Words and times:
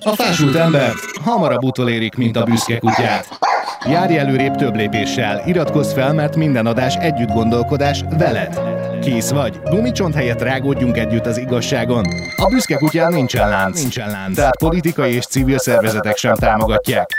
A 0.00 0.14
fásult 0.14 0.54
ember 0.54 0.92
hamarabb 1.24 1.64
utolérik, 1.64 2.14
mint 2.14 2.36
a 2.36 2.44
büszke 2.44 2.78
kutyát. 2.78 3.38
Járj 3.90 4.18
előrébb 4.18 4.54
több 4.54 4.76
lépéssel, 4.76 5.42
iratkozz 5.46 5.92
fel, 5.92 6.12
mert 6.12 6.36
minden 6.36 6.66
adás 6.66 6.94
együtt 6.94 7.28
gondolkodás 7.28 8.04
veled. 8.18 8.60
Kész 9.00 9.30
vagy? 9.30 9.60
Gumicsont 9.64 10.14
helyett 10.14 10.42
rágódjunk 10.42 10.96
együtt 10.96 11.26
az 11.26 11.38
igazságon. 11.38 12.04
A 12.36 12.48
büszke 12.48 12.76
kutyán 12.76 13.12
nincsen 13.12 13.48
lánc, 13.48 13.80
nincsen 13.80 14.10
lánc. 14.10 14.34
Tehát 14.34 14.58
politikai 14.58 15.14
és 15.14 15.26
civil 15.26 15.58
szervezetek 15.58 16.16
sem 16.16 16.34
támogatják. 16.34 17.10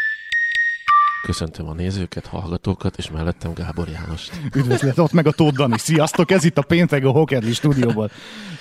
Köszöntöm 1.27 1.67
a 1.67 1.73
nézőket, 1.73 2.25
hallgatókat, 2.25 2.97
és 2.97 3.11
mellettem 3.11 3.53
Gábor 3.53 3.87
János. 3.87 4.29
Üdvözlet, 4.55 4.97
ott 4.97 5.11
meg 5.11 5.27
a 5.27 5.31
Tóth 5.31 5.55
Dani. 5.55 5.77
Sziasztok, 5.77 6.31
ez 6.31 6.43
itt 6.43 6.57
a 6.57 6.61
péntek 6.61 7.05
a 7.05 7.09
Hokedli 7.09 7.53
stúdióból. 7.53 8.09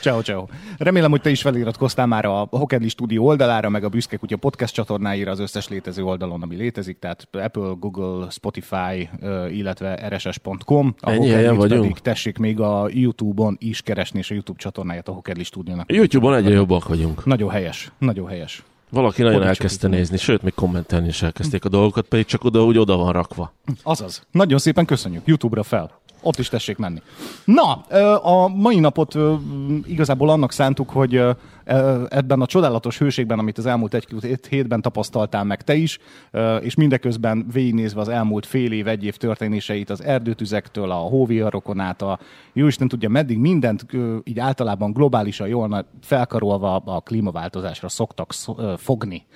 Ciao, 0.00 0.20
ciao. 0.20 0.46
Remélem, 0.78 1.10
hogy 1.10 1.20
te 1.20 1.30
is 1.30 1.42
feliratkoztál 1.42 2.06
már 2.06 2.24
a 2.24 2.46
Hokedli 2.50 2.88
stúdió 2.88 3.26
oldalára, 3.26 3.68
meg 3.68 3.84
a 3.84 3.88
Büszke 3.88 4.16
Kutya 4.16 4.36
podcast 4.36 4.74
csatornáira 4.74 5.30
az 5.30 5.38
összes 5.38 5.68
létező 5.68 6.02
oldalon, 6.02 6.42
ami 6.42 6.56
létezik, 6.56 6.98
tehát 6.98 7.28
Apple, 7.32 7.74
Google, 7.78 8.30
Spotify, 8.30 9.08
illetve 9.50 10.08
rss.com. 10.08 10.94
A 11.00 11.10
Ennyi 11.10 11.28
helyen 11.28 11.56
vagyunk. 11.56 11.80
Pedig 11.80 11.98
tessék 11.98 12.38
még 12.38 12.60
a 12.60 12.88
YouTube-on 12.90 13.56
is 13.60 13.82
keresni, 13.82 14.18
és 14.18 14.30
a 14.30 14.34
YouTube 14.34 14.58
csatornáját 14.58 15.08
a 15.08 15.12
Hokedli 15.12 15.44
stúdiónak. 15.44 15.92
YouTube-on 15.92 16.34
egyre 16.34 16.54
jobbak 16.54 16.88
vagyunk. 16.88 17.24
Nagyon 17.24 17.50
helyes, 17.50 17.92
nagyon 17.98 18.28
helyes. 18.28 18.62
Valaki 18.90 19.22
nagyon 19.22 19.38
Hogy 19.38 19.48
elkezdte 19.48 19.88
nézni, 19.88 20.16
sőt, 20.16 20.42
még 20.42 20.54
kommentelni 20.54 21.08
is 21.08 21.22
elkezdték 21.22 21.64
a 21.64 21.68
dolgokat, 21.68 22.06
pedig 22.06 22.24
csak 22.24 22.44
oda 22.44 22.64
úgy 22.64 22.78
oda 22.78 22.96
van 22.96 23.12
rakva. 23.12 23.52
Azaz. 23.82 24.26
Nagyon 24.30 24.58
szépen 24.58 24.84
köszönjük. 24.84 25.26
YouTube-ra 25.26 25.62
fel 25.62 26.00
ott 26.26 26.38
is 26.38 26.48
tessék 26.48 26.76
menni. 26.76 27.02
Na, 27.44 27.72
a 28.22 28.48
mai 28.48 28.78
napot 28.78 29.14
igazából 29.86 30.30
annak 30.30 30.52
szántuk, 30.52 30.90
hogy 30.90 31.22
ebben 32.08 32.40
a 32.40 32.46
csodálatos 32.46 32.98
hőségben, 32.98 33.38
amit 33.38 33.58
az 33.58 33.66
elmúlt 33.66 33.94
egy 33.94 34.38
hétben 34.48 34.82
tapasztaltál 34.82 35.44
meg 35.44 35.62
te 35.62 35.74
is, 35.74 35.98
és 36.60 36.74
mindeközben 36.74 37.46
végignézve 37.52 38.00
az 38.00 38.08
elmúlt 38.08 38.46
fél 38.46 38.72
év, 38.72 38.88
egy 38.88 39.04
év 39.04 39.16
történéseit, 39.16 39.90
az 39.90 40.02
erdőtüzektől, 40.02 40.90
a 40.90 40.94
hóviharokon 40.94 41.80
át, 41.80 42.02
a 42.02 42.18
jóisten 42.52 42.88
tudja 42.88 43.08
meddig, 43.08 43.38
mindent 43.38 43.86
így 44.24 44.38
általában 44.38 44.92
globálisan 44.92 45.48
jól 45.48 45.86
felkarolva 46.02 46.76
a 46.76 47.00
klímaváltozásra 47.00 47.88
szoktak 47.88 48.34
fogni 48.76 49.26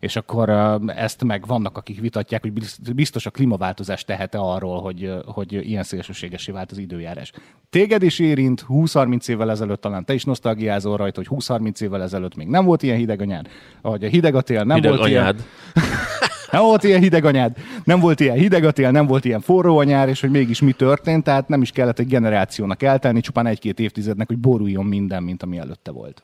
és 0.00 0.16
akkor 0.16 0.48
ezt 0.86 1.24
meg 1.24 1.46
vannak, 1.46 1.76
akik 1.76 2.00
vitatják, 2.00 2.42
hogy 2.42 2.52
biztos 2.94 3.26
a 3.26 3.30
klímaváltozás 3.30 4.04
tehet-e 4.04 4.38
arról, 4.38 4.80
hogy, 4.80 5.12
hogy 5.26 5.52
ilyen 5.52 5.82
szélsőségesé 5.82 6.52
vált 6.52 6.70
az 6.70 6.78
időjárás. 6.78 7.32
Téged 7.70 8.02
is 8.02 8.18
érint, 8.18 8.64
20-30 8.68 9.28
évvel 9.28 9.50
ezelőtt 9.50 9.80
talán 9.80 10.04
te 10.04 10.14
is 10.14 10.24
nosztalgiázol 10.24 10.96
rajta, 10.96 11.22
hogy 11.26 11.42
20-30 11.44 11.80
évvel 11.80 12.02
ezelőtt 12.02 12.36
még 12.36 12.46
nem 12.46 12.64
volt 12.64 12.82
ilyen 12.82 12.96
hideg 12.96 13.20
anyád, 13.20 13.48
vagy 13.82 14.04
a 14.04 14.08
hideg 14.08 14.34
a 14.34 14.40
tél 14.40 14.64
nem 14.64 14.76
hideg 14.76 14.90
volt 14.90 15.02
anyád. 15.02 15.34
ilyen... 15.34 15.86
nem 16.50 16.62
volt 16.62 16.84
ilyen 16.84 17.00
hideg 17.00 17.24
anyád, 17.24 17.56
nem 17.84 18.00
volt 18.00 18.20
ilyen 18.20 18.36
hideg 18.36 18.64
a 18.64 18.70
tél, 18.70 18.90
nem 18.90 19.06
volt 19.06 19.24
ilyen 19.24 19.40
forró 19.40 19.78
a 19.78 19.84
nyár, 19.84 20.08
és 20.08 20.20
hogy 20.20 20.30
mégis 20.30 20.60
mi 20.60 20.72
történt, 20.72 21.24
tehát 21.24 21.48
nem 21.48 21.62
is 21.62 21.70
kellett 21.70 21.98
egy 21.98 22.06
generációnak 22.06 22.82
eltelni, 22.82 23.20
csupán 23.20 23.46
egy-két 23.46 23.80
évtizednek, 23.80 24.26
hogy 24.26 24.38
boruljon 24.38 24.84
minden, 24.84 25.22
mint 25.22 25.42
ami 25.42 25.58
előtte 25.58 25.90
volt. 25.90 26.22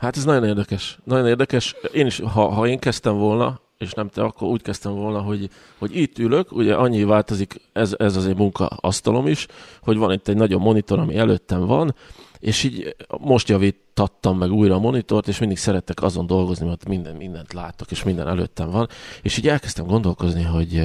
Hát 0.00 0.16
ez 0.16 0.24
nagyon 0.24 0.44
érdekes. 0.44 0.98
Nagyon 1.04 1.26
érdekes. 1.26 1.74
Én 1.92 2.06
is, 2.06 2.18
ha, 2.18 2.48
ha 2.48 2.66
én 2.66 2.78
kezdtem 2.78 3.18
volna, 3.18 3.60
és 3.78 3.92
nem 3.92 4.08
te, 4.08 4.22
akkor 4.22 4.48
úgy 4.48 4.62
kezdtem 4.62 4.94
volna, 4.94 5.20
hogy, 5.20 5.50
hogy 5.78 5.96
itt 5.96 6.18
ülök, 6.18 6.52
ugye 6.52 6.74
annyi 6.74 7.04
változik, 7.04 7.60
ez, 7.72 7.94
ez 7.98 8.16
az 8.16 8.26
én 8.26 8.34
munkaasztalom 8.36 9.26
is, 9.26 9.46
hogy 9.82 9.96
van 9.96 10.12
itt 10.12 10.28
egy 10.28 10.36
nagyon 10.36 10.60
monitor, 10.60 10.98
ami 10.98 11.16
előttem 11.16 11.66
van, 11.66 11.94
és 12.38 12.62
így 12.62 12.96
most 13.18 13.48
javítattam 13.48 14.38
meg 14.38 14.52
újra 14.52 14.74
a 14.74 14.78
monitort, 14.78 15.28
és 15.28 15.38
mindig 15.38 15.58
szerettek 15.58 16.02
azon 16.02 16.26
dolgozni, 16.26 16.66
mert 16.66 16.88
minden, 16.88 17.16
mindent 17.16 17.52
láttok, 17.52 17.90
és 17.90 18.02
minden 18.02 18.28
előttem 18.28 18.70
van, 18.70 18.88
és 19.22 19.36
így 19.38 19.48
elkezdtem 19.48 19.86
gondolkozni, 19.86 20.42
hogy, 20.42 20.84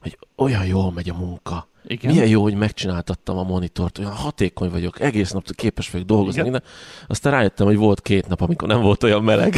hogy 0.00 0.18
olyan 0.36 0.66
jól 0.66 0.92
megy 0.92 1.10
a 1.10 1.14
munka, 1.14 1.68
igen. 1.88 2.12
Milyen 2.12 2.28
jó, 2.28 2.42
hogy 2.42 2.54
megcsináltattam 2.54 3.38
a 3.38 3.42
monitort, 3.42 3.98
olyan 3.98 4.12
hatékony 4.12 4.70
vagyok, 4.70 5.00
egész 5.00 5.30
nap 5.30 5.54
képes 5.54 5.90
vagyok 5.90 6.06
dolgozni. 6.06 6.42
Minden. 6.42 6.62
Aztán 7.06 7.32
rájöttem, 7.32 7.66
hogy 7.66 7.76
volt 7.76 8.00
két 8.00 8.28
nap, 8.28 8.40
amikor 8.40 8.68
nem 8.68 8.80
volt 8.80 9.02
olyan 9.02 9.24
meleg. 9.24 9.54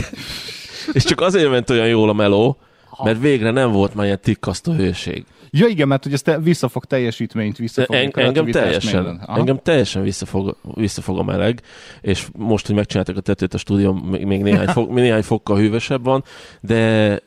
és 0.92 1.04
csak 1.04 1.20
azért 1.20 1.50
ment 1.50 1.70
olyan 1.70 1.88
jól 1.88 2.08
a 2.08 2.12
meló, 2.12 2.58
mert 3.04 3.20
végre 3.20 3.50
nem 3.50 3.72
volt 3.72 3.94
már 3.94 4.04
ilyen 4.06 4.20
tikkasztó 4.22 4.72
hőség. 4.72 5.24
Ja 5.50 5.66
igen, 5.66 5.88
mert 5.88 6.02
hogy 6.02 6.12
ezt 6.12 6.38
visszafog 6.42 6.84
teljesítményt, 6.84 7.56
visszafog 7.56 7.94
en, 7.94 8.10
engem 8.14 8.47
teljesen, 8.50 9.20
engem 9.26 9.60
teljesen 9.62 10.02
visszafog, 10.02 10.56
visszafog 10.74 11.18
a 11.18 11.22
meleg, 11.22 11.62
és 12.00 12.26
most, 12.32 12.66
hogy 12.66 12.74
megcsináltak 12.74 13.16
a 13.16 13.20
tetőt 13.20 13.54
a 13.54 13.58
stúdió, 13.58 13.92
még 14.10 14.42
néhány, 14.42 14.66
fok, 14.66 14.91
néhány 14.94 15.22
fokkal 15.22 15.56
hűvösebb 15.56 16.04
van, 16.04 16.24
de 16.60 17.18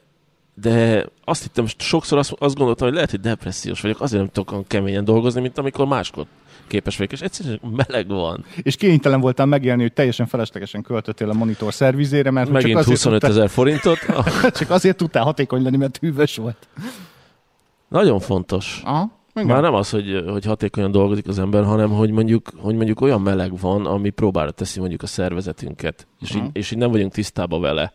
de 0.53 1.05
azt 1.23 1.41
hittem, 1.41 1.65
sokszor 1.77 2.17
azt, 2.17 2.33
azt 2.37 2.55
gondoltam, 2.55 2.85
hogy 2.87 2.95
lehet, 2.95 3.11
hogy 3.11 3.19
depressziós 3.19 3.81
vagyok, 3.81 4.01
azért 4.01 4.21
nem 4.21 4.31
tudok 4.31 4.67
keményen 4.67 5.05
dolgozni, 5.05 5.41
mint 5.41 5.57
amikor 5.57 5.85
máskor 5.85 6.25
képes 6.67 6.97
vagyok, 6.97 7.11
és 7.11 7.21
egyszerűen 7.21 7.59
meleg 7.75 8.07
van. 8.07 8.45
És 8.61 8.75
kénytelen 8.75 9.19
voltam 9.21 9.49
megélni, 9.49 9.81
hogy 9.81 9.93
teljesen 9.93 10.25
feleslegesen 10.25 10.81
költöttél 10.81 11.29
a 11.29 11.33
monitor 11.33 11.73
szervizére, 11.73 12.31
mert 12.31 12.49
Megint 12.49 12.77
csak 12.77 12.85
25 12.85 13.23
ezer 13.23 13.49
forintot. 13.49 13.97
csak 14.59 14.69
azért 14.69 14.97
tudtál 14.97 15.23
hatékony 15.23 15.63
lenni, 15.63 15.77
mert 15.77 15.97
hűvös 15.97 16.35
volt. 16.35 16.67
Nagyon 17.87 18.19
fontos. 18.19 18.81
Aha. 18.83 19.21
Igen. 19.35 19.47
Már 19.47 19.61
nem 19.61 19.73
az, 19.73 19.89
hogy, 19.89 20.23
hogy 20.27 20.45
hatékonyan 20.45 20.91
dolgozik 20.91 21.27
az 21.27 21.39
ember, 21.39 21.63
hanem 21.63 21.89
hogy 21.89 22.11
mondjuk, 22.11 22.49
hogy 22.57 22.75
mondjuk 22.75 23.01
olyan 23.01 23.21
meleg 23.21 23.59
van, 23.59 23.85
ami 23.85 24.09
próbára 24.09 24.51
teszi 24.51 24.79
mondjuk 24.79 25.01
a 25.01 25.07
szervezetünket, 25.07 26.07
és, 26.21 26.29
uh-huh. 26.29 26.45
így, 26.45 26.49
és 26.53 26.71
így 26.71 26.77
nem 26.77 26.91
vagyunk 26.91 27.11
tisztában 27.11 27.61
vele 27.61 27.93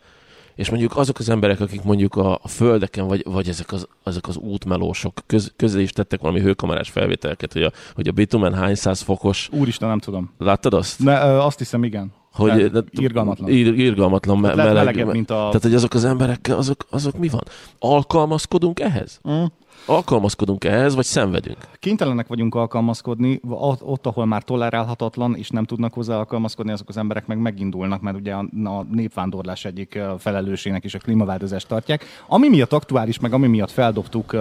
és 0.59 0.69
mondjuk 0.69 0.97
azok 0.97 1.19
az 1.19 1.29
emberek, 1.29 1.59
akik 1.59 1.81
mondjuk 1.81 2.15
a, 2.15 2.39
a 2.41 2.47
földeken, 2.47 3.07
vagy, 3.07 3.23
vagy 3.25 3.47
ezek, 3.49 3.71
az, 3.71 3.87
ezek 4.03 4.27
az 4.27 4.37
útmelósok 4.37 5.13
köz, 5.25 5.53
közé 5.55 5.81
is 5.81 5.91
tettek 5.91 6.21
valami 6.21 6.39
hőkamerás 6.39 6.89
felvételket, 6.89 7.53
hogy 7.53 7.63
a, 7.63 7.71
hogy 7.95 8.07
a 8.07 8.11
bitumen 8.11 8.53
hány 8.53 8.75
száz 8.75 9.01
fokos. 9.01 9.49
Úristen, 9.51 9.87
nem 9.87 9.99
tudom. 9.99 10.33
Láttad 10.37 10.73
azt? 10.73 10.99
Ne, 10.99 11.21
ö, 11.21 11.37
azt 11.37 11.57
hiszem, 11.57 11.83
igen. 11.83 12.11
Hogy, 12.33 12.71
de, 12.71 12.83
irgalmatlan. 12.89 13.49
Ir, 13.49 13.73
irgalmatlan 13.73 14.37
me, 14.37 14.55
meleg. 14.55 14.73
melegebb, 14.73 15.11
mint 15.11 15.29
a... 15.29 15.33
Tehát, 15.33 15.61
hogy 15.61 15.73
azok 15.73 15.93
az 15.93 16.05
emberekkel, 16.05 16.57
azok, 16.57 16.85
azok 16.89 17.17
mi 17.17 17.27
van? 17.27 17.43
Alkalmazkodunk 17.79 18.79
ehhez? 18.79 19.19
Mm. 19.29 19.43
Alkalmazkodunk 19.89 20.63
ehhez, 20.63 20.95
vagy 20.95 21.05
szenvedünk? 21.05 21.57
Kénytelenek 21.79 22.27
vagyunk 22.27 22.55
alkalmazkodni, 22.55 23.39
ott, 23.79 24.05
ahol 24.05 24.25
már 24.25 24.43
tolerálhatatlan, 24.43 25.35
és 25.35 25.49
nem 25.49 25.65
tudnak 25.65 25.93
hozzá 25.93 26.17
alkalmazkodni, 26.17 26.71
azok 26.71 26.89
az 26.89 26.97
emberek 26.97 27.27
meg 27.27 27.37
megindulnak, 27.37 28.01
mert 28.01 28.17
ugye 28.17 28.33
a, 28.33 28.45
a 28.63 28.83
népvándorlás 28.91 29.65
egyik 29.65 29.99
felelősének 30.17 30.83
is 30.83 30.93
a 30.93 30.99
klímaváltozást 30.99 31.67
tartják. 31.67 32.05
Ami 32.27 32.49
miatt 32.49 32.73
aktuális, 32.73 33.19
meg 33.19 33.33
ami 33.33 33.47
miatt 33.47 33.71
feldobtuk 33.71 34.35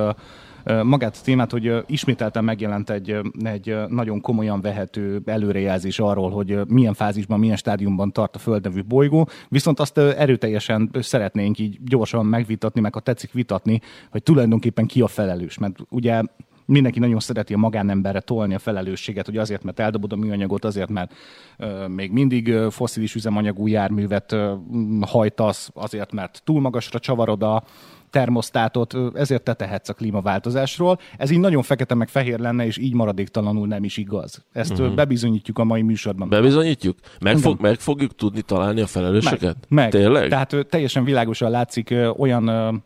magát 0.83 1.17
a 1.17 1.25
témát, 1.25 1.51
hogy 1.51 1.73
ismételten 1.87 2.45
megjelent 2.45 2.91
egy, 2.91 3.21
egy 3.43 3.77
nagyon 3.89 4.21
komolyan 4.21 4.61
vehető 4.61 5.23
előrejelzés 5.25 5.99
arról, 5.99 6.31
hogy 6.31 6.61
milyen 6.67 6.95
fázisban, 6.95 7.39
milyen 7.39 7.57
stádiumban 7.57 8.13
tart 8.13 8.35
a 8.35 8.39
Föld 8.39 8.63
nevű 8.63 8.83
bolygó, 8.85 9.29
viszont 9.49 9.81
azt 9.81 9.99
erőteljesen 9.99 10.91
szeretnénk 11.01 11.59
így 11.59 11.79
gyorsan 11.85 12.27
megvitatni, 12.27 12.81
meg 12.81 12.95
ha 12.95 13.01
tetszik 13.01 13.33
vitatni, 13.33 13.81
hogy 14.11 14.23
tulajdonképpen 14.23 14.87
ki 14.87 15.01
a 15.01 15.07
felelős, 15.07 15.59
mert 15.59 15.79
ugye 15.89 16.23
mindenki 16.69 16.99
nagyon 16.99 17.21
szereti 17.21 17.55
a 17.55 17.59
magánemberre 17.59 18.21
tolni 18.21 18.55
a 18.55 18.59
felelősséget, 18.59 19.27
hogy 19.27 19.37
azért, 19.37 19.63
mert 19.63 19.81
eldobod 19.81 20.13
a 20.13 20.17
műanyagot, 20.17 20.65
azért, 20.65 20.89
mert 20.89 21.15
ö, 21.57 21.87
még 21.87 22.13
mindig 22.13 22.55
foszilis 22.71 23.15
üzemanyagú 23.15 23.67
járművet 23.67 24.33
ö, 24.33 24.55
hajtasz, 25.01 25.71
azért, 25.75 26.13
mert 26.13 26.41
túl 26.45 26.61
magasra 26.61 26.99
csavarod 26.99 27.43
a, 27.43 27.63
termosztátot, 28.11 28.97
ezért 29.15 29.43
te 29.43 29.55
tehetsz 29.55 29.89
a 29.89 29.93
klímaváltozásról. 29.93 30.99
Ez 31.17 31.31
így 31.31 31.41
nagyon 31.41 31.63
fekete 31.63 31.95
meg 31.95 32.09
fehér 32.09 32.39
lenne, 32.39 32.67
és 32.67 32.79
így 32.79 32.95
maradéktalanul 32.95 33.67
nem 33.67 33.85
is 33.85 33.97
igaz. 33.97 34.45
Ezt 34.53 34.73
uh-huh. 34.73 34.95
bebizonyítjuk 34.95 35.59
a 35.59 35.65
mai 35.65 35.83
műsorban. 35.83 36.29
Bebizonyítjuk? 36.29 36.99
Meg, 37.21 37.37
fog, 37.37 37.61
meg 37.61 37.79
fogjuk 37.79 38.15
tudni 38.15 38.43
találni 38.43 38.81
a 38.81 38.87
felelősöket? 38.87 39.57
Meg. 39.69 39.69
meg. 39.69 39.91
Tényleg? 39.91 40.29
Tehát 40.29 40.67
teljesen 40.69 41.05
világosan 41.05 41.51
látszik 41.51 41.95
olyan 42.17 42.83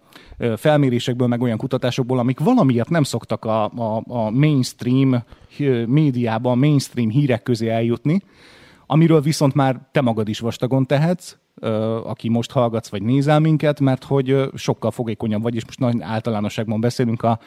felmérésekből, 0.56 1.26
meg 1.26 1.40
olyan 1.40 1.58
kutatásokból, 1.58 2.18
amik 2.18 2.40
valamiért 2.40 2.88
nem 2.88 3.02
szoktak 3.02 3.44
a, 3.44 3.64
a, 3.64 4.02
a 4.06 4.30
mainstream 4.30 5.24
médiában, 5.86 6.58
mainstream 6.58 7.10
hírek 7.10 7.42
közé 7.42 7.68
eljutni, 7.68 8.22
amiről 8.86 9.20
viszont 9.20 9.54
már 9.54 9.80
te 9.92 10.00
magad 10.00 10.28
is 10.28 10.38
vastagon 10.38 10.86
tehetsz, 10.86 11.36
aki 12.04 12.28
most 12.28 12.50
hallgatsz 12.50 12.88
vagy 12.88 13.02
nézel 13.02 13.40
minket, 13.40 13.80
mert 13.80 14.04
hogy 14.04 14.36
sokkal 14.54 14.90
fogékonyabb 14.90 15.42
vagy, 15.42 15.54
és 15.54 15.64
most 15.64 15.78
nagy 15.78 15.96
általánosságban 16.00 16.80
beszélünk 16.80 17.22
a, 17.22 17.38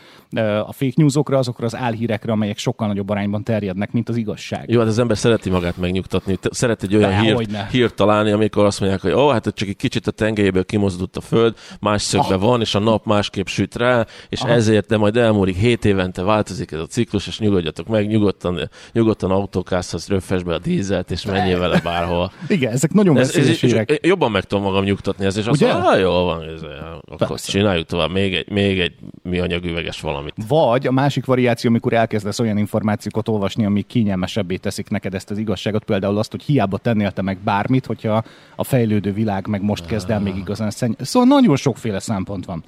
a 0.65 0.71
fake 0.71 0.93
newsokra, 0.95 1.37
azokra 1.37 1.65
az 1.65 1.75
álhírekre, 1.75 2.31
amelyek 2.31 2.57
sokkal 2.57 2.87
nagyobb 2.87 3.09
arányban 3.09 3.43
terjednek, 3.43 3.91
mint 3.91 4.09
az 4.09 4.15
igazság. 4.15 4.69
Jó, 4.69 4.79
hát 4.79 4.87
az 4.87 4.99
ember 4.99 5.17
szereti 5.17 5.49
magát 5.49 5.77
megnyugtatni, 5.77 6.37
szeret 6.41 6.83
egy 6.83 6.95
olyan 6.95 7.19
hírt, 7.19 7.71
hírt 7.71 7.95
találni, 7.95 8.31
amikor 8.31 8.65
azt 8.65 8.79
mondják, 8.79 9.01
hogy 9.01 9.11
ó, 9.11 9.25
oh, 9.25 9.31
hát 9.31 9.53
csak 9.53 9.67
egy 9.67 9.75
kicsit 9.75 10.07
a 10.07 10.11
tengelyéből 10.11 10.65
kimozdult 10.65 11.17
a 11.17 11.21
föld, 11.21 11.55
más 11.79 12.01
szögbe 12.01 12.35
van, 12.35 12.61
és 12.61 12.75
a 12.75 12.79
nap 12.79 13.05
másképp 13.05 13.45
süt 13.45 13.75
rá, 13.75 14.05
és 14.29 14.41
Aha. 14.41 14.51
ezért, 14.51 14.87
de 14.87 14.97
majd 14.97 15.17
elmúlik 15.17 15.55
hét 15.55 15.85
évente 15.85 16.23
változik 16.23 16.71
ez 16.71 16.79
a 16.79 16.85
ciklus, 16.85 17.27
és 17.27 17.39
nyugodjatok 17.39 17.87
meg, 17.87 18.07
nyugodtan, 18.07 18.69
nyugodtan 18.91 19.31
autókászhatsz, 19.31 20.07
röffes 20.07 20.43
be 20.43 20.53
a 20.53 20.59
dízelt, 20.59 21.11
és 21.11 21.25
menjél 21.25 21.59
vele 21.59 21.79
bárhol. 21.83 22.31
Igen, 22.47 22.71
ezek 22.71 22.93
nagyon 22.93 23.17
ez, 23.17 23.35
ez, 23.35 23.47
hírek 23.47 23.94
jobban 24.01 24.31
meg 24.31 24.43
tudom 24.43 24.63
magam 24.63 24.83
nyugtatni 24.83 25.25
ezt, 25.25 25.37
és 25.37 25.45
azt 25.45 25.61
mondom, 25.61 25.81
"Á, 25.81 25.97
jól 25.97 26.23
van, 26.23 26.43
ez, 26.43 26.61
akkor 27.07 27.27
Persze. 27.27 27.51
csináljuk 27.51 27.85
tovább, 27.87 28.11
még 28.11 28.33
egy, 28.35 28.49
még 28.51 28.79
egy 28.79 28.93
műanyag 29.23 29.65
üveges 29.65 30.01
valamit. 30.01 30.33
Vagy 30.47 30.87
a 30.87 30.91
másik 30.91 31.25
variáció, 31.25 31.69
amikor 31.69 31.93
elkezdesz 31.93 32.39
olyan 32.39 32.57
információkat 32.57 33.29
olvasni, 33.29 33.65
amik 33.65 33.87
kényelmesebbé 33.87 34.55
teszik 34.55 34.89
neked 34.89 35.13
ezt 35.13 35.31
az 35.31 35.37
igazságot, 35.37 35.83
például 35.83 36.17
azt, 36.17 36.31
hogy 36.31 36.43
hiába 36.43 36.77
tennél 36.77 37.11
te 37.11 37.21
meg 37.21 37.37
bármit, 37.43 37.85
hogyha 37.85 38.23
a 38.55 38.63
fejlődő 38.63 39.13
világ 39.13 39.47
meg 39.47 39.61
most 39.61 39.85
kezd 39.85 40.09
el 40.09 40.19
még 40.19 40.35
igazán 40.35 40.69
szenny. 40.69 40.91
Szóval 40.99 41.27
nagyon 41.27 41.55
sokféle 41.55 41.99
szempont 41.99 42.45
van. 42.45 42.63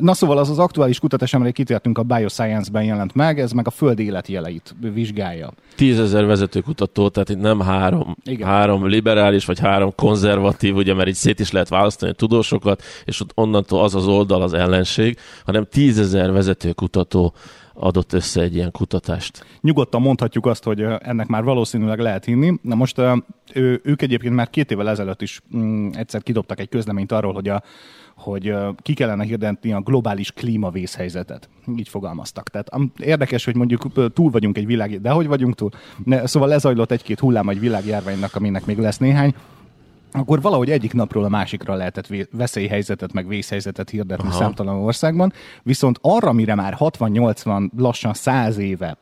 Na 0.00 0.14
szóval 0.14 0.38
az 0.38 0.50
az 0.50 0.58
aktuális 0.58 0.98
kutatás, 0.98 1.34
amire 1.34 1.50
kitértünk 1.50 1.98
a 1.98 2.02
Bioscience-ben 2.02 2.84
jelent 2.84 3.14
meg, 3.14 3.40
ez 3.40 3.52
meg 3.52 3.66
a 3.66 3.70
föld 3.70 3.98
életjeleit 3.98 4.74
vizsgálja. 4.94 5.52
Tízezer 5.76 6.24
vezetőkutató, 6.26 7.08
tehát 7.08 7.28
itt 7.28 7.40
nem 7.40 7.60
három, 7.60 8.16
Igen. 8.24 8.48
három 8.48 8.86
liberális, 8.86 9.44
vagy 9.44 9.58
három 9.58 9.92
konzervatív, 9.94 10.55
ugye, 10.62 10.94
mert 10.94 11.08
így 11.08 11.14
szét 11.14 11.40
is 11.40 11.50
lehet 11.50 11.68
választani 11.68 12.10
a 12.10 12.14
tudósokat, 12.14 12.82
és 13.04 13.20
ott 13.20 13.30
onnantól 13.34 13.82
az 13.82 13.94
az 13.94 14.06
oldal 14.06 14.42
az 14.42 14.52
ellenség, 14.52 15.18
hanem 15.44 15.66
tízezer 15.70 16.32
vezetőkutató 16.32 17.34
adott 17.78 18.12
össze 18.12 18.40
egy 18.40 18.54
ilyen 18.54 18.70
kutatást. 18.70 19.44
Nyugodtan 19.60 20.00
mondhatjuk 20.00 20.46
azt, 20.46 20.64
hogy 20.64 20.82
ennek 20.98 21.26
már 21.26 21.44
valószínűleg 21.44 21.98
lehet 21.98 22.24
hinni. 22.24 22.58
Na 22.62 22.74
most 22.74 23.00
ő, 23.52 23.80
ők 23.84 24.02
egyébként 24.02 24.34
már 24.34 24.50
két 24.50 24.70
évvel 24.70 24.88
ezelőtt 24.88 25.22
is 25.22 25.40
mm, 25.56 25.88
egyszer 25.92 26.22
kidobtak 26.22 26.60
egy 26.60 26.68
közleményt 26.68 27.12
arról, 27.12 27.32
hogy, 27.32 27.48
a, 27.48 27.62
hogy 28.16 28.54
ki 28.82 28.94
kellene 28.94 29.24
hirdetni 29.24 29.72
a 29.72 29.80
globális 29.80 30.32
klímavészhelyzetet. 30.32 31.48
Így 31.76 31.88
fogalmaztak. 31.88 32.48
Tehát 32.48 32.68
érdekes, 32.98 33.44
hogy 33.44 33.56
mondjuk 33.56 34.12
túl 34.12 34.30
vagyunk 34.30 34.58
egy 34.58 34.66
világ, 34.66 35.00
de 35.00 35.10
hogy 35.10 35.26
vagyunk 35.26 35.54
túl? 35.54 35.70
Ne, 36.04 36.26
szóval 36.26 36.48
lezajlott 36.48 36.90
egy-két 36.90 37.20
hullám 37.20 37.48
egy 37.48 37.60
világjárványnak, 37.60 38.34
aminek 38.34 38.66
még 38.66 38.78
lesz 38.78 38.98
néhány 38.98 39.34
akkor 40.12 40.40
valahogy 40.40 40.70
egyik 40.70 40.92
napról 40.92 41.24
a 41.24 41.28
másikra 41.28 41.74
lehetett 41.74 42.08
veszélyhelyzetet, 42.30 43.12
meg 43.12 43.28
vészhelyzetet 43.28 43.90
hirdetni 43.90 44.28
Aha. 44.28 44.38
számtalan 44.38 44.76
országban, 44.76 45.32
viszont 45.62 45.98
arra, 46.00 46.32
mire 46.32 46.54
már 46.54 46.76
60-80, 46.78 47.70
lassan 47.76 48.14
100 48.14 48.58
éve 48.58 48.98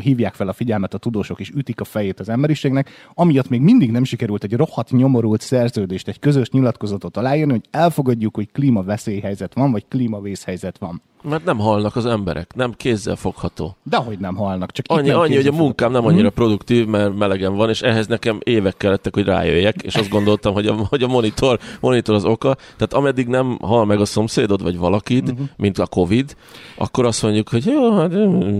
hívják 0.00 0.34
fel 0.34 0.48
a 0.48 0.52
figyelmet 0.52 0.94
a 0.94 0.98
tudósok, 0.98 1.40
és 1.40 1.50
ütik 1.50 1.80
a 1.80 1.84
fejét 1.84 2.20
az 2.20 2.28
emberiségnek, 2.28 2.90
amiatt 3.14 3.48
még 3.48 3.60
mindig 3.60 3.90
nem 3.90 4.04
sikerült 4.04 4.44
egy 4.44 4.52
rohadt 4.52 4.90
nyomorult 4.90 5.40
szerződést, 5.40 6.08
egy 6.08 6.18
közös 6.18 6.50
nyilatkozatot 6.50 7.16
aláírni, 7.16 7.52
hogy 7.52 7.64
elfogadjuk, 7.70 8.34
hogy 8.34 8.52
klímaveszélyhelyzet 8.52 9.54
van, 9.54 9.72
vagy 9.72 9.84
klímavészhelyzet 9.88 10.78
van. 10.78 11.02
Mert 11.28 11.44
nem 11.44 11.58
halnak 11.58 11.96
az 11.96 12.06
emberek, 12.06 12.54
nem 12.54 12.72
kézzel 12.72 13.16
fogható. 13.16 13.76
Dehogy 13.82 14.18
nem 14.18 14.36
halnak, 14.36 14.72
csak 14.72 14.84
Annyi, 14.88 15.08
nem 15.08 15.18
annyi 15.18 15.34
hogy 15.34 15.46
a 15.46 15.52
munkám 15.52 15.92
nem 15.92 16.06
annyira 16.06 16.30
produktív, 16.30 16.86
mert 16.86 17.16
melegen 17.16 17.54
van, 17.54 17.68
és 17.68 17.82
ehhez 17.82 18.06
nekem 18.06 18.38
évek 18.42 18.76
kellettek, 18.76 19.14
hogy 19.14 19.24
rájöjjek, 19.24 19.82
és 19.82 19.94
azt 19.94 20.08
gondoltam, 20.08 20.52
hogy 20.52 20.66
a, 20.66 20.74
hogy 20.88 21.02
a 21.02 21.06
monitor, 21.06 21.58
monitor 21.80 22.14
az 22.14 22.24
oka. 22.24 22.54
Tehát 22.54 22.92
ameddig 22.92 23.26
nem 23.26 23.58
hal 23.60 23.84
meg 23.84 24.00
a 24.00 24.04
szomszédod, 24.04 24.62
vagy 24.62 24.78
valakid, 24.78 25.30
uh-huh. 25.30 25.46
mint 25.56 25.78
a 25.78 25.86
Covid, 25.86 26.36
akkor 26.76 27.04
azt 27.04 27.22
mondjuk, 27.22 27.48
hogy 27.48 27.64
jó, 27.66 27.96
hát 27.96 28.10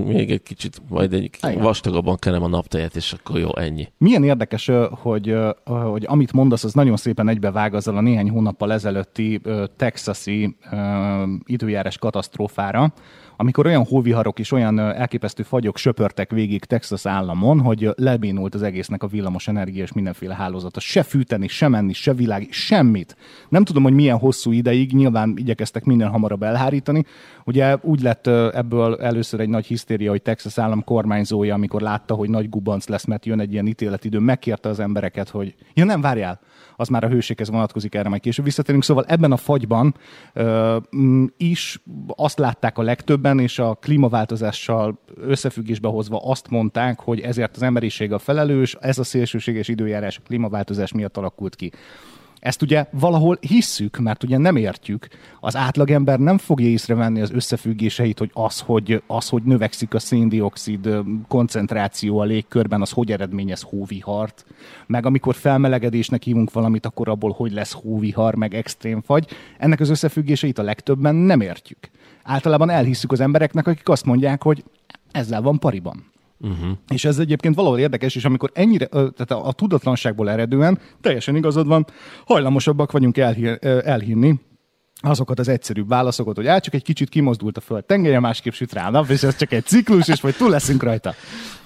még 0.07 0.31
egy 0.31 0.43
kicsit, 0.43 0.83
majd 0.95 1.13
egy 1.13 1.31
Igen. 1.43 1.63
vastagabban 1.63 2.17
kenem 2.17 2.43
a 2.43 2.49
naptejet, 2.49 2.97
és 2.97 3.13
akkor 3.13 3.39
jó, 3.39 3.57
ennyi. 3.57 3.89
Milyen 3.99 4.25
érdekes, 4.25 4.71
hogy, 4.91 5.37
hogy 5.65 6.05
amit 6.07 6.33
mondasz, 6.33 6.65
az 6.65 6.73
nagyon 6.73 6.97
szépen 6.97 7.29
egybevág 7.29 7.75
azzal 7.75 7.97
a 7.97 8.01
néhány 8.01 8.31
hónappal 8.31 8.73
ezelőtti 8.73 9.41
texasi 9.77 10.57
időjárás 11.45 11.99
katasztrófára, 11.99 12.93
amikor 13.37 13.67
olyan 13.67 13.85
hóviharok 13.85 14.39
és 14.39 14.53
olyan 14.53 14.79
elképesztő 14.79 15.43
fagyok 15.43 15.77
söpörtek 15.77 16.31
végig 16.31 16.65
Texas 16.65 17.07
államon, 17.07 17.61
hogy 17.61 17.91
lebénult 17.97 18.55
az 18.55 18.63
egésznek 18.63 19.03
a 19.03 19.07
villamos 19.07 19.49
energia 19.49 19.83
és 19.83 19.93
mindenféle 19.93 20.35
hálózata. 20.35 20.81
Se 20.81 21.03
fűteni, 21.03 21.49
se 21.49 21.69
menni, 21.69 21.93
se 21.93 22.13
világ, 22.13 22.47
semmit. 22.51 23.17
Nem 23.49 23.65
tudom, 23.65 23.83
hogy 23.83 23.93
milyen 23.93 24.19
hosszú 24.19 24.53
ideig, 24.53 24.93
nyilván 24.93 25.35
igyekeztek 25.37 25.85
minden 25.85 26.09
hamarabb 26.09 26.43
elhárítani. 26.43 27.05
Ugye 27.45 27.77
úgy 27.81 28.03
lett 28.03 28.27
ebből 28.27 28.97
először 28.97 29.41
egy 29.41 29.49
nagy 29.49 29.67
hisztéria, 29.67 30.11
hogy 30.11 30.23
Texas 30.23 30.59
állam 30.59 30.85
kormányzója, 30.85 31.55
amikor 31.55 31.81
látta, 31.81 32.15
hogy 32.15 32.31
nagy 32.31 32.49
gubanc 32.49 32.89
lesz, 32.89 33.05
mert 33.05 33.27
jön 33.27 33.41
egy 33.41 33.53
ilyen 33.53 33.67
ítéletidő, 33.67 34.19
megkérte 34.19 34.69
az 34.69 34.81
embereket, 34.81 35.29
hogy 35.29 35.55
ja 35.75 35.85
nem, 35.85 36.01
várjál, 36.01 36.41
az 36.77 36.89
már 36.89 37.05
a 37.05 37.09
hőséghez 37.09 37.51
vonatkozik, 37.51 37.95
erre 37.95 38.09
majd 38.09 38.21
később 38.21 38.45
visszatérünk. 38.45 38.85
Szóval 38.85 39.05
ebben 39.07 39.33
a 39.33 39.37
fagyban 39.37 39.95
ö, 40.33 40.77
is 41.37 41.83
azt 42.07 42.39
látták 42.39 42.79
a 42.79 42.83
legtöbben, 43.25 43.39
és 43.39 43.59
a 43.59 43.75
klímaváltozással 43.75 44.99
összefüggésbe 45.17 45.89
hozva 45.89 46.21
azt 46.25 46.51
mondták, 46.51 47.01
hogy 47.01 47.21
ezért 47.21 47.57
az 47.57 47.63
emberiség 47.63 48.13
a 48.13 48.19
felelős, 48.19 48.77
ez 48.81 48.99
a 48.99 49.05
szélsőséges 49.05 49.69
időjárás 49.69 50.19
a 50.19 50.27
klímaváltozás 50.27 50.93
miatt 50.93 51.17
alakult 51.17 51.57
ki. 51.57 51.73
Ezt 52.41 52.63
ugye 52.63 52.87
valahol 52.91 53.39
hisszük, 53.41 53.99
mert 53.99 54.23
ugye 54.23 54.39
nem 54.39 54.57
értjük. 54.57 55.09
Az 55.41 55.57
átlagember 55.57 56.19
nem 56.19 56.39
fogja 56.39 56.67
észrevenni 56.67 57.21
az 57.21 57.31
összefüggéseit, 57.31 58.19
hogy 58.19 58.31
az, 58.33 58.61
hogy, 58.61 59.03
az, 59.07 59.29
hogy 59.29 59.43
növekszik 59.43 59.95
a 59.95 59.99
széndiokszid 59.99 60.89
koncentráció 61.29 62.19
a 62.19 62.25
légkörben, 62.25 62.81
az 62.81 62.91
hogy 62.91 63.13
eredményez 63.13 63.63
hóvihart. 63.63 64.45
Meg 64.87 65.07
amikor 65.07 65.35
felmelegedésnek 65.35 66.23
hívunk 66.23 66.53
valamit, 66.53 66.87
akkor 66.87 67.09
abból 67.09 67.35
hogy 67.37 67.53
lesz 67.53 67.73
hóvihar, 67.73 68.35
meg 68.35 68.55
extrém 68.55 69.03
fagy. 69.03 69.27
Ennek 69.59 69.81
az 69.81 69.91
összefüggéseit 69.91 70.59
a 70.59 70.63
legtöbben 70.63 71.15
nem 71.15 71.41
értjük. 71.41 71.91
Általában 72.25 72.71
elhisszük 72.71 73.13
az 73.13 73.21
embereknek, 73.21 73.67
akik 73.67 73.89
azt 73.89 74.05
mondják, 74.05 74.43
hogy 74.43 74.65
ezzel 75.13 75.43
van 75.43 75.59
pariban. 75.59 76.13
Uh-huh. 76.41 76.71
És 76.89 77.05
ez 77.05 77.19
egyébként 77.19 77.55
valahol 77.55 77.79
érdekes, 77.79 78.15
és 78.15 78.25
amikor 78.25 78.51
ennyire, 78.55 78.87
tehát 78.87 79.31
a, 79.31 79.47
a 79.47 79.53
tudatlanságból 79.53 80.31
eredően 80.31 80.79
teljesen 81.01 81.37
igazad 81.37 81.67
van, 81.67 81.87
hajlamosabbak 82.27 82.93
vagyunk 82.93 83.17
elhi, 83.17 83.45
ö, 83.45 83.81
elhinni 83.85 84.41
azokat 85.01 85.39
az 85.39 85.49
egyszerűbb 85.49 85.89
válaszokat, 85.89 86.37
hogy 86.37 86.47
át 86.47 86.63
csak 86.63 86.75
egy 86.75 86.83
kicsit 86.83 87.09
kimozdult 87.09 87.57
a 87.57 87.61
föld 87.61 87.85
tengelye, 87.85 88.21
másképp 88.21 88.53
süt 88.53 88.73
rá 88.73 88.87
a 88.87 88.91
nap, 88.91 89.09
és 89.09 89.23
ez 89.23 89.37
csak 89.37 89.53
egy 89.53 89.65
ciklus, 89.65 90.09
és 90.09 90.21
majd 90.21 90.35
túl 90.35 90.51
leszünk 90.51 90.83
rajta. 90.83 91.15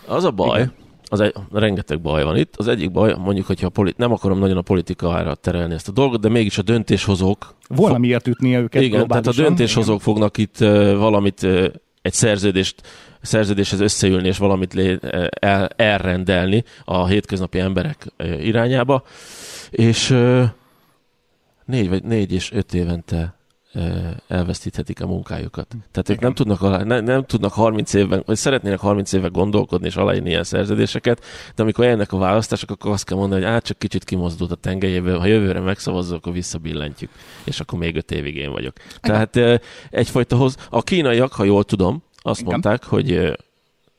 Az 0.07 0.25
a 0.25 0.31
baj, 0.31 0.61
Igen. 0.61 0.73
Az 1.09 1.21
egy, 1.21 1.35
rengeteg 1.53 2.01
baj 2.01 2.23
van 2.23 2.37
itt. 2.37 2.57
Az 2.57 2.69
egyik 2.69 2.91
baj, 2.91 3.15
mondjuk, 3.19 3.47
hogyha 3.47 3.67
a 3.67 3.71
politi- 3.71 3.97
nem 3.99 4.13
akarom 4.13 4.39
nagyon 4.39 4.57
a 4.57 4.63
politikára 4.63 5.35
terelni 5.35 5.75
ezt 5.75 5.89
a 5.89 5.93
dolgot, 5.93 6.21
de 6.21 6.29
mégis 6.29 6.59
a 6.59 6.63
döntéshozók 6.63 7.55
Volna 7.69 7.99
miért 7.99 8.27
ütnie 8.27 8.59
őket 8.59 8.83
Igen, 8.83 9.07
tehát 9.07 9.27
a 9.27 9.33
döntéshozók 9.33 10.01
fognak 10.01 10.37
itt 10.37 10.61
uh, 10.61 10.97
valamit, 10.97 11.43
uh, 11.43 11.67
egy 12.03 12.13
szerződést, 12.13 12.83
szerződéshez 13.21 13.81
összeülni, 13.81 14.29
és 14.29 14.39
valamit 14.39 14.75
lé, 14.75 14.93
uh, 14.93 15.27
el, 15.31 15.69
elrendelni 15.77 16.65
a 16.85 17.07
hétköznapi 17.07 17.59
emberek 17.59 18.07
uh, 18.19 18.47
irányába, 18.47 19.03
és 19.71 20.11
uh, 20.11 20.45
négy, 21.65 21.89
vagy 21.89 22.03
négy 22.03 22.33
és 22.33 22.53
öt 22.53 22.75
évente 22.75 23.38
elvesztíthetik 24.29 25.03
a 25.03 25.07
munkájukat. 25.07 25.67
Tehát 25.91 26.09
ők 26.09 26.21
nem 26.21 26.35
tudnak, 26.35 26.63
alá, 26.63 26.83
ne, 26.83 27.01
nem 27.01 27.25
tudnak 27.25 27.53
30 27.53 27.95
évben, 27.95 28.23
vagy 28.27 28.37
szeretnének 28.37 28.79
30 28.79 29.13
éve 29.13 29.29
gondolkodni 29.29 29.87
és 29.87 29.97
aláírni 29.97 30.29
ilyen 30.29 30.45
szerződéseket, 30.45 31.25
de 31.55 31.63
amikor 31.63 31.85
jönnek 31.85 32.13
a 32.13 32.19
választások, 32.19 32.71
akkor 32.71 32.91
azt 32.91 33.05
kell 33.05 33.17
mondani, 33.17 33.43
hogy 33.43 33.51
át 33.51 33.65
csak 33.65 33.79
kicsit 33.79 34.05
kimozdult 34.05 34.51
a 34.51 34.55
tengelyéből, 34.55 35.19
ha 35.19 35.27
jövőre 35.27 35.61
megszavazzuk, 35.61 36.17
akkor 36.17 36.33
visszabillentjük, 36.33 37.11
és 37.45 37.61
akkor 37.61 37.79
még 37.79 37.97
öt 37.97 38.11
évig 38.11 38.37
én 38.37 38.51
vagyok. 38.51 38.75
Tehát 39.01 39.61
egyfajta 39.91 40.37
hoz... 40.37 40.57
A 40.71 40.83
kínaiak, 40.83 41.33
ha 41.33 41.45
jól 41.45 41.65
tudom, 41.65 42.03
azt 42.17 42.41
Igen. 42.41 42.51
mondták, 42.51 42.85
hogy 42.85 43.37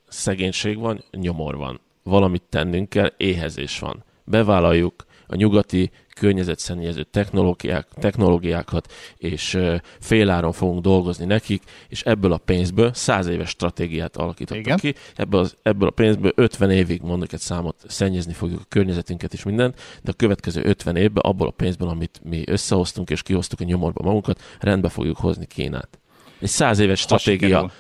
szegénység 0.08 0.80
van, 0.80 1.04
nyomor 1.12 1.58
van. 1.58 1.80
Valamit 2.04 2.44
tennünk 2.50 2.90
kell, 2.90 3.14
éhezés 3.18 3.80
van. 3.80 4.04
Bevállaljuk 4.24 5.06
a 5.28 5.36
nyugati 5.36 5.92
környezetszennyező 6.20 7.04
technológiák, 7.04 7.88
technológiákat, 7.94 8.94
és 9.18 9.58
féláron 10.00 10.52
fogunk 10.52 10.82
dolgozni 10.82 11.26
nekik, 11.26 11.64
és 11.88 12.02
ebből 12.02 12.32
a 12.32 12.38
pénzből 12.38 12.94
száz 12.94 13.28
éves 13.28 13.50
stratégiát 13.50 14.18
alakítottak 14.18 14.66
Igen. 14.66 14.78
ki, 14.78 14.96
ebből, 15.16 15.40
az, 15.40 15.56
ebből 15.62 15.88
a 15.88 15.92
pénzből 15.92 16.32
50 16.36 16.72
évig, 16.72 17.02
mondok 17.02 17.34
egy 17.34 17.40
számot, 17.40 17.76
szennyezni 17.88 18.34
fogjuk 18.34 18.60
a 18.60 18.66
környezetünket 18.70 19.34
és 19.34 19.44
mindent, 19.44 19.82
de 20.02 20.12
a 20.12 20.14
következő 20.14 20.62
50 20.66 20.96
évben 20.96 21.24
abból 21.24 21.48
a 21.48 21.52
pénzből, 21.52 21.90
amit 21.90 22.22
mi 22.24 22.44
összehoztunk 22.46 23.10
és 23.10 23.22
kihoztuk 23.22 23.60
a 23.60 23.64
nyomorba 23.64 24.04
magunkat, 24.04 24.42
rendbe 24.60 24.90
fogjuk 24.90 25.18
hozni 25.18 25.46
Kínát. 25.46 26.00
Egy 26.40 26.50
száz 26.50 26.80
éves 26.80 27.00
stratégia, 27.00 27.72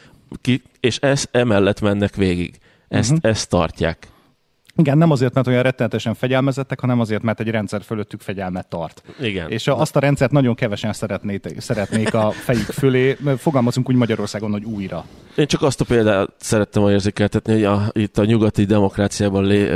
ki, 0.42 0.62
és 0.80 0.98
ez 0.98 1.26
emellett 1.32 1.82
mennek 1.82 2.16
végig. 2.16 2.60
Ezt, 2.88 3.12
uh-huh. 3.12 3.30
ezt 3.30 3.50
tartják. 3.50 4.08
Igen, 4.80 4.98
nem 4.98 5.12
azért, 5.12 5.34
mert 5.34 5.48
olyan 5.48 5.64
rettenetesen 5.64 6.14
fegyelmezettek, 6.14 6.80
hanem 6.80 7.00
azért, 7.00 7.22
mert 7.22 7.40
egy 7.40 7.48
rendszer 7.50 7.82
fölöttük 7.82 8.22
fegyelmet 8.22 8.68
tart. 8.68 9.04
Igen. 9.22 9.50
És 9.50 9.68
a- 9.68 9.80
azt 9.80 9.96
a 9.96 10.00
rendszert 10.00 10.32
nagyon 10.32 10.56
kevesen 10.56 10.94
szeretnék, 10.94 11.56
szeretnék 11.58 12.14
a 12.14 12.32
fejük 12.32 12.62
fölé. 12.66 13.18
Fogalmazunk 13.38 13.90
úgy 13.90 13.96
Magyarországon, 13.96 14.52
hogy 14.52 14.64
újra. 14.64 15.06
Én 15.36 15.48
csak 15.48 15.62
azt 15.62 15.82
a 15.82 15.86
példát 15.86 16.30
szerettem 16.38 16.88
érzékeltetni, 16.90 17.54
hogy 17.54 17.64
a, 17.64 17.82
itt 17.92 18.18
a 18.18 18.26
nyugati 18.26 18.64
demokráciában 18.66 19.44
lé, 19.46 19.70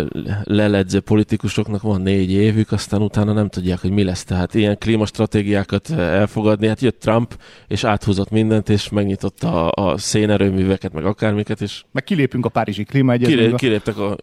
leledző 0.44 1.00
politikusoknak 1.00 1.82
van 1.82 2.02
négy 2.02 2.32
évük, 2.32 2.72
aztán 2.72 3.02
utána 3.02 3.34
nem 3.34 3.48
tudják, 3.50 3.80
hogy 3.80 3.92
mi 3.92 4.04
lesz. 4.04 4.24
Tehát 4.24 4.54
ilyen 4.54 4.78
klímastratégiákat 4.78 5.90
elfogadni. 5.90 6.68
Hát 6.68 6.82
jött 6.82 7.00
Trump, 7.00 7.38
és 7.68 7.84
áthúzott 7.84 8.30
mindent, 8.30 8.70
és 8.70 8.90
megnyitotta 8.90 9.70
a, 9.72 9.92
a 9.92 9.98
szénerőműveket, 9.98 10.94
meg 10.94 11.06
akármiket, 11.06 11.62
és 11.62 11.84
Meg 11.92 12.04
kilépünk 12.04 12.46
a 12.46 12.50
Párizsi 12.50 12.84
kilé, 12.84 12.90
klímaegyezményből. 12.90 13.58
kiléptek 13.58 13.98
a 13.98 14.18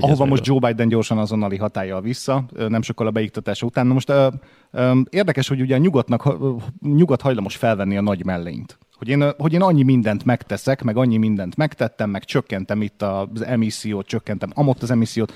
ahova 0.00 0.24
ahova 0.26 0.42
most 0.42 0.46
Joe 0.46 0.58
Biden 0.58 0.88
gyorsan 0.88 1.18
azonnali 1.18 1.56
hatállal 1.56 2.00
vissza, 2.00 2.44
nem 2.68 2.82
sokkal 2.82 3.06
a 3.06 3.10
beiktatása 3.10 3.66
után. 3.66 3.86
Na 3.86 3.92
most 3.92 4.08
ö, 4.08 4.28
ö, 4.70 5.00
érdekes, 5.10 5.48
hogy 5.48 5.60
ugye 5.60 5.74
a 5.74 5.78
nyugatnak, 5.78 6.38
nyugat 6.80 7.20
hajlamos 7.20 7.56
felvenni 7.56 7.96
a 7.96 8.00
nagy 8.00 8.24
mellényt. 8.24 8.78
Hogy 8.92 9.08
én, 9.08 9.32
hogy 9.38 9.52
én 9.52 9.62
annyi 9.62 9.82
mindent 9.82 10.24
megteszek, 10.24 10.82
meg 10.82 10.96
annyi 10.96 11.16
mindent 11.16 11.56
megtettem, 11.56 12.10
meg 12.10 12.24
csökkentem 12.24 12.82
itt 12.82 13.02
az 13.02 13.44
emissziót, 13.44 14.06
csökkentem 14.06 14.50
amott 14.54 14.82
az 14.82 14.90
emissziót, 14.90 15.32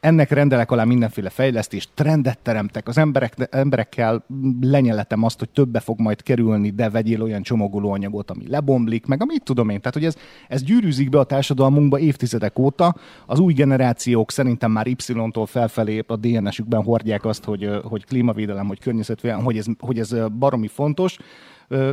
ennek 0.00 0.30
rendelek 0.30 0.70
alá 0.70 0.84
mindenféle 0.84 1.28
fejlesztést, 1.28 1.90
trendet 1.94 2.38
teremtek, 2.38 2.88
az 2.88 2.98
emberek, 2.98 3.34
emberekkel 3.50 4.24
lenyeletem 4.60 5.22
azt, 5.22 5.38
hogy 5.38 5.48
többe 5.48 5.80
fog 5.80 6.00
majd 6.00 6.22
kerülni, 6.22 6.70
de 6.70 6.90
vegyél 6.90 7.22
olyan 7.22 7.42
csomagolóanyagot, 7.42 8.30
ami 8.30 8.48
lebomlik, 8.48 9.06
meg 9.06 9.22
amit 9.22 9.42
tudom 9.42 9.68
én. 9.68 9.78
Tehát, 9.78 9.94
hogy 9.94 10.04
ez, 10.04 10.16
ez 10.48 10.62
gyűrűzik 10.62 11.08
be 11.08 11.18
a 11.18 11.24
társadalmunkba 11.24 11.98
évtizedek 11.98 12.58
óta. 12.58 12.94
Az 13.26 13.38
új 13.38 13.52
generációk 13.52 14.30
szerintem 14.30 14.70
már 14.70 14.86
Y-tól 14.86 15.46
felfelé 15.46 16.04
a 16.06 16.16
DNS-ükben 16.16 16.82
hordják 16.82 17.24
azt, 17.24 17.44
hogy, 17.44 17.70
hogy 17.82 18.04
klímavédelem, 18.04 18.66
hogy 18.66 18.80
környezetvédelem, 18.80 19.44
hogy 19.44 19.56
ez, 19.56 19.66
hogy 19.78 19.98
ez 19.98 20.14
baromi 20.38 20.68
fontos 20.68 21.18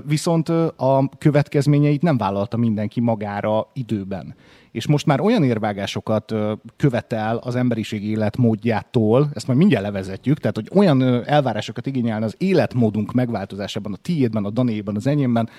viszont 0.05 0.49
a 0.75 1.09
következményeit 1.17 2.01
nem 2.01 2.17
vállalta 2.17 2.57
mindenki 2.57 2.99
magára 2.99 3.67
időben 3.73 4.35
és 4.75 4.87
most 4.87 5.05
már 5.05 5.21
olyan 5.21 5.43
érvágásokat 5.43 6.33
követel 6.77 7.37
az 7.37 7.55
emberiség 7.55 8.03
életmódjától, 8.03 9.29
ezt 9.33 9.47
majd 9.47 9.59
mindjárt 9.59 9.85
levezetjük, 9.85 10.39
tehát 10.39 10.55
hogy 10.55 10.69
olyan 10.73 11.23
elvárásokat 11.25 11.85
igényelne 11.85 12.25
az 12.25 12.35
életmódunk 12.37 13.13
megváltozásában, 13.13 13.93
a 13.93 13.97
tiédben, 14.01 14.45
a 14.45 14.49
danéban, 14.49 14.95
az 14.95 15.07
enyémben, 15.07 15.49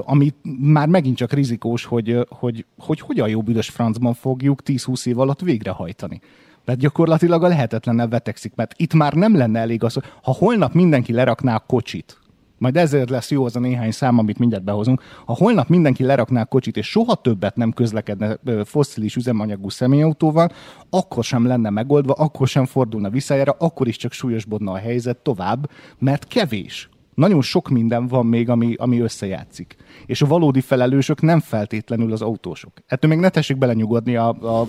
ami 0.00 0.34
már 0.58 0.88
megint 0.88 1.16
csak 1.16 1.32
rizikós, 1.32 1.84
hogy, 1.84 2.26
hogy, 2.28 2.64
hogy 2.78 3.00
hogyan 3.00 3.28
jó 3.28 3.42
büdös 3.42 3.68
francban 3.68 4.14
fogjuk 4.14 4.62
10-20 4.64 5.06
év 5.06 5.18
alatt 5.18 5.40
végrehajtani. 5.40 6.20
Tehát 6.64 6.80
gyakorlatilag 6.80 7.44
a 7.44 7.48
lehetetlennel 7.48 8.08
vetekszik, 8.08 8.54
mert 8.54 8.74
itt 8.76 8.94
már 8.94 9.12
nem 9.12 9.36
lenne 9.36 9.60
elég 9.60 9.84
az, 9.84 9.94
hogy 9.94 10.04
ha 10.22 10.32
holnap 10.32 10.72
mindenki 10.72 11.12
lerakná 11.12 11.54
a 11.54 11.64
kocsit, 11.66 12.18
majd 12.58 12.76
ezért 12.76 13.10
lesz 13.10 13.30
jó 13.30 13.44
az 13.44 13.56
a 13.56 13.60
néhány 13.60 13.90
szám, 13.90 14.18
amit 14.18 14.38
mindjárt 14.38 14.64
behozunk. 14.64 15.02
Ha 15.24 15.34
holnap 15.34 15.68
mindenki 15.68 16.04
lerakná 16.04 16.40
a 16.40 16.44
kocsit, 16.44 16.76
és 16.76 16.86
soha 16.86 17.14
többet 17.14 17.56
nem 17.56 17.72
közlekedne 17.72 18.38
fosszilis 18.64 19.16
üzemanyagú 19.16 19.68
személyautóval, 19.68 20.50
akkor 20.90 21.24
sem 21.24 21.46
lenne 21.46 21.70
megoldva, 21.70 22.12
akkor 22.12 22.48
sem 22.48 22.64
fordulna 22.64 23.10
visszájára, 23.10 23.56
akkor 23.58 23.88
is 23.88 23.96
csak 23.96 24.12
súlyosbodna 24.12 24.72
a 24.72 24.76
helyzet 24.76 25.16
tovább, 25.16 25.70
mert 25.98 26.26
kevés 26.26 26.88
nagyon 27.16 27.42
sok 27.42 27.68
minden 27.68 28.06
van 28.06 28.26
még, 28.26 28.48
ami, 28.48 28.74
ami 28.78 29.00
összejátszik. 29.00 29.76
És 30.06 30.22
a 30.22 30.26
valódi 30.26 30.60
felelősök 30.60 31.20
nem 31.20 31.40
feltétlenül 31.40 32.12
az 32.12 32.22
autósok. 32.22 32.72
Ettől 32.86 33.10
még 33.10 33.18
ne 33.18 33.28
tessék 33.28 33.58
belenyugodni 33.58 34.16
a, 34.16 34.28
a, 34.28 34.66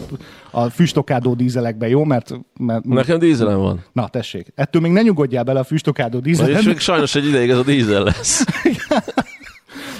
a 0.51 0.69
füstokádó 0.69 1.33
dízelekbe, 1.33 1.87
jó? 1.87 2.03
Mert, 2.03 2.31
mert, 2.59 2.85
Nekem 2.85 3.19
dízelem 3.19 3.59
van. 3.59 3.83
Na, 3.93 4.07
tessék. 4.07 4.51
Ettől 4.55 4.81
még 4.81 4.91
ne 4.91 5.01
nyugodjál 5.01 5.43
bele 5.43 5.59
a 5.59 5.63
füstokádó 5.63 6.19
dízelekbe. 6.19 6.59
És 6.59 6.65
még 6.65 6.79
sajnos 6.79 7.15
egy 7.15 7.25
ideig 7.25 7.49
ez 7.49 7.57
a 7.57 7.63
dízel 7.63 8.03
lesz. 8.03 8.45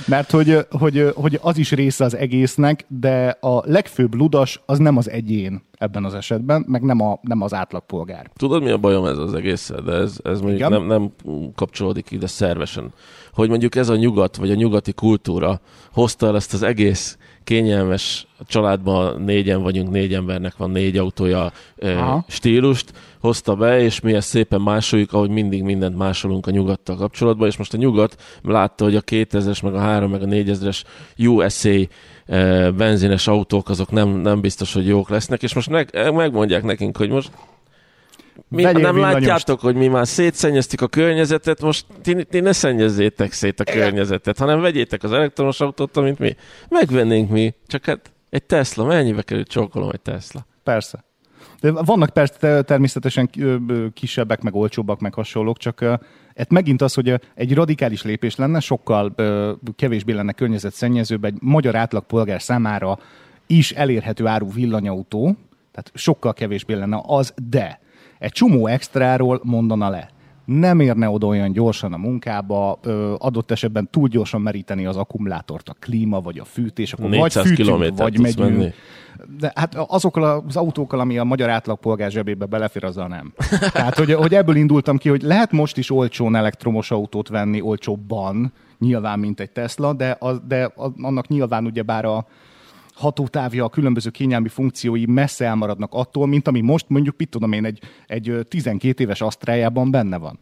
Mert 0.08 0.32
hogy, 0.32 0.66
hogy, 0.72 1.12
hogy 1.16 1.40
az 1.42 1.58
is 1.58 1.72
része 1.72 2.04
az 2.04 2.16
egésznek, 2.16 2.86
de 2.88 3.38
a 3.40 3.62
legfőbb 3.66 4.14
ludas 4.14 4.62
az 4.66 4.78
nem 4.78 4.98
az 4.98 5.10
egyén 5.10 5.62
ebben 5.78 6.06
az 6.06 6.14
esetben, 6.14 6.66
meg 6.68 6.82
nem, 6.82 7.02
a, 7.02 7.20
nem 7.22 7.42
az 7.42 7.54
átlagpolgár. 7.54 8.30
Tudod, 8.36 8.64
mi 8.64 8.70
a 8.70 8.78
bajom 8.78 9.06
ez 9.06 9.18
az 9.18 9.34
egész, 9.34 9.72
de 9.86 9.92
ez, 9.92 10.18
ez 10.24 10.42
mondjuk 10.42 10.70
nem, 10.70 10.86
nem 10.86 11.12
kapcsolódik 11.56 12.12
ide 12.12 12.28
szervesen. 12.28 12.94
Hogy 13.34 13.50
mondjuk 13.50 13.76
ez 13.76 13.90
a 13.90 13.96
nyugat, 13.96 14.36
vagy 14.36 14.52
a 14.52 14.56
nyugati 14.56 14.94
kultúra 14.94 15.60
hozta 15.92 16.28
el 16.28 16.36
ezt 16.36 16.54
az 16.54 16.64
egész 16.64 17.18
kényelmes 17.48 18.28
családban 18.48 19.22
négyen 19.22 19.62
vagyunk, 19.62 19.92
négy 19.92 20.14
embernek 20.14 20.58
van 20.58 20.70
négy 20.70 20.98
autója 20.98 21.52
Aha. 21.82 22.26
stílust, 22.28 22.94
hozta 23.20 23.56
be, 23.56 23.80
és 23.80 24.00
mi 24.00 24.14
ezt 24.14 24.28
szépen 24.28 24.62
másoljuk, 24.62 25.14
ahogy 25.14 25.30
mindig 25.30 25.64
mindent 25.64 25.98
másolunk 25.98 26.48
a 26.48 26.52
nyugattal 26.52 26.96
kapcsolatban, 26.96 27.48
és 27.48 27.58
most 27.58 27.74
a 27.74 27.78
nyugat 27.78 28.16
látta, 28.44 28.84
hogy 28.84 28.96
a 28.96 29.02
2000-es, 29.02 29.64
meg 29.64 29.74
a 29.74 29.80
3, 29.80 30.12
meg 30.12 30.22
a 30.22 30.26
4000-es 30.26 30.84
USA 31.18 31.88
benzines 32.72 33.28
autók, 33.28 33.70
azok 33.70 33.92
nem, 33.92 34.10
nem 34.10 34.42
biztos, 34.42 34.74
hogy 34.74 34.88
jók 34.88 35.10
lesznek, 35.10 35.44
és 35.44 35.54
most 35.54 35.70
meg, 35.70 36.12
megmondják 36.14 36.64
nekünk, 36.64 36.98
hogy 36.98 37.10
most 37.10 37.32
mi, 38.48 38.62
nem 38.62 38.74
villanyost. 38.76 39.14
látjátok, 39.14 39.60
hogy 39.60 39.76
mi 39.76 39.88
már 39.88 40.08
szétszennyeztük 40.08 40.82
a 40.82 40.88
környezetet, 40.88 41.62
most 41.62 41.86
ti, 42.02 42.24
ti 42.24 42.40
ne 42.40 42.52
szennyezzétek 42.52 43.32
szét 43.32 43.60
a 43.60 43.64
környezetet, 43.64 44.38
hanem 44.38 44.62
vegyétek 44.62 45.04
az 45.04 45.12
elektromos 45.12 45.60
autót, 45.60 45.98
amit 45.98 46.20
mi 46.20 46.36
megvennénk 46.70 47.30
mi. 47.30 47.54
Csak 47.68 47.86
hát 47.86 48.12
egy 48.30 48.44
Tesla, 48.44 48.86
mennyibe 48.86 49.22
kerül 49.22 49.46
csókolom 49.46 49.90
egy 49.90 50.02
Tesla? 50.02 50.46
Persze. 50.64 51.06
De 51.60 51.72
vannak 51.72 52.10
persze 52.10 52.62
természetesen 52.62 53.30
kisebbek, 53.94 54.42
meg 54.42 54.56
olcsóbbak, 54.56 55.00
meg 55.00 55.14
hasonlók, 55.14 55.58
csak 55.58 55.82
ez 56.34 56.46
megint 56.50 56.82
az, 56.82 56.94
hogy 56.94 57.22
egy 57.36 57.54
radikális 57.54 58.04
lépés 58.04 58.36
lenne, 58.36 58.60
sokkal 58.60 59.16
kevésbé 59.76 60.14
lenne 60.14 60.32
környezetszennyezőbb 60.32 61.26
egy 61.26 61.38
magyar 61.42 61.76
átlagpolgár 61.76 62.42
számára 62.42 63.00
is 63.48 63.72
elérhető 63.72 64.28
áru 64.28 64.52
villanyautó, 64.52 65.36
tehát 65.72 65.92
sokkal 65.94 66.34
kevésbé 66.34 66.74
lenne 66.74 67.02
az, 67.06 67.34
de 67.50 67.80
egy 68.20 68.32
csomó 68.32 68.68
extráról 68.68 69.40
mondana 69.44 69.90
le. 69.90 70.10
Nem 70.46 70.80
érne 70.80 71.10
oda 71.10 71.28
olyan 71.28 71.52
gyorsan 71.52 71.94
a 71.94 71.98
munkába, 71.98 72.80
ö, 72.84 73.16
adott 73.18 73.52
esetben 73.52 73.88
túl 73.92 74.08
gyorsan 74.08 74.42
meríteni 74.42 74.86
az 74.86 74.96
akkumulátort, 74.96 75.70
a 75.70 75.76
klíma 75.80 76.22
vagy 76.22 76.40
a 76.40 76.46
fűtés, 76.46 76.94
akkor 76.94 77.10
vagy 77.10 77.34
fűtünk, 77.34 77.98
vagy 77.98 78.20
megyünk. 78.20 78.58
Menni. 78.58 78.74
De 79.40 79.52
hát 79.56 79.76
azokkal 79.76 80.44
az 80.48 80.56
autókkal, 80.56 81.00
ami 81.00 81.18
a 81.18 81.24
magyar 81.24 81.50
átlagpolgár 81.50 82.12
zsebébe 82.12 82.46
belefér, 82.46 82.84
azzal 82.84 83.08
nem. 83.08 83.34
Tehát, 83.74 83.98
hogy, 83.98 84.14
hogy 84.14 84.34
ebből 84.34 84.56
indultam 84.56 84.98
ki, 84.98 85.10
hogy 85.10 85.22
lehet 85.22 85.52
most 85.52 85.78
is 85.78 85.92
olcsón 85.92 86.36
elektromos 86.36 86.92
autót 86.92 87.28
venni, 87.28 87.62
olcsóbban, 87.62 88.54
nyilván, 88.80 89.20
mint 89.20 89.40
egy 89.40 89.52
Tesla, 89.52 89.94
de, 89.94 90.10
a, 90.10 90.34
de 90.34 90.72
annak 91.02 91.28
nyilván 91.28 91.66
ugyebár 91.66 92.06
a, 92.06 92.28
hatótávja, 92.98 93.64
a 93.66 93.70
különböző 93.70 94.10
kényelmi 94.10 94.50
funkciói 94.50 95.06
messze 95.06 95.46
elmaradnak 95.46 95.94
attól, 95.94 96.28
mint 96.28 96.48
ami 96.48 96.62
most 96.62 96.86
mondjuk, 96.90 97.16
mit 97.18 97.30
tudom 97.30 97.52
én, 97.52 97.66
egy, 97.66 97.80
egy 98.08 98.40
12 98.50 99.04
éves 99.04 99.22
asztrájában 99.22 99.92
benne 99.92 100.18
van. 100.18 100.40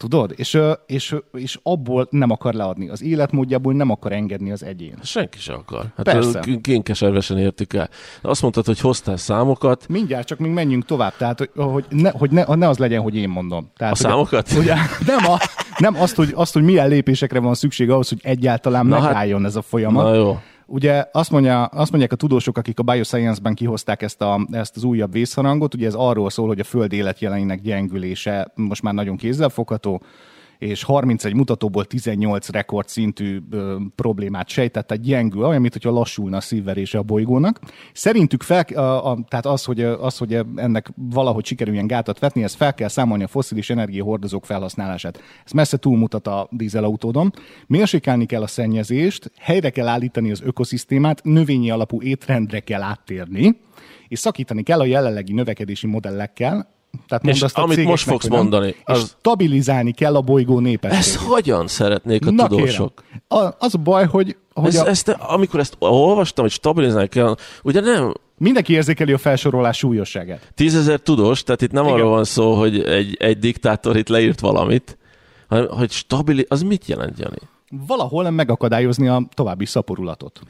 Tudod? 0.00 0.32
És, 0.36 0.58
és, 0.86 1.16
és 1.32 1.58
abból 1.62 2.06
nem 2.10 2.30
akar 2.30 2.54
leadni. 2.54 2.88
Az 2.88 3.02
életmódjából 3.02 3.72
nem 3.72 3.90
akar 3.90 4.12
engedni 4.12 4.50
az 4.50 4.64
egyén. 4.64 4.94
Senki 5.02 5.38
sem 5.38 5.56
akar. 5.56 5.84
Hát 5.96 6.04
Persze. 6.04 6.44
Kénkeservesen 6.62 7.38
értük 7.38 7.72
el. 7.72 7.88
Azt 8.22 8.42
mondtad, 8.42 8.66
hogy 8.66 8.80
hoztál 8.80 9.16
számokat. 9.16 9.88
Mindjárt, 9.88 10.26
csak 10.26 10.38
még 10.38 10.50
menjünk 10.50 10.84
tovább. 10.84 11.16
Tehát, 11.16 11.38
hogy, 11.38 11.50
hogy, 11.54 11.84
ne, 11.88 12.10
hogy 12.10 12.30
ne, 12.30 12.44
ne 12.54 12.68
az 12.68 12.78
legyen, 12.78 13.02
hogy 13.02 13.16
én 13.16 13.28
mondom. 13.28 13.70
Tehát, 13.76 13.94
a 13.94 13.96
hogy, 13.96 14.06
számokat? 14.06 14.52
Hogy, 14.52 14.72
nem, 15.06 15.30
a, 15.30 15.38
nem 15.78 15.96
azt, 15.96 16.14
hogy, 16.14 16.32
azt, 16.34 16.52
hogy 16.52 16.62
milyen 16.62 16.88
lépésekre 16.88 17.38
van 17.38 17.54
szükség 17.54 17.90
ahhoz, 17.90 18.08
hogy 18.08 18.20
egyáltalán 18.22 18.86
Na 18.86 18.94
hát- 18.96 19.04
megálljon 19.04 19.38
hát, 19.38 19.48
ez 19.48 19.56
a 19.56 19.62
folyamat. 19.62 20.04
Na 20.04 20.14
jó. 20.14 20.38
Ugye 20.72 21.04
azt, 21.12 21.30
mondja, 21.30 21.64
azt 21.64 21.90
mondják 21.90 22.12
a 22.12 22.16
tudósok, 22.16 22.58
akik 22.58 22.78
a 22.78 22.82
Bioscience-ben 22.82 23.54
kihozták 23.54 24.02
ezt, 24.02 24.22
a, 24.22 24.46
ezt 24.50 24.76
az 24.76 24.84
újabb 24.84 25.12
vészharangot, 25.12 25.74
ugye 25.74 25.86
ez 25.86 25.94
arról 25.94 26.30
szól, 26.30 26.46
hogy 26.46 26.60
a 26.60 26.64
föld 26.64 26.92
életjeleinek 26.92 27.60
gyengülése 27.60 28.52
most 28.54 28.82
már 28.82 28.94
nagyon 28.94 29.16
kézzelfogható, 29.16 30.02
és 30.60 30.82
31 30.82 31.34
mutatóból 31.34 31.84
18 31.84 32.48
rekordszintű 32.48 33.40
ö, 33.50 33.76
problémát 33.94 34.48
sejtett, 34.48 34.86
tehát 34.86 35.02
gyengül, 35.02 35.44
olyan, 35.44 35.60
mint 35.60 35.72
hogyha 35.72 35.90
lassulna 35.90 36.36
a 36.36 36.40
szívverése 36.40 36.98
a 36.98 37.02
bolygónak. 37.02 37.60
Szerintük 37.92 38.42
fel, 38.42 38.62
a, 38.62 39.10
a, 39.10 39.18
tehát 39.28 39.46
az 39.46 39.64
hogy, 39.64 39.80
az, 39.80 40.18
hogy 40.18 40.40
ennek 40.56 40.92
valahogy 40.94 41.44
sikerüljen 41.44 41.86
gátat 41.86 42.18
vetni, 42.18 42.42
ez 42.42 42.54
fel 42.54 42.74
kell 42.74 42.88
számolni 42.88 43.24
a 43.24 43.28
foszilis 43.28 43.70
energiahordozók 43.70 44.46
felhasználását. 44.46 45.20
Ez 45.44 45.52
messze 45.52 45.76
túlmutat 45.76 46.26
a 46.26 46.48
dízelautódon. 46.50 47.32
Mérsékelni 47.66 48.26
kell 48.26 48.42
a 48.42 48.46
szennyezést, 48.46 49.32
helyre 49.38 49.70
kell 49.70 49.88
állítani 49.88 50.30
az 50.30 50.42
ökoszisztémát, 50.44 51.24
növényi 51.24 51.70
alapú 51.70 52.02
étrendre 52.02 52.60
kell 52.60 52.82
áttérni, 52.82 53.60
és 54.08 54.18
szakítani 54.18 54.62
kell 54.62 54.80
a 54.80 54.84
jelenlegi 54.84 55.32
növekedési 55.32 55.86
modellekkel, 55.86 56.78
tehát 57.08 57.24
és 57.24 57.42
azt 57.42 57.58
amit 57.58 57.84
most 57.84 58.04
fogsz 58.04 58.26
nem, 58.26 58.38
mondani. 58.38 58.74
Az... 58.84 58.98
És 58.98 59.04
stabilizálni 59.18 59.92
kell 59.92 60.16
a 60.16 60.20
bolygó 60.20 60.58
népességét. 60.58 61.04
Ezt 61.04 61.16
hogyan 61.16 61.66
szeretnék 61.66 62.26
a 62.26 62.30
Na, 62.30 62.46
tudósok? 62.46 63.04
A, 63.28 63.48
az 63.58 63.74
a 63.74 63.78
baj, 63.78 64.06
hogy... 64.06 64.36
hogy 64.52 64.74
ez, 64.74 64.80
a... 64.80 64.88
ezt, 64.88 65.08
amikor 65.08 65.60
ezt 65.60 65.76
olvastam, 65.78 66.44
hogy 66.44 66.52
stabilizálni 66.52 67.08
kell, 67.08 67.34
ugye 67.62 67.80
nem... 67.80 68.12
Mindenki 68.38 68.72
érzékeli 68.72 69.12
a 69.12 69.18
felsorolás 69.18 69.76
súlyosságát. 69.76 70.52
Tízezer 70.54 71.00
tudós, 71.00 71.42
tehát 71.42 71.62
itt 71.62 71.72
nem 71.72 71.84
Igen. 71.84 71.96
arról 71.96 72.10
van 72.10 72.24
szó, 72.24 72.54
hogy 72.54 72.82
egy, 72.82 73.16
egy 73.18 73.38
diktátor 73.38 73.96
itt 73.96 74.08
leírt 74.08 74.40
valamit, 74.40 74.98
hanem 75.48 75.66
hogy 75.68 75.90
stabili... 75.90 76.46
Az 76.48 76.62
mit 76.62 76.86
jelent, 76.86 77.18
Jani? 77.18 77.36
Valahol 77.86 78.30
megakadályozni 78.30 79.08
a 79.08 79.22
további 79.34 79.66
szaporulatot. 79.66 80.40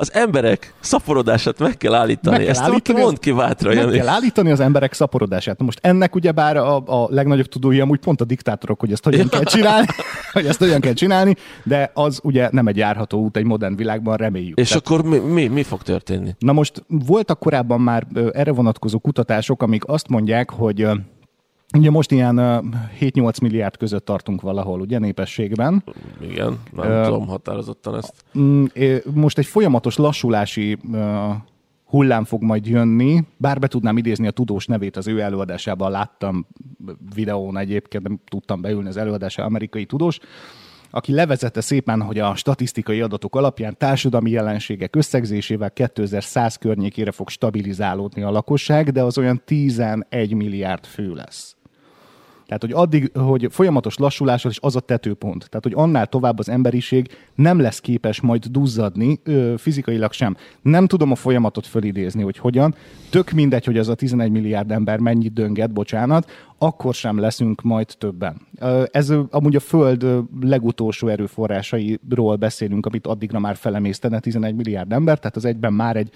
Az 0.00 0.12
emberek 0.12 0.74
szaporodását 0.80 1.58
meg 1.58 1.76
kell 1.76 1.94
állítani. 1.94 2.36
Meg 2.36 2.44
kell 2.44 2.54
Ezt 2.54 2.62
állítani, 2.62 3.00
mondd 3.00 3.20
ki 3.20 3.32
bátra, 3.32 3.74
Meg 3.74 3.88
kell 3.88 4.08
állítani 4.08 4.50
az 4.50 4.60
emberek 4.60 4.92
szaporodását. 4.92 5.58
Na 5.58 5.64
most 5.64 5.78
ennek 5.82 6.14
ugyebár 6.14 6.56
a, 6.56 6.76
a 6.76 7.06
legnagyobb 7.10 7.46
tudói 7.46 7.80
amúgy 7.80 7.98
pont 7.98 8.20
a 8.20 8.24
diktátorok, 8.24 8.80
hogy 8.80 8.92
ezt 8.92 9.04
hogyan 9.04 9.28
kell 9.28 9.42
csinálni, 9.42 9.86
hogy 10.32 10.46
ezt 10.46 10.58
hogyan 10.58 10.80
kell 10.80 10.92
csinálni, 10.92 11.36
de 11.64 11.90
az 11.94 12.20
ugye 12.22 12.48
nem 12.52 12.66
egy 12.66 12.76
járható 12.76 13.20
út 13.20 13.36
egy 13.36 13.44
modern 13.44 13.76
világban, 13.76 14.16
reméljük. 14.16 14.58
És 14.58 14.68
Tehát- 14.68 14.86
akkor 14.86 15.04
mi, 15.04 15.18
mi, 15.18 15.46
mi 15.46 15.62
fog 15.62 15.82
történni? 15.82 16.34
Na 16.38 16.52
most 16.52 16.84
voltak 16.88 17.38
korábban 17.38 17.80
már 17.80 18.06
erre 18.32 18.52
vonatkozó 18.52 18.98
kutatások, 18.98 19.62
amik 19.62 19.88
azt 19.88 20.08
mondják, 20.08 20.50
hogy 20.50 20.86
ugye 21.78 21.90
most 21.90 22.10
ilyen 22.10 22.36
ö, 22.36 22.58
7-8 23.00 23.42
milliárd 23.42 23.76
között 23.76 24.04
tartunk 24.04 24.40
valahol, 24.40 24.80
ugye 24.80 24.98
népességben. 24.98 25.84
Igen, 26.20 26.58
nem 26.72 26.90
Ö, 26.90 27.04
tudom 27.04 27.26
határozottan 27.26 27.96
ezt. 27.96 28.24
Mm, 28.38 28.64
Most 29.14 29.38
egy 29.38 29.46
folyamatos 29.46 29.96
lassulási 29.96 30.78
ö, 30.92 31.28
hullám 31.84 32.24
fog 32.24 32.42
majd 32.42 32.66
jönni, 32.66 33.24
bár 33.36 33.58
be 33.58 33.66
tudnám 33.66 33.96
idézni 33.96 34.26
a 34.26 34.30
tudós 34.30 34.66
nevét 34.66 34.96
az 34.96 35.06
ő 35.08 35.20
előadásában, 35.20 35.90
láttam 35.90 36.46
videón 37.14 37.58
egyébként, 37.58 38.08
nem 38.08 38.20
tudtam 38.28 38.60
beülni 38.60 38.88
az 38.88 38.96
előadása, 38.96 39.44
amerikai 39.44 39.84
tudós, 39.84 40.18
aki 40.90 41.12
levezette 41.12 41.60
szépen, 41.60 42.02
hogy 42.02 42.18
a 42.18 42.34
statisztikai 42.34 43.00
adatok 43.00 43.36
alapján 43.36 43.76
társadalmi 43.78 44.30
jelenségek 44.30 44.96
összegzésével 44.96 45.70
2100 45.70 46.56
környékére 46.56 47.10
fog 47.10 47.28
stabilizálódni 47.28 48.22
a 48.22 48.30
lakosság, 48.30 48.90
de 48.90 49.02
az 49.02 49.18
olyan 49.18 49.42
11 49.44 50.34
milliárd 50.34 50.84
fő 50.84 51.12
lesz. 51.14 51.56
Tehát, 52.50 52.64
hogy 52.64 52.84
addig, 52.84 53.18
hogy 53.18 53.46
folyamatos 53.50 53.96
lassulással, 53.96 54.50
és 54.50 54.58
az 54.60 54.76
a 54.76 54.80
tetőpont. 54.80 55.48
Tehát, 55.48 55.64
hogy 55.64 55.72
annál 55.76 56.06
tovább 56.06 56.38
az 56.38 56.48
emberiség 56.48 57.08
nem 57.34 57.60
lesz 57.60 57.80
képes 57.80 58.20
majd 58.20 58.46
duzzadni, 58.46 59.20
ö, 59.24 59.54
fizikailag 59.56 60.12
sem. 60.12 60.36
Nem 60.62 60.86
tudom 60.86 61.10
a 61.10 61.14
folyamatot 61.14 61.66
fölidézni, 61.66 62.22
hogy 62.22 62.38
hogyan. 62.38 62.74
Tök 63.10 63.30
mindegy, 63.30 63.64
hogy 63.64 63.78
az 63.78 63.88
a 63.88 63.94
11 63.94 64.30
milliárd 64.30 64.70
ember 64.70 64.98
mennyit 64.98 65.32
dönget, 65.32 65.72
bocsánat, 65.72 66.30
akkor 66.58 66.94
sem 66.94 67.18
leszünk 67.18 67.62
majd 67.62 67.94
többen. 67.98 68.46
Ez 68.90 69.12
amúgy 69.30 69.56
a 69.56 69.60
Föld 69.60 70.06
legutolsó 70.40 71.08
erőforrásairól 71.08 72.36
beszélünk, 72.36 72.86
amit 72.86 73.06
addigra 73.06 73.38
már 73.38 73.56
felemésztene 73.56 74.20
11 74.20 74.54
milliárd 74.54 74.92
ember, 74.92 75.18
tehát 75.18 75.36
az 75.36 75.44
egyben 75.44 75.72
már 75.72 75.96
egy 75.96 76.10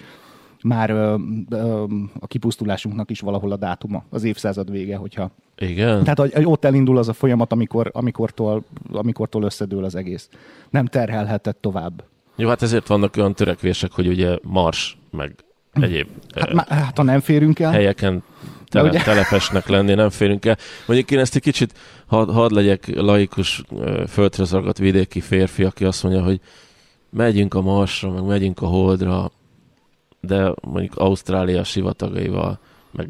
már 0.65 0.89
ö, 0.89 1.15
ö, 1.49 1.83
a 2.19 2.27
kipusztulásunknak 2.27 3.09
is 3.09 3.19
valahol 3.19 3.51
a 3.51 3.55
dátuma, 3.55 4.03
az 4.09 4.23
évszázad 4.23 4.71
vége, 4.71 4.95
hogyha 4.95 5.31
Igen? 5.57 6.03
tehát 6.03 6.19
hogy 6.19 6.33
hogy 6.33 6.45
ott 6.45 6.65
elindul 6.65 6.97
az 6.97 7.09
a 7.09 7.13
folyamat, 7.13 7.51
amikor, 7.51 7.89
amikortól, 7.93 8.63
amikortól 8.91 9.43
összedől 9.43 9.83
az 9.83 9.95
egész. 9.95 10.29
Nem 10.69 10.85
terhelhetett 10.85 11.57
tovább. 11.61 12.03
Jó, 12.35 12.47
hát 12.47 12.61
ezért 12.61 12.87
vannak 12.87 13.17
olyan 13.17 13.33
törekvések, 13.33 13.91
hogy 13.91 14.07
ugye 14.07 14.37
Mars, 14.41 14.97
meg 15.11 15.35
egyéb 15.73 16.07
Hát, 16.35 16.53
má, 16.53 16.65
hát 16.69 16.97
ha 16.97 17.03
nem 17.03 17.19
férünk 17.19 17.59
el, 17.59 17.71
helyeken 17.71 18.23
tele, 18.69 18.89
ugye? 18.89 19.01
telepesnek 19.03 19.67
lenni, 19.67 19.93
nem 19.93 20.09
férünk 20.09 20.45
el. 20.45 20.57
Mondjuk 20.87 21.11
én 21.11 21.19
ezt 21.19 21.35
egy 21.35 21.41
kicsit, 21.41 21.73
hadd 22.05 22.31
had 22.31 22.51
legyek 22.51 22.95
laikus, 22.95 23.63
földre 24.07 24.45
szagadt 24.45 24.77
vidéki 24.77 25.21
férfi, 25.21 25.63
aki 25.63 25.85
azt 25.85 26.03
mondja, 26.03 26.23
hogy 26.23 26.39
megyünk 27.09 27.53
a 27.53 27.61
Marsra, 27.61 28.11
meg 28.11 28.23
megyünk 28.23 28.61
a 28.61 28.65
Holdra, 28.65 29.31
de 30.25 30.53
mondjuk 30.61 30.95
Ausztrália 30.95 31.63
sivatagaival, 31.63 32.59
meg 32.91 33.09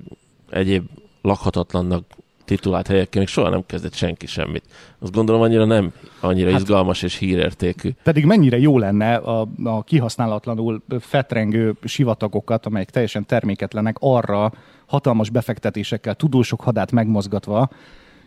egyéb 0.49 0.83
lakhatatlannak 1.21 2.03
titulált 2.45 2.87
helyekkel 2.87 3.19
még 3.19 3.29
soha 3.29 3.49
nem 3.49 3.63
kezdett 3.65 3.93
senki 3.93 4.25
semmit. 4.25 4.63
Azt 4.99 5.11
gondolom 5.11 5.41
annyira 5.41 5.65
nem 5.65 5.93
annyira 6.19 6.51
hát, 6.51 6.59
izgalmas 6.59 7.01
és 7.01 7.17
hírértékű. 7.17 7.89
pedig 8.03 8.25
mennyire 8.25 8.57
jó 8.57 8.77
lenne 8.77 9.15
a, 9.15 9.47
a 9.63 9.83
kihasználatlanul 9.83 10.81
fetrengő 10.99 11.75
sivatagokat, 11.83 12.65
amelyek 12.65 12.89
teljesen 12.89 13.25
terméketlenek, 13.25 13.95
arra 13.99 14.51
hatalmas 14.85 15.29
befektetésekkel, 15.29 16.15
tudósok 16.15 16.61
hadát 16.61 16.91
megmozgatva 16.91 17.69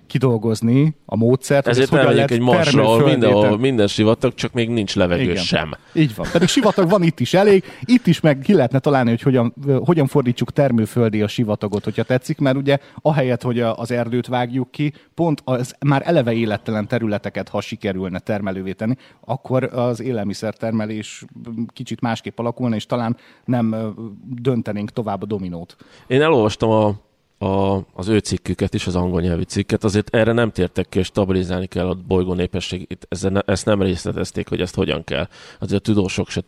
kidolgozni 0.09 0.97
a 1.07 1.17
módszert. 1.17 1.67
Ezért 1.67 1.89
hogyan 1.89 2.05
elmegyünk 2.07 2.31
egy 2.31 2.41
marsra, 2.41 2.83
ahol 2.83 3.03
termőföldé 3.03 3.57
minden, 3.57 3.87
sivatag, 3.87 4.35
csak 4.35 4.53
még 4.53 4.69
nincs 4.69 4.97
levegő 4.97 5.23
Igen. 5.23 5.37
sem. 5.37 5.71
Így 5.93 6.15
van. 6.15 6.27
Pedig 6.33 6.49
sivatag 6.49 6.89
van 6.89 7.03
itt 7.03 7.21
is 7.21 7.35
elég. 7.35 7.65
Itt 7.85 8.07
is 8.07 8.21
meg 8.21 8.39
ki 8.39 8.55
lehetne 8.55 8.79
találni, 8.79 9.11
hogy 9.11 9.23
hogyan, 9.23 9.55
hogyan 9.85 10.07
fordítsuk 10.07 10.53
termőföldi 10.53 11.23
a 11.23 11.29
sivatagot, 11.29 11.85
hogyha 11.85 12.03
tetszik, 12.03 12.39
mert 12.39 12.57
ugye 12.57 12.79
ahelyett, 13.03 13.43
hogy 13.43 13.61
az 13.61 13.91
erdőt 13.91 14.27
vágjuk 14.27 14.71
ki, 14.71 14.93
pont 15.15 15.43
az 15.45 15.75
már 15.87 16.03
eleve 16.05 16.33
élettelen 16.33 16.87
területeket, 16.87 17.49
ha 17.49 17.61
sikerülne 17.61 18.19
termelővé 18.19 18.73
tenni, 18.73 18.95
akkor 19.21 19.65
az 19.65 20.01
élelmiszertermelés 20.01 21.25
kicsit 21.73 22.01
másképp 22.01 22.39
alakulna, 22.39 22.75
és 22.75 22.87
talán 22.87 23.17
nem 23.45 23.95
döntenénk 24.25 24.91
tovább 24.91 25.23
a 25.23 25.27
dominót. 25.27 25.77
Én 26.07 26.23
elolvastam 26.23 26.71
a, 26.71 26.95
a, 27.39 27.77
az 27.93 28.09
ő 28.09 28.19
cikküket 28.19 28.75
is, 28.75 28.87
az 28.87 28.97
angol 28.97 29.21
nyelvű 29.21 29.43
cikket, 29.43 29.85
azért 29.85 30.15
erre 30.15 30.33
nem 30.33 30.51
tértek 30.51 30.89
ki, 30.89 30.97
hogy 30.97 31.07
stabilizálni 31.07 31.67
kell 31.67 31.89
a 31.89 31.95
bolygó 32.07 32.35
népességét. 32.35 33.07
Ezzel 33.09 33.31
ne, 33.31 33.41
ezt 33.41 33.65
nem 33.65 33.83
részletezték, 33.83 34.49
hogy 34.49 34.61
ezt 34.61 34.75
hogyan 34.75 35.05
kell. 35.05 35.29
Azért 35.59 35.81
a 35.81 35.85
tudósok 35.85 36.29
se... 36.29 36.43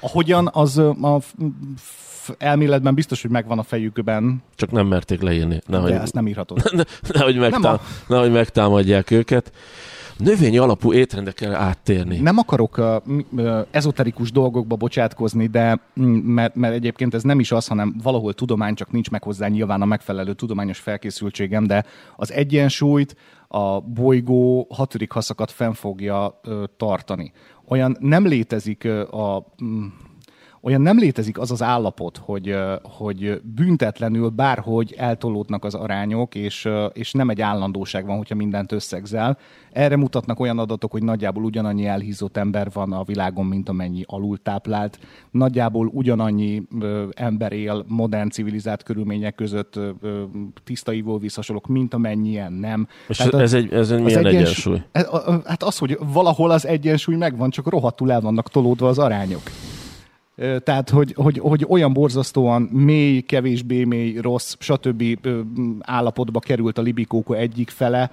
Ahogyan 0.00 0.50
az 0.52 0.76
ö, 0.76 0.88
a 0.88 1.20
elméletben 2.38 2.94
biztos, 2.94 3.22
hogy 3.22 3.30
megvan 3.30 3.58
a 3.58 3.62
fejükben, 3.62 4.42
Csak 4.54 4.70
nem 4.70 4.86
merték 4.86 5.22
leírni. 5.22 5.60
Nehogy, 5.66 5.90
de 5.90 6.00
ezt 6.00 6.14
nem 6.14 6.26
írhatod. 6.26 6.86
nehogy, 7.12 7.36
megtám, 7.36 7.62
Nem 7.62 7.80
nehogy 8.06 8.32
megtámadják 8.32 9.10
őket. 9.10 9.52
Növényi 10.16 10.58
alapú 10.58 10.92
étrendre 10.92 11.32
kell 11.32 11.54
áttérni. 11.54 12.18
Nem 12.18 12.38
akarok 12.38 12.78
uh, 12.78 13.66
ezoterikus 13.70 14.32
dolgokba 14.32 14.76
bocsátkozni, 14.76 15.46
de 15.46 15.80
mm, 16.00 16.04
mert, 16.14 16.54
mert 16.54 16.74
egyébként 16.74 17.14
ez 17.14 17.22
nem 17.22 17.40
is 17.40 17.52
az, 17.52 17.66
hanem 17.66 17.94
valahol 18.02 18.34
tudomány, 18.34 18.74
csak 18.74 18.90
nincs 18.90 19.10
meg 19.10 19.22
hozzá 19.22 19.48
nyilván 19.48 19.82
a 19.82 19.84
megfelelő 19.84 20.32
tudományos 20.32 20.78
felkészültségem, 20.78 21.66
de 21.66 21.84
az 22.16 22.32
egyensúlyt 22.32 23.16
a 23.48 23.80
bolygó 23.80 24.66
hatodik 24.70 25.12
haszakat 25.12 25.50
fenn 25.50 25.72
fogja 25.72 26.40
uh, 26.46 26.62
tartani. 26.76 27.32
Olyan 27.68 27.96
nem 28.00 28.26
létezik 28.26 28.82
uh, 28.84 29.14
a... 29.20 29.46
Olyan 30.66 30.80
nem 30.80 30.98
létezik 30.98 31.38
az 31.38 31.50
az 31.50 31.62
állapot, 31.62 32.16
hogy, 32.24 32.56
hogy 32.82 33.40
büntetlenül 33.54 34.28
bárhogy 34.28 34.94
eltolódnak 34.98 35.64
az 35.64 35.74
arányok, 35.74 36.34
és, 36.34 36.68
és 36.92 37.12
nem 37.12 37.28
egy 37.30 37.40
állandóság 37.40 38.06
van, 38.06 38.16
hogyha 38.16 38.34
mindent 38.34 38.72
összegzel. 38.72 39.38
Erre 39.72 39.96
mutatnak 39.96 40.40
olyan 40.40 40.58
adatok, 40.58 40.90
hogy 40.92 41.02
nagyjából 41.02 41.44
ugyanannyi 41.44 41.86
elhízott 41.86 42.36
ember 42.36 42.70
van 42.72 42.92
a 42.92 43.02
világon, 43.04 43.46
mint 43.46 43.68
amennyi 43.68 44.02
alultáplált. 44.06 44.98
Nagyjából 45.30 45.86
ugyanannyi 45.92 46.62
ember 47.10 47.52
él 47.52 47.84
modern 47.88 48.28
civilizált 48.28 48.82
körülmények 48.82 49.34
között 49.34 49.78
tiszta 50.64 50.92
ivóvíz 50.92 51.34
hasonlók, 51.34 51.66
mint 51.66 51.94
amennyien 51.94 52.52
nem. 52.52 52.86
És 53.08 53.16
Tehát 53.16 53.34
ez 53.34 53.52
egy, 53.52 53.72
ez 53.72 53.90
egy 53.90 54.02
milyen 54.02 54.26
egyens- 54.26 54.34
egyensúly? 54.34 54.82
A- 54.92 55.30
a- 55.30 55.42
Hát 55.44 55.62
az, 55.62 55.78
hogy 55.78 55.98
valahol 56.12 56.50
az 56.50 56.66
egyensúly 56.66 57.16
megvan, 57.16 57.50
csak 57.50 57.68
rohadtul 57.68 58.12
el 58.12 58.20
vannak 58.20 58.48
tolódva 58.48 58.88
az 58.88 58.98
arányok. 58.98 59.42
Tehát, 60.36 60.90
hogy, 60.90 61.12
hogy, 61.16 61.38
hogy 61.38 61.66
olyan 61.68 61.92
borzasztóan 61.92 62.62
mély, 62.62 63.20
kevésbé 63.20 63.84
mély, 63.84 64.16
rossz, 64.20 64.54
stb. 64.58 65.04
állapotba 65.80 66.40
került 66.40 66.78
a 66.78 66.82
libikóko 66.82 67.32
egyik 67.32 67.70
fele, 67.70 68.10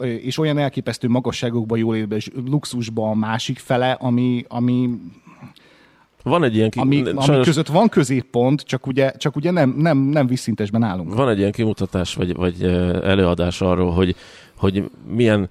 és 0.00 0.38
olyan 0.38 0.58
elképesztő 0.58 1.08
magasságokba, 1.08 1.76
jólétbe 1.76 2.16
és 2.16 2.30
luxusba 2.46 3.10
a 3.10 3.14
másik 3.14 3.58
fele, 3.58 3.92
ami, 3.92 4.44
ami, 4.48 4.90
Van 6.22 6.44
egy 6.44 6.56
ilyen, 6.56 6.70
ki, 6.70 6.78
ami, 6.78 7.00
ami 7.00 7.22
sajnos 7.22 7.46
között 7.46 7.66
van 7.66 7.88
középpont, 7.88 8.60
csak 8.60 8.86
ugye, 8.86 9.10
csak 9.10 9.36
ugye 9.36 9.50
nem, 9.50 9.74
nem, 9.76 9.98
nem 9.98 10.26
vízszintesben 10.26 10.82
állunk. 10.82 11.14
van 11.14 11.28
egy 11.28 11.38
ilyen 11.38 11.52
kimutatás, 11.52 12.14
vagy, 12.14 12.34
vagy 12.34 12.62
előadás 13.02 13.60
arról, 13.60 13.90
hogy, 13.90 14.16
hogy 14.56 14.90
milyen 15.08 15.48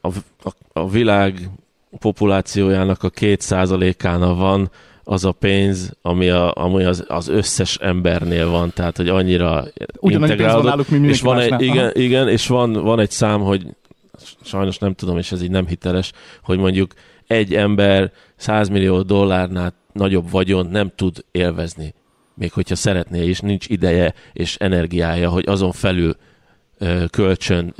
a, 0.00 0.08
a, 0.42 0.50
a 0.72 0.88
világ 0.88 1.50
populációjának 1.98 3.02
a 3.02 3.10
két 3.10 3.40
százalékánál 3.40 4.34
van 4.34 4.70
az 5.04 5.24
a 5.24 5.32
pénz, 5.32 5.96
ami, 6.02 6.28
a, 6.28 6.52
ami 6.54 6.84
az, 6.84 7.04
az 7.08 7.28
összes 7.28 7.76
embernél 7.76 8.48
van, 8.48 8.72
tehát 8.74 8.96
hogy 8.96 9.08
annyira 9.08 9.64
Ugyanannyi 10.00 10.34
pénz 10.34 10.52
van 10.52 10.64
náluk, 10.64 10.88
mint 10.88 11.04
és 11.04 11.20
van 11.20 11.38
egy, 11.38 11.50
másnál. 11.50 11.68
igen, 11.68 11.90
igen, 11.94 12.28
és 12.28 12.46
van, 12.46 12.72
van 12.72 13.00
egy 13.00 13.10
szám, 13.10 13.40
hogy 13.40 13.66
sajnos 14.42 14.78
nem 14.78 14.94
tudom, 14.94 15.18
és 15.18 15.32
ez 15.32 15.42
így 15.42 15.50
nem 15.50 15.66
hiteles, 15.66 16.12
hogy 16.42 16.58
mondjuk 16.58 16.92
egy 17.26 17.54
ember 17.54 18.12
100 18.36 18.68
millió 18.68 19.02
dollárnál 19.02 19.74
nagyobb 19.92 20.30
vagyon 20.30 20.66
nem 20.66 20.92
tud 20.94 21.24
élvezni. 21.30 21.94
Még 22.34 22.52
hogyha 22.52 22.74
szeretné, 22.74 23.26
és 23.26 23.40
nincs 23.40 23.68
ideje 23.68 24.14
és 24.32 24.56
energiája, 24.56 25.28
hogy 25.30 25.44
azon 25.46 25.72
felül 25.72 26.16
kölcsön 27.10 27.74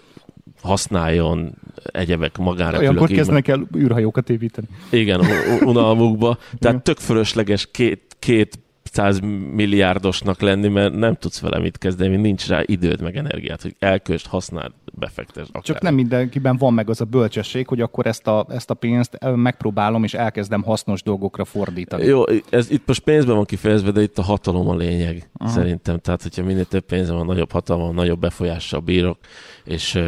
használjon 0.62 1.54
egyebek 1.82 2.38
magára. 2.38 2.78
Olyankor 2.78 3.08
kezdenek 3.08 3.48
el 3.48 3.68
űrhajókat 3.76 4.30
építeni. 4.30 4.66
igen, 4.90 5.20
unalmukba. 5.64 6.38
Tehát 6.58 6.82
tök 6.82 6.98
fölösleges 6.98 7.68
két, 7.70 8.16
két 8.18 8.58
100 8.92 9.20
milliárdosnak 9.54 10.40
lenni, 10.40 10.68
mert 10.68 10.94
nem 10.94 11.14
tudsz 11.14 11.40
vele 11.40 11.58
mit 11.58 11.78
kezdeni, 11.78 12.16
nincs 12.16 12.48
rá 12.48 12.62
időd 12.64 13.00
meg 13.00 13.16
energiát, 13.16 13.62
hogy 13.62 13.76
elköst, 13.78 14.26
használd, 14.26 14.72
befektes. 14.92 15.48
Akár. 15.48 15.62
Csak 15.62 15.80
nem 15.80 15.94
mindenkiben 15.94 16.56
van 16.56 16.74
meg 16.74 16.90
az 16.90 17.00
a 17.00 17.04
bölcsesség, 17.04 17.66
hogy 17.66 17.80
akkor 17.80 18.06
ezt 18.06 18.26
a, 18.26 18.46
ezt 18.48 18.70
a 18.70 18.74
pénzt 18.74 19.18
megpróbálom, 19.34 20.04
és 20.04 20.14
elkezdem 20.14 20.62
hasznos 20.62 21.02
dolgokra 21.02 21.44
fordítani. 21.44 22.04
Jó, 22.04 22.22
ez 22.50 22.70
itt 22.70 22.86
most 22.86 23.00
pénzben 23.00 23.34
van 23.34 23.44
kifejezve, 23.44 23.90
de 23.90 24.02
itt 24.02 24.18
a 24.18 24.22
hatalom 24.22 24.68
a 24.68 24.76
lényeg, 24.76 25.30
Aha. 25.32 25.50
szerintem. 25.50 25.98
Tehát, 25.98 26.22
hogyha 26.22 26.44
minél 26.44 26.64
több 26.64 26.84
pénzem 26.84 27.16
van, 27.16 27.26
nagyobb 27.26 27.52
hatalom, 27.52 27.94
nagyobb 27.94 28.20
befolyással 28.20 28.80
bírok, 28.80 29.18
és 29.64 29.98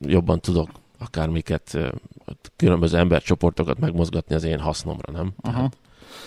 jobban 0.00 0.40
tudok 0.40 0.68
akármiket, 0.98 1.78
különböző 2.56 2.98
embercsoportokat 2.98 3.78
megmozgatni 3.78 4.34
az 4.34 4.44
én 4.44 4.58
hasznomra, 4.58 5.12
nem? 5.12 5.32
Aha. 5.40 5.56
Tehát, 5.56 5.76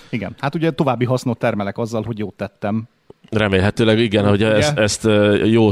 igen, 0.09 0.35
hát 0.39 0.55
ugye 0.55 0.71
további 0.71 1.05
hasznot 1.05 1.37
termelek 1.37 1.77
azzal, 1.77 2.03
hogy 2.03 2.19
jót 2.19 2.33
tettem. 2.33 2.87
Remélhetőleg 3.29 3.99
igen, 3.99 4.27
hogy 4.27 4.43
ezt, 4.43 4.77
ezt 4.77 5.03
jó 5.45 5.69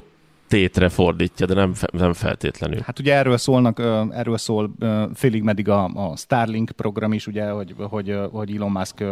tétre 0.47 0.89
fordítja, 0.89 1.45
de 1.45 1.53
nem, 1.53 1.73
nem 1.91 2.13
feltétlenül. 2.13 2.79
Hát 2.85 2.99
ugye 2.99 3.13
erről 3.13 3.37
szólnak, 3.37 3.79
erről 4.11 4.37
szól 4.37 4.71
félig 5.13 5.43
meddig 5.43 5.69
a, 5.69 5.83
a 5.83 6.15
Starlink 6.15 6.71
program 6.71 7.13
is, 7.13 7.27
ugye, 7.27 7.49
hogy, 7.49 7.75
hogy, 7.77 8.17
hogy 8.31 8.55
Elon 8.55 8.71
Musk 8.71 9.03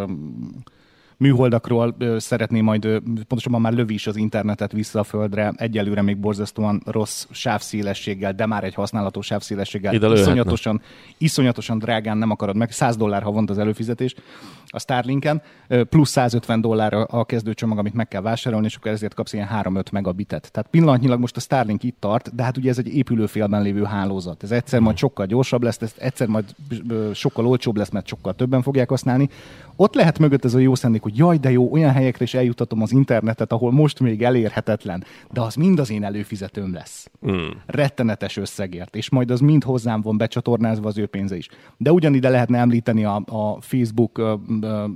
műholdakról 1.20 1.96
szeretné 2.18 2.62
majd, 2.62 2.82
pontosabban 3.28 3.62
már 3.62 3.74
lövi 3.74 3.94
is 3.94 4.08
az 4.08 4.16
internetet 4.16 4.72
vissza 4.72 5.00
a 5.00 5.04
földre, 5.04 5.54
egyelőre 5.56 6.02
még 6.02 6.18
borzasztóan 6.18 6.82
rossz 6.86 7.26
sávszélességgel, 7.32 8.34
de 8.34 8.46
már 8.46 8.64
egy 8.64 8.74
használható 8.74 9.22
sávszélességgel. 9.22 9.94
Iszonyatosan, 9.94 10.82
iszonyatosan 11.18 11.80
drágán 11.80 12.18
nem 12.18 12.32
akarod 12.32 12.56
meg, 12.56 12.72
100 12.72 12.98
dollár 12.98 13.22
havonta 13.22 13.52
az 13.52 13.60
előfizetés 13.60 14.16
a 14.72 14.80
Starlinken, 14.80 15.42
plusz 15.90 16.10
150 16.10 16.62
dollár 16.62 16.94
a 17.08 17.26
kezdőcsomag, 17.26 17.78
amit 17.78 17.94
meg 17.94 18.08
kell 18.08 18.22
vásárolni, 18.22 18.66
és 18.66 18.76
akkor 18.76 18.92
ezért 18.92 19.14
kapsz 19.14 19.34
ilyen 19.34 19.48
3-5 19.54 19.92
megabitet. 19.92 20.52
Tehát 20.52 20.70
pillanatnyilag 20.70 21.20
most 21.20 21.38
a 21.38 21.40
Starlink 21.40 21.84
itt 21.84 21.98
tart, 22.00 22.36
de 22.36 22.44
hát 22.44 22.58
ugye 22.58 22.70
ez 22.70 22.78
egy 22.78 22.96
épülőfélben 22.96 23.62
lévő 23.62 23.84
hálózat. 23.84 24.44
Ez 24.44 24.52
egyszer 24.52 24.80
majd 24.80 24.98
sokkal 24.98 25.26
gyorsabb 25.26 25.64
lesz, 25.64 25.82
ez 25.82 25.94
egyszer 25.98 26.28
majd 26.28 26.46
sokkal 27.14 27.48
olcsóbb 27.48 27.78
lesz, 27.78 27.90
mert 27.90 28.08
sokkal 28.08 28.34
többen 28.34 28.62
fogják 28.62 28.90
használni. 28.90 29.30
Ott 29.76 29.94
lehet 29.94 30.20
mögött 30.20 30.46
ez 30.46 30.54
a 30.54 30.60
jó 30.60 30.76
szándék, 30.76 31.02
hogy 31.02 31.18
jaj, 31.18 31.38
de 31.38 31.52
jó, 31.52 31.72
olyan 31.72 31.92
helyekre 31.92 32.24
is 32.24 32.34
eljutatom 32.34 32.82
az 32.82 32.92
internetet, 32.92 33.52
ahol 33.52 33.72
most 33.72 34.00
még 34.00 34.24
elérhetetlen, 34.24 35.04
de 35.32 35.42
az 35.42 35.56
mind 35.56 35.80
az 35.80 35.90
én 35.90 36.04
előfizetőm 36.04 36.74
lesz. 36.74 37.10
Mm. 37.28 37.48
Rettenetes 37.66 38.38
összegért, 38.38 38.96
és 38.96 39.10
majd 39.10 39.32
az 39.32 39.40
mind 39.40 39.64
hozzám 39.64 40.02
van 40.02 40.18
becsatornázva 40.18 40.88
az 40.88 40.98
ő 40.98 41.06
pénze 41.06 41.36
is. 41.36 41.48
De 41.78 41.92
ugyanide 41.92 42.30
lehetne 42.30 42.58
említeni 42.58 43.06
a, 43.06 43.16
a 43.26 43.62
Facebook 43.62 44.22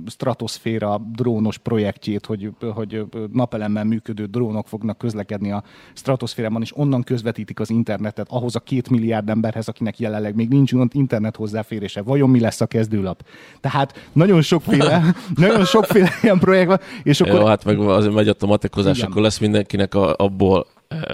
stratoszféra 0.06 1.00
drónos 1.12 1.58
projektjét, 1.58 2.26
hogy, 2.26 2.50
hogy 2.74 3.04
napelemmel 3.32 3.84
működő 3.84 4.24
drónok 4.24 4.68
fognak 4.68 4.98
közlekedni 4.98 5.50
a 5.50 5.62
stratoszférában, 5.92 6.62
és 6.62 6.76
onnan 6.76 7.02
közvetítik 7.02 7.60
az 7.60 7.70
internetet 7.70 8.26
ahhoz 8.30 8.56
a 8.56 8.60
két 8.60 8.90
milliárd 8.90 9.28
emberhez, 9.28 9.68
akinek 9.68 9.98
jelenleg 9.98 10.34
még 10.34 10.48
nincs 10.48 10.72
internet 10.92 11.36
hozzáférése. 11.36 12.02
Vajon 12.02 12.30
mi 12.30 12.40
lesz 12.40 12.60
a 12.60 12.66
kezdőlap? 12.66 13.24
Tehát 13.60 14.08
nagyon 14.12 14.42
sokféle, 14.42 15.14
nagyon 15.34 15.64
sokféle 15.64 16.08
ilyen 16.22 16.38
projekt 16.38 16.68
van. 16.68 16.80
És 17.02 17.20
akkor... 17.20 17.40
Jó, 17.40 17.46
hát 17.46 17.64
meg 17.64 17.78
azért 17.78 18.14
megy 18.14 18.28
a 18.28 18.46
matekozás, 18.46 19.02
akkor 19.02 19.22
lesz 19.22 19.38
mindenkinek 19.38 19.94
a, 19.94 20.14
abból 20.16 20.66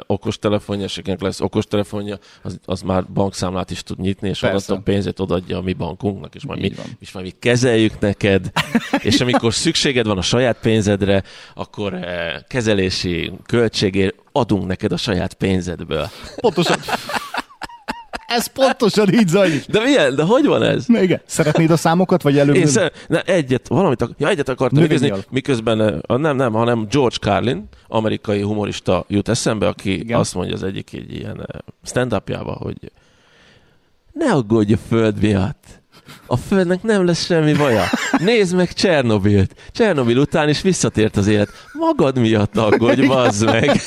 okostelefonja, 0.06 0.84
és 0.84 0.98
akinek 0.98 1.20
lesz 1.20 1.40
okostelefonja, 1.40 2.18
az, 2.42 2.58
az 2.64 2.82
már 2.82 3.04
bankszámlát 3.06 3.70
is 3.70 3.82
tud 3.82 3.98
nyitni, 3.98 4.28
és 4.28 4.42
a 4.42 4.80
pénzét 4.84 5.20
odaadja 5.20 5.58
a 5.58 5.62
mi 5.62 5.72
bankunknak, 5.72 6.34
és 6.34 6.44
majd, 6.44 6.60
mi, 6.60 6.72
és 6.98 7.12
majd 7.12 7.26
mi 7.26 7.32
kezeljük 7.38 7.98
neked, 7.98 8.50
és 9.08 9.20
amikor 9.20 9.54
szükséged 9.54 10.06
van 10.06 10.18
a 10.18 10.22
saját 10.22 10.58
pénzedre, 10.60 11.22
akkor 11.54 11.98
kezelési 12.48 13.32
költségért 13.46 14.14
adunk 14.32 14.66
neked 14.66 14.92
a 14.92 14.96
saját 14.96 15.34
pénzedből. 15.34 16.08
Pontosan. 16.36 16.78
Ez 18.30 18.46
pontosan 18.46 19.12
így 19.12 19.28
zajlik. 19.28 19.66
De 19.66 19.80
milyen? 19.80 20.14
De 20.14 20.22
hogy 20.22 20.46
van 20.46 20.62
ez? 20.62 20.86
Na 20.86 21.00
igen. 21.02 21.20
Szeretnéd 21.26 21.70
a 21.70 21.76
számokat, 21.76 22.22
vagy 22.22 22.38
előbb? 22.38 22.54
Én 22.54 22.66
ne, 23.08 23.22
egyet, 23.22 23.68
valamit, 23.68 24.02
ak- 24.02 24.20
ja, 24.20 24.28
egyet 24.28 24.48
akartam 24.48 24.84
nézni, 24.84 25.12
miközben, 25.30 26.02
nem, 26.06 26.36
nem, 26.36 26.52
hanem 26.52 26.86
George 26.90 27.16
Carlin, 27.20 27.68
amerikai 27.88 28.42
humorista 28.42 29.04
jut 29.08 29.28
eszembe, 29.28 29.66
aki 29.68 29.98
igen. 29.98 30.18
azt 30.18 30.34
mondja 30.34 30.54
az 30.54 30.62
egyik 30.62 30.92
egy 30.92 31.14
ilyen 31.14 31.46
stand 31.84 32.22
hogy 32.58 32.92
ne 34.12 34.32
aggódj 34.32 34.72
a 34.72 34.78
föld 34.88 35.20
miatt. 35.20 35.79
A 36.26 36.36
Földnek 36.36 36.82
nem 36.82 37.04
lesz 37.04 37.24
semmi 37.24 37.54
baja. 37.54 37.84
Nézd 38.18 38.56
meg 38.56 38.72
Csernobilt. 38.72 39.54
Csernobil 39.72 40.18
után 40.18 40.48
is 40.48 40.62
visszatért 40.62 41.16
az 41.16 41.26
élet. 41.26 41.48
Magad 41.72 42.18
miatt 42.18 42.56
aggódj, 42.56 43.06
bazd 43.06 43.44
meg. 43.44 43.80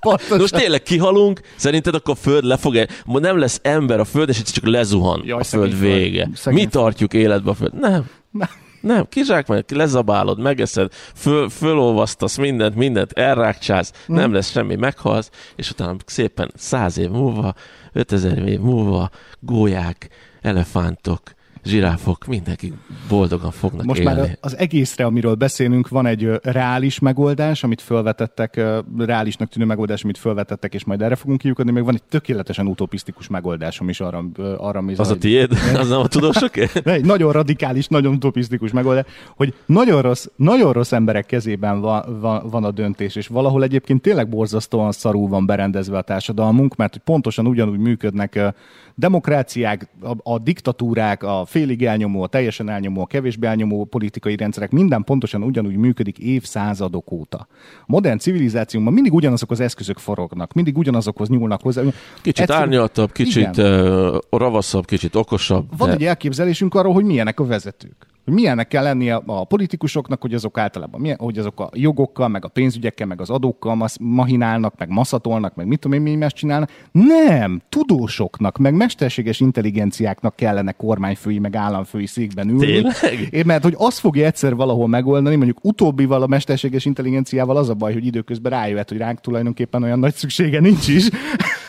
Pontosan. 0.00 0.38
Most 0.38 0.54
tényleg 0.54 0.82
kihalunk, 0.82 1.40
szerinted 1.56 1.94
akkor 1.94 2.14
a 2.14 2.22
Föld 2.22 2.44
le 2.44 2.56
fog 2.56 2.86
Nem 3.04 3.38
lesz 3.38 3.58
ember 3.62 4.00
a 4.00 4.04
Föld, 4.04 4.28
és 4.28 4.38
itt 4.38 4.46
csak 4.46 4.66
lezuhan 4.66 5.22
Jaj, 5.24 5.40
a 5.40 5.44
Föld 5.44 5.78
vége. 5.78 6.28
Mi 6.44 6.66
tartjuk 6.66 7.14
életbe 7.14 7.50
a 7.50 7.54
Föld? 7.54 7.74
Nem. 7.80 8.04
Nem. 8.30 8.48
Nem, 8.84 9.06
kizsákmányod, 9.08 9.64
lezabálod, 9.68 10.38
megeszed, 10.40 10.92
föl, 11.14 11.48
fölolvasztasz 11.48 12.36
mindent, 12.36 12.74
mindent, 12.74 13.12
elrákcsász, 13.12 13.92
mm. 14.12 14.14
nem 14.14 14.32
lesz 14.32 14.50
semmi, 14.50 14.74
meghalsz, 14.74 15.30
és 15.56 15.70
utána 15.70 15.96
szépen 16.06 16.50
száz 16.54 16.98
év 16.98 17.08
múlva, 17.08 17.54
ötezer 17.92 18.48
év 18.48 18.60
múlva 18.60 19.10
gólyák, 19.40 20.08
elefántok, 20.44 21.34
zsiráfok, 21.64 22.26
mindenki 22.26 22.72
boldogan 23.08 23.50
fognak 23.50 23.86
Most 23.86 24.00
élni. 24.00 24.14
már 24.14 24.38
az 24.40 24.56
egészre, 24.56 25.04
amiről 25.04 25.34
beszélünk, 25.34 25.88
van 25.88 26.06
egy 26.06 26.30
reális 26.42 26.98
megoldás, 26.98 27.64
amit 27.64 27.80
felvetettek, 27.80 28.60
reálisnak 28.98 29.48
tűnő 29.48 29.66
megoldás, 29.66 30.04
amit 30.04 30.18
felvetettek, 30.18 30.74
és 30.74 30.84
majd 30.84 31.02
erre 31.02 31.14
fogunk 31.14 31.38
kiukadni, 31.38 31.72
meg 31.72 31.84
van 31.84 31.94
egy 31.94 32.02
tökéletesen 32.02 32.66
utopisztikus 32.66 33.28
megoldásom 33.28 33.88
is 33.88 34.00
arra, 34.00 34.24
arra 34.56 34.80
mi 34.80 34.94
Az 34.96 35.10
a 35.10 35.18
tiéd? 35.18 35.52
az 35.80 35.88
nem 35.88 36.00
a 36.00 36.08
tudósoké? 36.08 36.68
egy 36.84 37.04
nagyon 37.04 37.32
radikális, 37.32 37.86
nagyon 37.86 38.14
utopisztikus 38.14 38.72
megoldás, 38.72 39.04
hogy 39.36 39.54
nagyon 39.66 40.02
rossz, 40.02 40.26
nagyon 40.36 40.72
rossz 40.72 40.92
emberek 40.92 41.26
kezében 41.26 41.80
van, 41.80 42.20
van, 42.20 42.48
van 42.50 42.64
a 42.64 42.70
döntés, 42.70 43.16
és 43.16 43.26
valahol 43.26 43.62
egyébként 43.62 44.02
tényleg 44.02 44.28
borzasztóan 44.28 44.92
szarul 44.92 45.28
van 45.28 45.46
berendezve 45.46 45.98
a 45.98 46.02
társadalmunk, 46.02 46.76
mert 46.76 46.96
pontosan 46.96 47.46
ugyanúgy 47.46 47.78
működnek 47.78 48.54
demokráciák, 48.94 49.88
a, 50.02 50.32
a 50.32 50.38
diktatúrák, 50.38 51.22
a 51.22 51.44
félig 51.54 51.84
elnyomó, 51.84 52.22
a 52.22 52.26
teljesen 52.26 52.68
elnyomó, 52.68 53.00
a 53.00 53.06
kevésbé 53.06 53.46
elnyomó 53.46 53.84
politikai 53.84 54.36
rendszerek, 54.36 54.70
minden 54.70 55.04
pontosan 55.04 55.42
ugyanúgy 55.42 55.76
működik 55.76 56.18
évszázadok 56.18 57.12
óta. 57.12 57.46
A 57.80 57.84
modern 57.86 58.18
civilizációban 58.18 58.92
mindig 58.92 59.12
ugyanazok 59.12 59.50
az 59.50 59.60
eszközök 59.60 59.98
forognak, 59.98 60.52
mindig 60.52 60.78
ugyanazokhoz 60.78 61.28
nyúlnak 61.28 61.62
hozzá. 61.62 61.82
Kicsit 62.22 62.40
Egyszer... 62.40 62.56
árnyaltabb, 62.56 63.12
kicsit 63.12 63.56
uh, 63.56 64.16
ravaszabb, 64.30 64.84
kicsit 64.84 65.14
okosabb. 65.14 65.66
Van 65.76 65.88
de... 65.88 65.94
egy 65.94 66.04
elképzelésünk 66.04 66.74
arról, 66.74 66.92
hogy 66.92 67.04
milyenek 67.04 67.40
a 67.40 67.44
vezetők 67.44 68.13
hogy 68.24 68.34
milyennek 68.34 68.68
kell 68.68 68.82
lennie 68.82 69.14
a 69.26 69.44
politikusoknak, 69.44 70.20
hogy 70.20 70.34
azok 70.34 70.58
általában, 70.58 71.00
milyen, 71.00 71.18
hogy 71.20 71.38
azok 71.38 71.60
a 71.60 71.70
jogokkal, 71.72 72.28
meg 72.28 72.44
a 72.44 72.48
pénzügyekkel, 72.48 73.06
meg 73.06 73.20
az 73.20 73.30
adókkal 73.30 73.74
masz, 73.74 73.96
mahinálnak, 74.00 74.74
meg 74.78 74.88
maszatolnak, 74.88 75.54
meg 75.54 75.66
mit 75.66 75.78
tudom 75.78 75.96
én, 75.96 76.02
mi 76.02 76.14
más 76.14 76.32
csinálnak. 76.32 76.70
Nem! 76.92 77.62
Tudósoknak, 77.68 78.58
meg 78.58 78.74
mesterséges 78.74 79.40
intelligenciáknak 79.40 80.36
kellene 80.36 80.72
kormányfői, 80.72 81.38
meg 81.38 81.56
államfői 81.56 82.06
székben 82.06 82.48
ülni. 82.48 82.66
Tényleg? 82.66 83.28
É, 83.30 83.42
mert 83.42 83.62
hogy 83.62 83.74
azt 83.78 83.98
fogja 83.98 84.26
egyszer 84.26 84.54
valahol 84.54 84.88
megoldani, 84.88 85.36
mondjuk 85.36 85.58
utóbbival 85.62 86.22
a 86.22 86.26
mesterséges 86.26 86.84
intelligenciával 86.84 87.56
az 87.56 87.68
a 87.68 87.74
baj, 87.74 87.92
hogy 87.92 88.06
időközben 88.06 88.52
rájöhet, 88.52 88.88
hogy 88.88 88.98
ránk 88.98 89.20
tulajdonképpen 89.20 89.82
olyan 89.82 89.98
nagy 89.98 90.14
szüksége 90.14 90.60
nincs 90.60 90.88
is. 90.88 91.08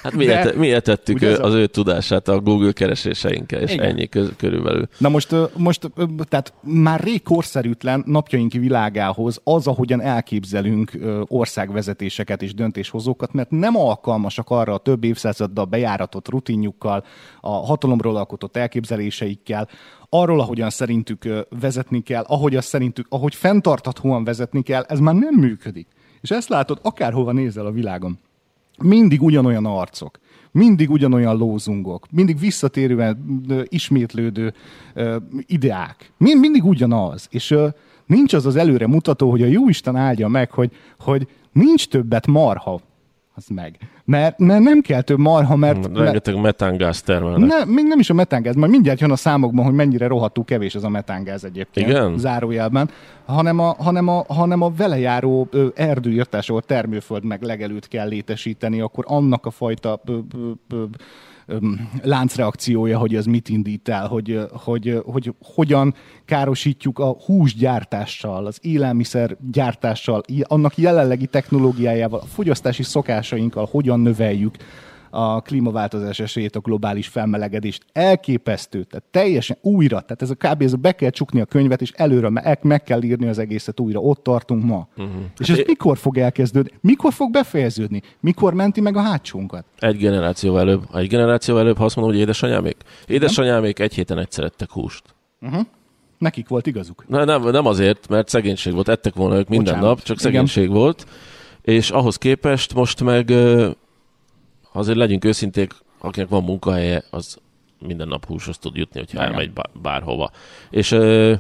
Hát 0.06 0.16
miért, 0.16 0.56
miért 0.56 0.84
tettük 0.84 1.22
az, 1.22 1.40
az 1.40 1.54
ő 1.54 1.68
tudását 1.68 2.28
a 2.28 2.40
Google 2.40 2.72
kereséseinkkel, 2.72 3.62
és 3.62 3.74
Igen. 3.74 3.86
ennyi 3.86 4.10
körülbelül. 4.38 4.88
Na 4.98 5.10
most, 5.10 5.36
most 5.58 5.92
tehát 6.30 6.46
tehát 6.46 6.54
már 6.62 7.00
rég 7.00 7.24
korszerűtlen 7.24 8.04
napjaink 8.06 8.52
világához 8.52 9.42
az, 9.44 9.68
ahogyan 9.68 10.02
elképzelünk 10.02 10.92
országvezetéseket 11.28 12.42
és 12.42 12.54
döntéshozókat, 12.54 13.34
mert 13.34 13.50
nem 13.50 13.78
alkalmasak 13.78 14.50
arra 14.50 14.74
a 14.74 14.78
több 14.78 15.04
évszázaddal 15.04 15.66
bejáratott 15.66 16.30
rutinjukkal, 16.30 17.04
a 17.42 17.50
hatalomról 17.50 18.16
alkotott 18.16 18.58
elképzeléseikkel, 18.58 19.68
arról, 20.10 20.40
ahogyan 20.40 20.70
szerintük 20.70 21.28
vezetni 21.60 22.02
kell, 22.02 22.24
ahogy 22.28 22.56
azt 22.56 22.68
szerintük, 22.68 23.06
ahogy 23.10 23.36
fenntarthatóan 23.36 24.24
vezetni 24.24 24.62
kell, 24.62 24.84
ez 24.88 25.00
már 25.00 25.16
nem 25.16 25.36
működik. 25.36 25.88
És 26.22 26.32
ezt 26.32 26.50
látod, 26.50 26.80
akárhova 26.82 27.32
nézel 27.32 27.66
a 27.66 27.72
világon. 27.72 28.20
Mindig 28.84 29.22
ugyanolyan 29.22 29.66
arcok 29.66 30.20
mindig 30.56 30.90
ugyanolyan 30.90 31.38
lózungok, 31.38 32.08
mindig 32.12 32.40
visszatérően 32.40 33.44
ismétlődő 33.70 34.54
ideák. 35.46 36.12
Mind, 36.18 36.40
mindig 36.40 36.66
ugyanaz. 36.66 37.28
És 37.32 37.56
nincs 38.06 38.34
az 38.34 38.46
az 38.46 38.56
előre 38.56 38.88
mutató, 38.88 39.30
hogy 39.30 39.42
a 39.42 39.46
Jóisten 39.46 39.96
áldja 39.96 40.28
meg, 40.28 40.52
hogy, 40.52 40.72
hogy 41.00 41.28
nincs 41.52 41.88
többet 41.88 42.28
marha 42.28 42.82
az 43.36 43.48
meg. 43.48 43.78
Mert, 44.06 44.40
mert 44.40 44.64
nem 44.64 44.82
kell 44.82 45.02
több 45.02 45.18
marha, 45.18 45.56
mert... 45.56 45.82
mert 45.82 45.98
Rengeteg 45.98 46.42
metángáz 46.42 47.02
termelnek. 47.02 47.50
ne, 47.50 47.74
még 47.74 47.86
nem 47.86 48.00
is 48.00 48.10
a 48.10 48.14
metángáz, 48.14 48.56
majd 48.56 48.72
mindjárt 48.72 49.00
jön 49.00 49.12
a 49.12 49.16
számokban, 49.16 49.66
hogy 49.66 49.74
mennyire 49.74 50.08
rohadtul 50.08 50.44
kevés 50.46 50.76
ez 50.76 50.84
a 50.84 50.90
metángáz 50.90 51.44
egyébként. 51.44 51.90
Igen? 51.90 52.18
Zárójelben. 52.18 52.90
Hanem 53.26 53.60
a, 53.60 53.76
hanem 53.78 54.08
a, 54.08 54.26
hanem 54.28 54.62
a 54.62 54.70
velejáró 54.78 55.50
erdőírtás, 55.76 56.50
ahol 56.50 56.62
termőföld 56.62 57.24
meg 57.24 57.42
legelőt 57.42 57.88
kell 57.88 58.08
létesíteni, 58.08 58.82
akkor 58.82 59.04
annak 59.08 59.46
a 59.46 59.52
fajta 59.52 60.02
ö, 60.06 60.18
ö, 60.38 60.52
ö, 60.70 60.84
láncreakciója, 62.02 62.98
hogy 62.98 63.16
ez 63.16 63.26
mit 63.26 63.50
indít 63.50 63.90
el, 63.90 64.08
hogy, 64.08 64.40
hogy, 64.52 65.02
hogy 65.06 65.34
hogyan 65.40 65.94
károsítjuk 66.26 67.00
a 67.00 67.16
húsgyártással, 67.26 68.46
az 68.46 68.60
élelmiszer 68.62 69.38
gyártással, 69.52 70.22
annak 70.42 70.78
jelenlegi 70.78 71.26
technológiájával, 71.26 72.20
a 72.20 72.26
fogyasztási 72.26 72.84
szokásainkkal, 72.84 73.68
hogyan 73.72 74.00
növeljük 74.00 74.56
a 75.16 75.42
klímaváltozás 75.42 76.20
esélyét, 76.20 76.56
a 76.56 76.60
globális 76.60 77.08
felmelegedést. 77.08 77.86
Elképesztő, 77.94 78.84
tehát 78.84 79.06
teljesen 79.12 79.58
újra, 79.62 80.00
tehát 80.02 80.22
ez 80.22 80.30
a 80.30 80.36
kb. 80.36 80.62
Ez 80.62 80.74
a 80.74 80.78
be 80.78 80.92
kell 80.92 81.10
csukni 81.10 81.42
a 81.42 81.46
könyvet, 81.46 81.82
és 81.82 81.92
előre 81.92 82.30
meg, 82.30 82.60
meg 82.62 82.84
kell 82.84 83.02
írni 83.04 83.28
az 83.28 83.38
egészet 83.38 83.80
újra. 83.80 84.00
Ott 84.00 84.24
tartunk 84.24 84.64
ma. 84.64 84.88
Uh-huh. 84.98 85.14
És 85.38 85.50
ez 85.50 85.60
mikor 85.66 85.98
fog 85.98 86.18
elkezdődni? 86.18 86.72
Mikor 86.82 87.14
fog 87.14 87.32
befejeződni? 87.32 88.02
Mikor 88.20 88.54
menti 88.54 88.82
meg 88.82 88.96
a 88.96 89.02
hátsónkat? 89.02 89.66
Egy 89.80 89.98
generáció 89.98 90.58
előbb. 90.58 90.84
Egy 90.94 91.08
generáció 91.08 91.58
előbb, 91.58 91.78
ha 91.78 91.86
azt 91.86 91.96
mondom, 91.96 92.14
hogy 92.14 92.24
édesanyámék. 92.24 92.78
Édesanyámék 93.08 93.80
egy 93.80 93.94
héten 93.94 94.18
egyszer 94.18 94.44
ettek 94.44 94.72
húst. 94.72 95.04
Nekik 96.18 96.48
volt 96.48 96.68
igazuk. 96.68 97.04
Na, 97.08 97.24
nem, 97.24 97.44
nem 97.44 97.66
azért, 97.66 98.08
mert 98.08 98.30
szegénység 98.30 98.74
volt, 98.74 98.88
ettek 98.88 99.14
volna 99.14 99.38
ők 99.38 99.48
minden 99.48 99.74
Bocsánat. 99.74 99.96
nap, 99.96 100.04
csak 100.04 100.20
Igen. 100.20 100.32
szegénység 100.32 100.70
volt. 100.70 101.06
És 101.62 101.90
ahhoz 101.90 102.18
képest 102.18 102.74
most 102.74 103.04
meg 103.04 103.34
azért 104.76 104.98
legyünk 104.98 105.26
őszinték, 105.26 105.74
akinek 106.00 106.30
van 106.30 106.44
munkahelye, 106.44 107.04
az 107.10 107.38
minden 107.80 108.08
nap 108.08 108.26
húshoz 108.26 108.58
tud 108.58 108.76
jutni, 108.76 109.00
hogyha 109.00 109.18
Igen. 109.18 109.32
elmegy 109.32 109.52
bá- 109.52 109.82
bárhova. 109.82 110.32
És 110.70 110.92
ö, 110.92 111.34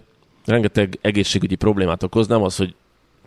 rengeteg 0.45 0.97
egészségügyi 1.01 1.55
problémát 1.55 2.03
okoz, 2.03 2.27
nem 2.27 2.43
az, 2.43 2.55
hogy 2.55 2.75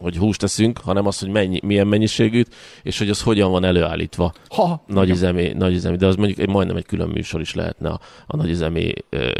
hogy 0.00 0.16
húst 0.16 0.40
teszünk, 0.40 0.78
hanem 0.78 1.06
az, 1.06 1.18
hogy 1.18 1.28
mennyi, 1.28 1.60
milyen 1.64 1.86
mennyiségűt, 1.86 2.54
és 2.82 2.98
hogy 2.98 3.08
az 3.08 3.22
hogyan 3.22 3.50
van 3.50 3.64
előállítva. 3.64 4.32
Ha, 4.48 4.82
Nagyüzemi, 4.86 5.52
nagyüzemi, 5.52 5.96
de 5.96 6.06
az 6.06 6.16
mondjuk 6.16 6.38
egy, 6.38 6.48
majdnem 6.48 6.76
egy 6.76 6.86
külön 6.86 7.08
műsor 7.08 7.40
is 7.40 7.54
lehetne 7.54 7.88
a, 7.88 8.00
a 8.26 8.36
nagyüzemi 8.36 8.92
ö, 9.08 9.30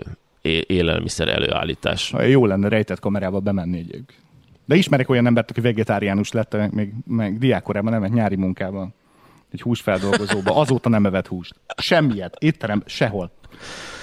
élelmiszer 0.67 1.29
előállítás. 1.29 2.11
Ha 2.11 2.23
jó 2.23 2.47
lenne 2.47 2.69
rejtett 2.69 3.01
kamerába 3.01 3.41
bemenni 3.41 3.79
egyébként. 3.79 4.21
De 4.65 4.75
ismerek 4.75 5.09
olyan 5.09 5.27
embert, 5.27 5.51
aki 5.51 5.61
vegetáriánus 5.61 6.33
lett, 6.33 6.57
meg, 6.73 6.95
meg 7.07 7.39
diákkorában 7.39 8.01
nem, 8.01 8.13
nyári 8.13 8.37
munkában. 8.37 8.95
Egy 9.53 9.61
húsfeldolgozóba. 9.61 10.57
Azóta 10.57 10.89
nem 10.89 11.07
evett 11.07 11.27
húst. 11.27 11.55
Semmiet. 11.77 12.37
Étterem, 12.39 12.83
sehol. 12.87 13.31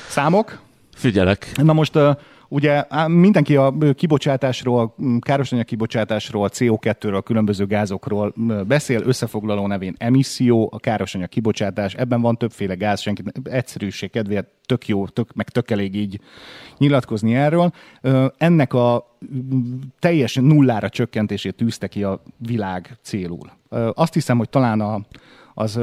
Számok? 0.08 0.62
Figyelek, 0.96 1.52
Na 1.56 1.74
most 1.74 1.96
uh, 1.96 2.16
ugye 2.50 2.84
mindenki 3.08 3.56
a 3.56 3.74
kibocsátásról, 3.96 4.96
károsanyag 5.20 5.66
kibocsátásról, 5.66 6.50
CO2-ről, 6.54 7.22
különböző 7.24 7.66
gázokról 7.66 8.34
beszél, 8.68 9.02
összefoglaló 9.06 9.68
nevén 9.68 9.96
emisszió, 9.98 10.70
a 10.74 10.80
károsanyag 10.80 11.30
kibocsátás, 11.30 11.94
ebben 11.94 12.22
van 12.22 12.38
többféle 12.38 12.74
gáz, 12.74 13.00
senki 13.00 13.24
egyszerűség 13.44 14.10
kedvéért 14.10 14.48
tök 14.66 14.88
jó, 14.88 15.08
tök, 15.08 15.34
meg 15.34 15.50
tök 15.50 15.72
elég 15.72 15.96
így 15.96 16.20
nyilatkozni 16.78 17.36
erről. 17.36 17.72
Ennek 18.38 18.74
a 18.74 19.18
teljes 20.00 20.36
nullára 20.36 20.90
csökkentését 20.90 21.56
tűzte 21.56 21.88
ki 21.88 22.04
a 22.04 22.22
világ 22.38 22.98
célul. 23.02 23.50
Azt 23.94 24.14
hiszem, 24.14 24.38
hogy 24.38 24.50
talán 24.50 24.82
a, 24.82 25.02
az 25.54 25.80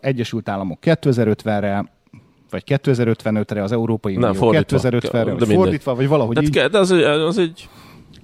Egyesült 0.00 0.48
Államok 0.48 0.78
2050-re, 0.82 1.92
vagy 2.50 2.62
2055-re, 2.66 3.62
az 3.62 3.72
Európai 3.72 4.16
Unió 4.16 4.32
fordítva. 4.32 4.78
2050-re, 4.80 5.34
De 5.34 5.44
fordítva, 5.46 5.94
vagy 5.94 6.08
valahogy 6.08 6.34
Tehát 6.34 6.48
így. 6.48 6.54
ke- 6.56 6.70
de 6.70 6.78
az, 6.78 6.90
az 7.26 7.38
egy 7.38 7.68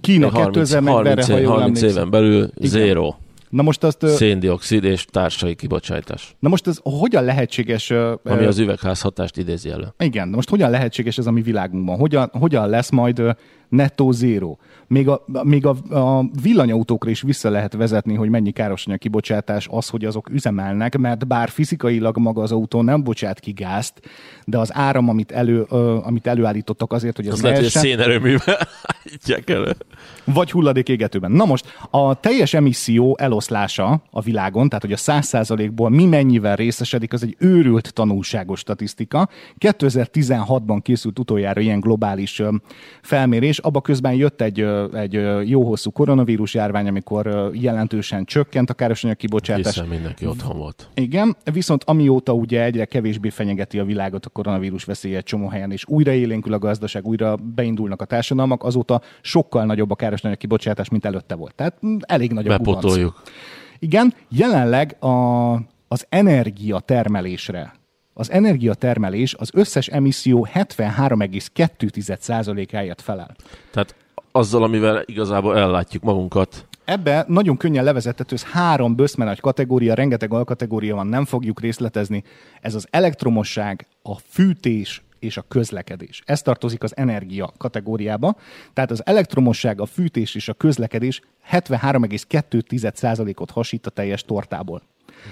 Kína 0.00 0.28
30, 0.30 0.70
2040-re, 0.72 0.90
30, 0.90 1.28
ha 1.28 1.36
jól 1.38 1.52
30 1.52 1.76
emlékszem. 1.78 1.88
éven 1.88 2.10
belül 2.10 2.50
zero 2.60 3.14
Na 3.50 3.62
most 3.62 3.84
azt, 3.84 4.06
széndiokszid 4.06 4.84
és 4.84 5.04
társai 5.04 5.54
kibocsátás, 5.54 6.36
na 6.38 6.48
most 6.48 6.66
ez 6.66 6.78
hogyan 6.82 7.24
lehetséges? 7.24 7.90
ami 8.24 8.44
az 8.44 8.58
üvegházhatást 8.58 9.36
idézi 9.36 9.70
elő. 9.70 9.94
Igen, 9.98 10.30
de 10.30 10.36
most 10.36 10.48
hogyan 10.48 10.70
lehetséges 10.70 11.18
ez 11.18 11.26
a 11.26 11.30
mi 11.30 11.42
világunkban? 11.42 11.96
Hogyan, 11.98 12.30
hogyan 12.32 12.68
lesz 12.68 12.90
majd 12.90 13.22
nettó 13.68 14.10
zéro? 14.10 14.56
Még, 14.88 15.08
a, 15.08 15.24
még 15.42 15.66
a, 15.66 15.76
a 15.96 16.24
villanyautókra 16.42 17.10
is 17.10 17.22
vissza 17.22 17.50
lehet 17.50 17.72
vezetni, 17.72 18.14
hogy 18.14 18.28
mennyi 18.28 18.50
károsanyag 18.50 18.98
kibocsátás 18.98 19.68
az, 19.70 19.88
hogy 19.88 20.04
azok 20.04 20.30
üzemelnek, 20.30 20.98
mert 20.98 21.26
bár 21.26 21.48
fizikailag 21.48 22.18
maga 22.18 22.42
az 22.42 22.52
autó 22.52 22.82
nem 22.82 23.02
bocsát 23.02 23.40
ki 23.40 23.50
gázt, 23.50 24.00
de 24.44 24.58
az 24.58 24.70
áram, 24.74 25.08
amit, 25.08 25.32
elő, 25.32 25.66
ö, 25.70 25.98
amit 26.02 26.26
előállítottak 26.26 26.92
azért, 26.92 27.16
hogy 27.16 27.26
ez 27.26 27.32
Az 27.32 27.42
lehet, 27.42 27.58
hogy 27.58 27.68
szénerőművel 27.68 28.58
állítják 29.04 29.50
elő. 29.50 29.76
vagy 30.24 30.50
hulladék 30.50 30.88
égetőben. 30.88 31.30
Na 31.30 31.44
most, 31.44 31.78
a 31.90 32.20
teljes 32.20 32.54
emisszió 32.54 33.16
eloszlása 33.20 34.02
a 34.10 34.20
világon, 34.20 34.68
tehát 34.68 34.84
hogy 34.84 34.92
a 34.92 34.96
100%-ból 34.96 35.90
mi 35.90 36.04
mennyivel 36.04 36.56
részesedik, 36.56 37.12
az 37.12 37.22
egy 37.22 37.36
őrült 37.38 37.92
tanulságos 37.92 38.58
statisztika. 38.58 39.28
2016-ban 39.58 40.78
készült 40.82 41.18
utoljára 41.18 41.60
ilyen 41.60 41.80
globális 41.80 42.38
ö, 42.38 42.48
felmérés, 43.56 43.58
abba 43.58 43.80
közben 43.80 44.14
jött 44.14 44.40
egy, 44.40 44.60
egy 44.92 45.48
jó 45.48 45.64
hosszú 45.64 45.90
koronavírus 45.90 46.54
járvány, 46.54 46.88
amikor 46.88 47.50
jelentősen 47.52 48.24
csökkent 48.24 48.70
a 48.70 48.74
károsanyag 48.74 49.16
kibocsátás. 49.16 49.74
Hiszen 49.74 49.88
mindenki 49.88 50.26
otthon 50.26 50.58
volt. 50.58 50.88
Igen, 50.94 51.36
viszont 51.52 51.84
amióta 51.84 52.32
ugye 52.32 52.64
egyre 52.64 52.84
kevésbé 52.84 53.28
fenyegeti 53.28 53.78
a 53.78 53.84
világot 53.84 54.26
a 54.26 54.28
koronavírus 54.28 54.84
veszélye 54.84 55.20
csomó 55.20 55.48
helyen, 55.48 55.72
és 55.72 55.84
újra 55.86 56.12
élénkül 56.12 56.52
a 56.52 56.58
gazdaság, 56.58 57.06
újra 57.06 57.36
beindulnak 57.36 58.02
a 58.02 58.04
társadalmak, 58.04 58.64
azóta 58.64 59.00
sokkal 59.20 59.64
nagyobb 59.64 59.90
a 59.90 59.94
károsanyag 59.94 60.36
kibocsátás, 60.36 60.88
mint 60.88 61.04
előtte 61.04 61.34
volt. 61.34 61.54
Tehát 61.54 61.74
mm, 61.86 61.96
elég 62.00 62.32
nagy 62.32 62.46
a. 62.46 62.48
Bepotoljuk. 62.48 63.22
Igen, 63.78 64.14
jelenleg 64.28 64.96
a, 65.02 65.54
az 65.88 66.06
energia 66.08 66.80
termelésre, 66.80 67.74
az 68.18 68.30
energiatermelés 68.30 69.34
az 69.34 69.50
összes 69.52 69.86
emisszió 69.86 70.48
73,2%-áért 70.54 73.00
felel. 73.00 73.36
Tehát 73.70 73.94
azzal, 74.32 74.62
amivel 74.62 75.02
igazából 75.06 75.56
ellátjuk 75.56 76.02
magunkat, 76.02 76.66
Ebbe 76.84 77.24
nagyon 77.28 77.56
könnyen 77.56 77.84
levezethető, 77.84 78.34
ez 78.34 78.44
három 78.44 78.96
böszmenagy 78.96 79.40
kategória, 79.40 79.94
rengeteg 79.94 80.32
alkategória 80.32 80.94
van, 80.94 81.06
nem 81.06 81.24
fogjuk 81.24 81.60
részletezni. 81.60 82.22
Ez 82.60 82.74
az 82.74 82.86
elektromosság, 82.90 83.86
a 84.02 84.18
fűtés 84.18 85.02
és 85.18 85.36
a 85.36 85.44
közlekedés. 85.48 86.22
Ez 86.24 86.42
tartozik 86.42 86.82
az 86.82 86.96
energia 86.96 87.52
kategóriába. 87.58 88.36
Tehát 88.72 88.90
az 88.90 89.06
elektromosság, 89.06 89.80
a 89.80 89.86
fűtés 89.86 90.34
és 90.34 90.48
a 90.48 90.54
közlekedés 90.54 91.20
73,2%-ot 91.50 93.50
hasít 93.50 93.86
a 93.86 93.90
teljes 93.90 94.22
tortából. 94.22 94.82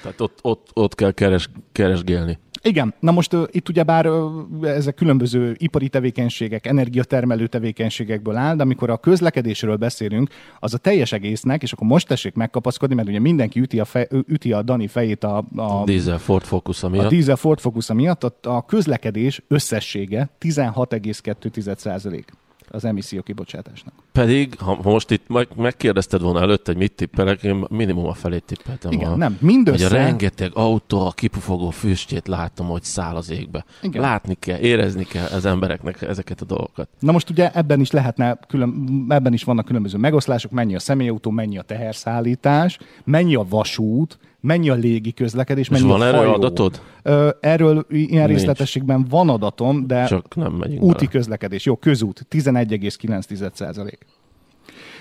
tehát 0.02 0.20
ott, 0.20 0.38
ott, 0.42 0.70
ott 0.72 0.94
kell 0.94 1.12
keres, 1.12 1.48
keresgélni. 1.72 2.38
Igen, 2.66 2.94
na 3.00 3.10
most 3.10 3.34
uh, 3.34 3.42
itt 3.50 3.68
ugyebár 3.68 4.06
uh, 4.06 4.32
ezek 4.62 4.94
különböző 4.94 5.54
ipari 5.58 5.88
tevékenységek, 5.88 6.66
energiatermelő 6.66 7.46
tevékenységekből 7.46 8.36
áll, 8.36 8.56
de 8.56 8.62
amikor 8.62 8.90
a 8.90 8.96
közlekedésről 8.96 9.76
beszélünk, 9.76 10.30
az 10.60 10.74
a 10.74 10.78
teljes 10.78 11.12
egésznek, 11.12 11.62
és 11.62 11.72
akkor 11.72 11.86
most 11.86 12.08
tessék 12.08 12.34
megkapaszkodni, 12.34 12.94
mert 12.94 13.08
ugye 13.08 13.18
mindenki 13.18 13.60
üti 13.60 13.80
a, 13.80 13.84
fej, 13.84 14.08
üti 14.26 14.52
a 14.52 14.62
Dani 14.62 14.86
fejét 14.86 15.24
a, 15.24 15.44
a, 15.56 15.84
Diesel 15.84 16.18
Ford 16.18 16.44
Focus 16.44 16.82
a 16.82 16.88
miatt. 16.88 17.08
dízel 17.08 17.36
Ford 17.36 17.60
Focus 17.60 17.92
miatt, 17.92 18.24
a, 18.24 18.34
a 18.42 18.64
közlekedés 18.64 19.42
összessége 19.48 20.30
16,2% 20.40 22.22
az 22.68 22.84
emisszió 22.84 23.22
kibocsátásnak. 23.22 23.94
Pedig, 24.12 24.58
ha 24.58 24.78
most 24.82 25.10
itt 25.10 25.28
meg, 25.28 25.48
megkérdezted 25.56 26.20
volna 26.20 26.40
előtte, 26.40 26.70
hogy 26.72 26.80
mit 26.80 26.92
tippelek, 26.92 27.42
én 27.42 27.64
minimum 27.70 28.06
a 28.06 28.14
felét 28.14 28.44
tippeltem 28.44 28.92
Igen, 28.92 29.08
volna. 29.08 29.16
nem, 29.28 29.38
mindössze- 29.40 29.88
Hogy 29.88 29.98
a 29.98 30.02
rengeteg 30.02 30.50
autó, 30.54 31.06
a 31.06 31.10
kipufogó 31.10 31.70
füstjét 31.70 32.28
látom, 32.28 32.66
hogy 32.66 32.82
száll 32.82 33.16
az 33.16 33.30
égbe. 33.30 33.64
Igen. 33.82 34.00
Látni 34.02 34.34
kell, 34.38 34.58
érezni 34.58 35.04
kell 35.04 35.26
az 35.26 35.44
embereknek 35.44 36.02
ezeket 36.02 36.40
a 36.40 36.44
dolgokat. 36.44 36.88
Na 36.98 37.12
most 37.12 37.30
ugye 37.30 37.50
ebben 37.52 37.80
is 37.80 37.90
lehetne, 37.90 38.38
külön, 38.48 39.04
ebben 39.08 39.32
is 39.32 39.44
vannak 39.44 39.64
különböző 39.64 39.98
megoszlások, 39.98 40.50
mennyi 40.50 40.74
a 40.74 40.78
személyautó, 40.78 41.30
mennyi 41.30 41.58
a 41.58 41.62
teherszállítás, 41.62 42.78
mennyi 43.04 43.34
a 43.34 43.44
vasút, 43.48 44.18
mennyi 44.44 44.68
a 44.70 44.74
légi 44.74 45.12
közlekedés, 45.12 45.64
És 45.64 45.70
mennyi 45.70 45.88
van 45.88 46.00
a 46.00 46.04
erről 46.06 46.18
hajó. 46.20 46.32
adatod? 46.32 46.80
Ö, 47.02 47.28
erről 47.40 47.86
ilyen 47.88 48.26
Nincs. 48.26 48.38
részletességben 48.38 49.06
van 49.10 49.28
adatom, 49.28 49.86
de 49.86 50.04
Csak 50.04 50.34
nem 50.34 50.52
megyünk 50.52 50.82
úti 50.82 50.94
bele. 50.96 51.10
közlekedés, 51.10 51.64
jó, 51.64 51.76
közút, 51.76 52.26
11,9%. 52.30 53.98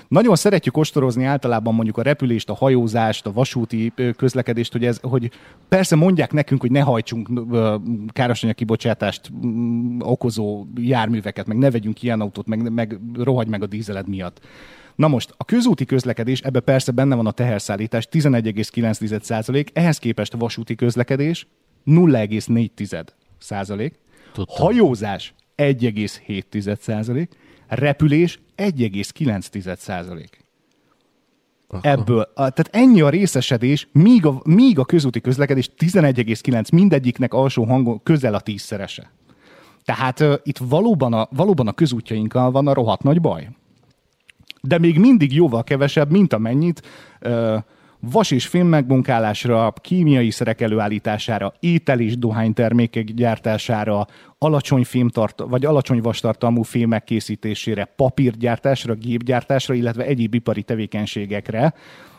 Nagyon 0.08 0.36
szeretjük 0.36 0.78
ostorozni 0.78 1.24
általában 1.24 1.74
mondjuk 1.74 1.98
a 1.98 2.02
repülést, 2.02 2.50
a 2.50 2.54
hajózást, 2.54 3.26
a 3.26 3.32
vasúti 3.32 3.94
közlekedést, 4.18 4.72
hogy, 4.72 4.86
ez, 4.86 5.00
hogy 5.02 5.32
persze 5.70 5.96
mondják 5.96 6.32
nekünk, 6.32 6.62
hogy 6.62 6.72
ne 6.72 6.80
hajtsunk 6.80 7.30
károsanyag 8.14 8.56
kibocsátást 8.56 9.32
okozó 10.00 10.66
járműveket, 10.76 11.48
meg 11.48 11.58
ne 11.58 11.72
vegyünk 11.72 12.02
ilyen 12.02 12.22
autót, 12.22 12.48
meg, 12.48 12.72
meg 12.74 13.00
rohagy 13.18 13.48
meg 13.48 13.62
a 13.64 13.66
dízeled 13.68 14.08
miatt. 14.08 14.40
Na 14.96 15.08
most, 15.08 15.34
a 15.38 15.46
közúti 15.46 15.86
közlekedés, 15.86 16.40
ebbe 16.40 16.60
persze 16.60 16.92
benne 16.92 17.16
van 17.16 17.26
a 17.26 17.32
teherszállítás, 17.32 18.08
11,9%, 18.12 19.68
ehhez 19.74 19.98
képest 19.98 20.34
vasúti 20.34 20.76
közlekedés 20.76 21.48
0,4%, 21.86 23.92
Tudtam. 24.34 24.66
hajózás 24.66 25.34
1,7%, 25.58 27.28
repülés 27.68 28.40
1,9%. 28.58 30.26
Ebből, 31.82 32.22
a, 32.22 32.34
tehát 32.34 32.70
ennyi 32.72 33.02
a 33.02 33.10
részesedés, 33.10 33.88
míg 33.92 34.26
a, 34.26 34.42
míg 34.44 34.80
a 34.80 34.86
közúti 34.86 35.22
közlekedés 35.22 35.70
11,9 35.78 36.74
mindegyiknek 36.74 37.34
alsó 37.34 37.64
hangon 37.64 38.04
közel 38.04 38.34
a 38.34 38.40
tízszerese. 38.40 39.12
Tehát 39.86 40.20
uh, 40.20 40.34
itt 40.44 40.58
valóban 40.58 41.14
a, 41.14 41.28
valóban 41.32 41.68
a 41.68 41.72
közútjainkkal 41.72 42.52
van 42.52 42.68
a 42.68 42.74
rohadt 42.74 43.04
nagy 43.04 43.22
baj. 43.22 43.50
De 44.68 44.78
még 44.78 45.00
mindig 45.00 45.34
jóval 45.34 45.64
kevesebb, 45.64 46.12
mint 46.12 46.34
amennyit 46.34 46.82
vas 48.12 48.32
és 48.32 48.48
fém 48.48 48.68
megmunkálásra, 48.68 49.74
kémiai 49.82 50.30
szerek 50.30 50.62
előállítására, 50.62 51.54
étel 51.60 52.00
és 52.00 52.18
dohánytermékek 52.18 53.04
gyártására, 53.04 54.08
alacsony 54.38 54.84
fémtart, 54.84 55.44
vagy 55.48 55.66
alacsony 55.66 56.02
vastartalmú 56.02 56.62
fémek 56.62 57.04
készítésére, 57.04 57.94
papírgyártásra, 57.96 58.94
gépgyártásra, 58.94 59.74
illetve 59.74 60.04
egyéb 60.04 60.34
ipari 60.34 60.64
tevékenységekre 60.64 61.74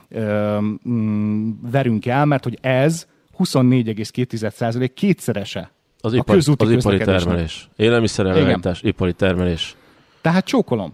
ö, 0.09 0.59
mm, 0.89 1.51
verünk 1.71 2.07
el, 2.07 2.25
mert 2.25 2.45
hogy 2.45 2.59
ez 2.61 3.07
24,2% 3.39 4.91
kétszerese 4.95 5.71
Az, 6.01 6.13
a 6.13 6.17
ipari, 6.17 6.39
közúti 6.39 6.65
az 6.65 6.71
ipari 6.71 6.99
termelés. 6.99 7.69
Élelmiszerelőállítás, 7.77 8.83
ipari 8.83 9.13
termelés. 9.13 9.77
Tehát 10.21 10.45
csókolom. 10.45 10.93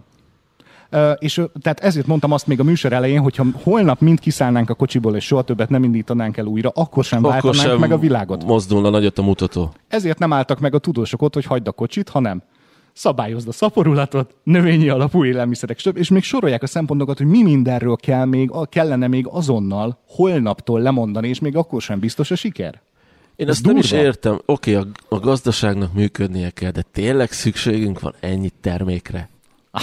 És 1.17 1.41
tehát 1.61 1.79
ezért 1.79 2.07
mondtam 2.07 2.31
azt 2.31 2.47
még 2.47 2.59
a 2.59 2.63
műsor 2.63 2.93
elején, 2.93 3.19
hogyha 3.19 3.45
holnap 3.63 3.99
mind 3.99 4.19
kiszállnánk 4.19 4.69
a 4.69 4.73
kocsiból, 4.73 5.15
és 5.15 5.25
soha 5.25 5.41
többet 5.41 5.69
nem 5.69 5.83
indítanánk 5.83 6.37
el 6.37 6.45
újra, 6.45 6.71
akkor 6.75 7.03
sem 7.03 7.19
Akkor 7.19 7.31
váltanánk 7.31 7.69
sem 7.69 7.79
meg 7.79 7.91
a 7.91 7.97
világot. 7.97 8.45
mozdulna 8.45 8.89
nagyot 8.89 9.17
a 9.17 9.21
mutató. 9.21 9.73
Ezért 9.87 10.19
nem 10.19 10.33
álltak 10.33 10.59
meg 10.59 10.73
a 10.73 10.79
tudósok 10.79 11.21
ott, 11.21 11.33
hogy 11.33 11.45
hagyd 11.45 11.67
a 11.67 11.71
kocsit, 11.71 12.09
hanem 12.09 12.43
szabályozd 12.93 13.47
a 13.47 13.51
szaporulatot, 13.51 14.35
növényi 14.43 14.89
alapú 14.89 15.25
élelmiszerek, 15.25 15.79
stb. 15.79 15.97
és 15.97 16.09
még 16.09 16.23
sorolják 16.23 16.63
a 16.63 16.67
szempontokat, 16.67 17.17
hogy 17.17 17.27
mi 17.27 17.43
mindenről 17.43 17.95
kell 17.95 18.25
még, 18.25 18.51
kellene 18.69 19.07
még 19.07 19.27
azonnal, 19.29 19.99
holnaptól 20.07 20.81
lemondani, 20.81 21.27
és 21.27 21.39
még 21.39 21.55
akkor 21.55 21.81
sem 21.81 21.99
biztos 21.99 22.31
a 22.31 22.35
siker. 22.35 22.81
Én 23.35 23.47
Ez 23.47 23.55
ezt 23.55 23.65
nem 23.65 23.77
is 23.77 23.91
értem. 23.91 24.41
Oké, 24.45 24.73
a, 24.73 24.85
a 25.09 25.19
gazdaságnak 25.19 25.93
működnie 25.93 26.49
kell, 26.49 26.71
de 26.71 26.83
tényleg 26.91 27.31
szükségünk 27.31 27.99
van 27.99 28.13
ennyi 28.19 28.49
termékre? 28.61 29.29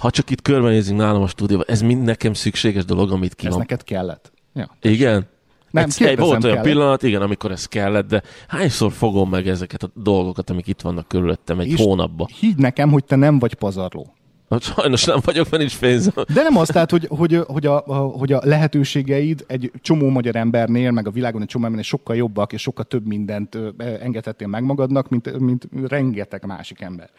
Ha 0.00 0.10
csak 0.10 0.30
itt 0.30 0.42
körbenézünk 0.42 0.98
nálam 0.98 1.22
a 1.22 1.26
stúdióban, 1.26 1.66
ez 1.68 1.80
mind 1.80 2.02
nekem 2.02 2.32
szükséges 2.32 2.84
dolog, 2.84 3.10
amit 3.12 3.34
ki 3.34 3.46
Ez 3.46 3.54
neked 3.54 3.84
kellett. 3.84 4.32
Ja. 4.54 4.76
Igen? 4.82 5.26
Nem, 5.70 5.84
Egyszer- 5.84 6.06
kérdezem, 6.08 6.30
Volt 6.30 6.44
olyan 6.44 6.56
kellett. 6.56 6.72
pillanat, 6.72 7.02
igen, 7.02 7.22
amikor 7.22 7.50
ez 7.50 7.66
kellett, 7.66 8.08
de 8.08 8.22
hányszor 8.48 8.92
fogom 8.92 9.30
meg 9.30 9.48
ezeket 9.48 9.82
a 9.82 9.90
dolgokat, 9.94 10.50
amik 10.50 10.66
itt 10.66 10.80
vannak 10.80 11.08
körülöttem 11.08 11.60
egy 11.60 11.66
És 11.70 11.80
hónapban? 11.80 12.28
Higgy 12.40 12.58
nekem, 12.58 12.90
hogy 12.90 13.04
te 13.04 13.16
nem 13.16 13.38
vagy 13.38 13.54
pazarló. 13.54 14.14
Hát 14.50 14.62
Sajnos 14.62 15.04
nem 15.04 15.18
vagyok, 15.24 15.50
mert 15.50 15.62
nincs 15.62 15.78
pénzem. 15.78 16.12
De 16.34 16.42
nem 16.42 16.56
az, 16.56 16.68
tehát, 16.68 16.90
hogy, 16.90 17.06
hogy, 17.08 17.40
hogy, 17.46 17.66
a, 17.66 17.78
hogy 18.18 18.32
a 18.32 18.40
lehetőségeid 18.44 19.44
egy 19.46 19.70
csomó 19.80 20.08
magyar 20.08 20.36
embernél, 20.36 20.90
meg 20.90 21.06
a 21.06 21.10
világon 21.10 21.40
egy 21.42 21.46
csomó 21.48 21.64
embernél 21.64 21.86
sokkal 21.88 22.16
jobbak, 22.16 22.52
és 22.52 22.62
sokkal 22.62 22.84
több 22.84 23.06
mindent 23.06 23.58
engedhettél 24.00 24.46
meg 24.48 24.62
magadnak, 24.62 25.08
mint, 25.08 25.38
mint 25.38 25.68
rengeteg 25.88 26.44
másik 26.46 26.80
ember. 26.80 27.10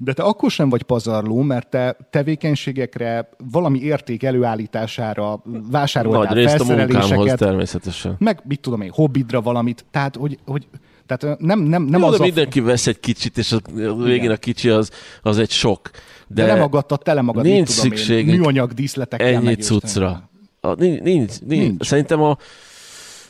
De 0.00 0.12
te 0.12 0.22
akkor 0.22 0.50
sem 0.50 0.68
vagy 0.68 0.82
pazarló, 0.82 1.42
mert 1.42 1.68
te 1.68 1.96
tevékenységekre, 2.10 3.28
valami 3.50 3.80
érték 3.80 4.22
előállítására 4.22 5.42
vásároltál 5.70 6.34
Nagy 6.34 6.44
felszereléseket, 6.44 7.38
természetesen. 7.38 8.16
meg 8.18 8.40
mit 8.44 8.60
tudom 8.60 8.80
én, 8.80 8.90
hobbidra 8.94 9.40
valamit. 9.40 9.84
Tehát, 9.90 10.16
hogy, 10.16 10.38
hogy 10.46 10.66
tehát 11.06 11.38
nem, 11.38 11.60
nem, 11.60 11.82
nem 11.82 12.00
Jó, 12.00 12.06
az 12.06 12.16
de 12.16 12.22
a, 12.22 12.26
mindenki 12.26 12.60
vesz 12.60 12.86
egy 12.86 13.00
kicsit, 13.00 13.38
és 13.38 13.52
a 13.52 13.60
végén 14.04 14.30
a 14.30 14.36
kicsi 14.36 14.68
az, 14.68 14.90
az 15.22 15.38
egy 15.38 15.50
sok. 15.50 15.90
de, 16.28 16.44
De, 16.44 16.52
nem 16.52 16.62
aggadtad 16.62 17.02
tele 17.02 17.20
magad, 17.20 17.44
nincs 17.44 17.82
mit 17.82 18.06
tudom 18.06 18.18
én, 18.18 18.24
műanyag 18.24 18.72
díszletekkel 18.72 19.26
ennyi 19.26 19.54
cuccra. 19.54 20.30
A, 20.60 20.74
nincs, 20.74 21.00
nincs, 21.00 21.40
nincs. 21.40 21.62
Nincs. 21.62 21.84
Szerintem 21.84 22.22
a, 22.22 22.36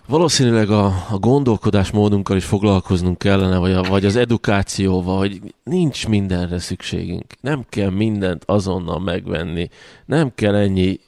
valószínűleg 0.09 0.71
a, 0.71 0.85
a 1.11 1.18
gondolkodásmódunkkal 1.18 2.37
is 2.37 2.44
foglalkoznunk 2.44 3.18
kellene, 3.18 3.57
vagy, 3.59 3.73
a, 3.73 3.83
vagy 3.83 4.05
az 4.05 4.16
edukációval, 4.16 5.18
hogy 5.18 5.55
nincs 5.62 6.09
mindenre 6.09 6.59
szükségünk. 6.59 7.25
Nem 7.40 7.64
kell 7.68 7.90
mindent 7.90 8.42
azonnal 8.47 8.99
megvenni. 8.99 9.68
Nem 10.07 10.35
kell 10.35 10.55
ennyi 10.55 11.01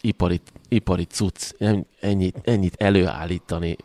ipari, 0.00 0.40
ipari 0.68 1.04
cucc, 1.04 1.50
ennyit, 2.00 2.36
ennyit 2.42 2.74
előállítani. 2.78 3.76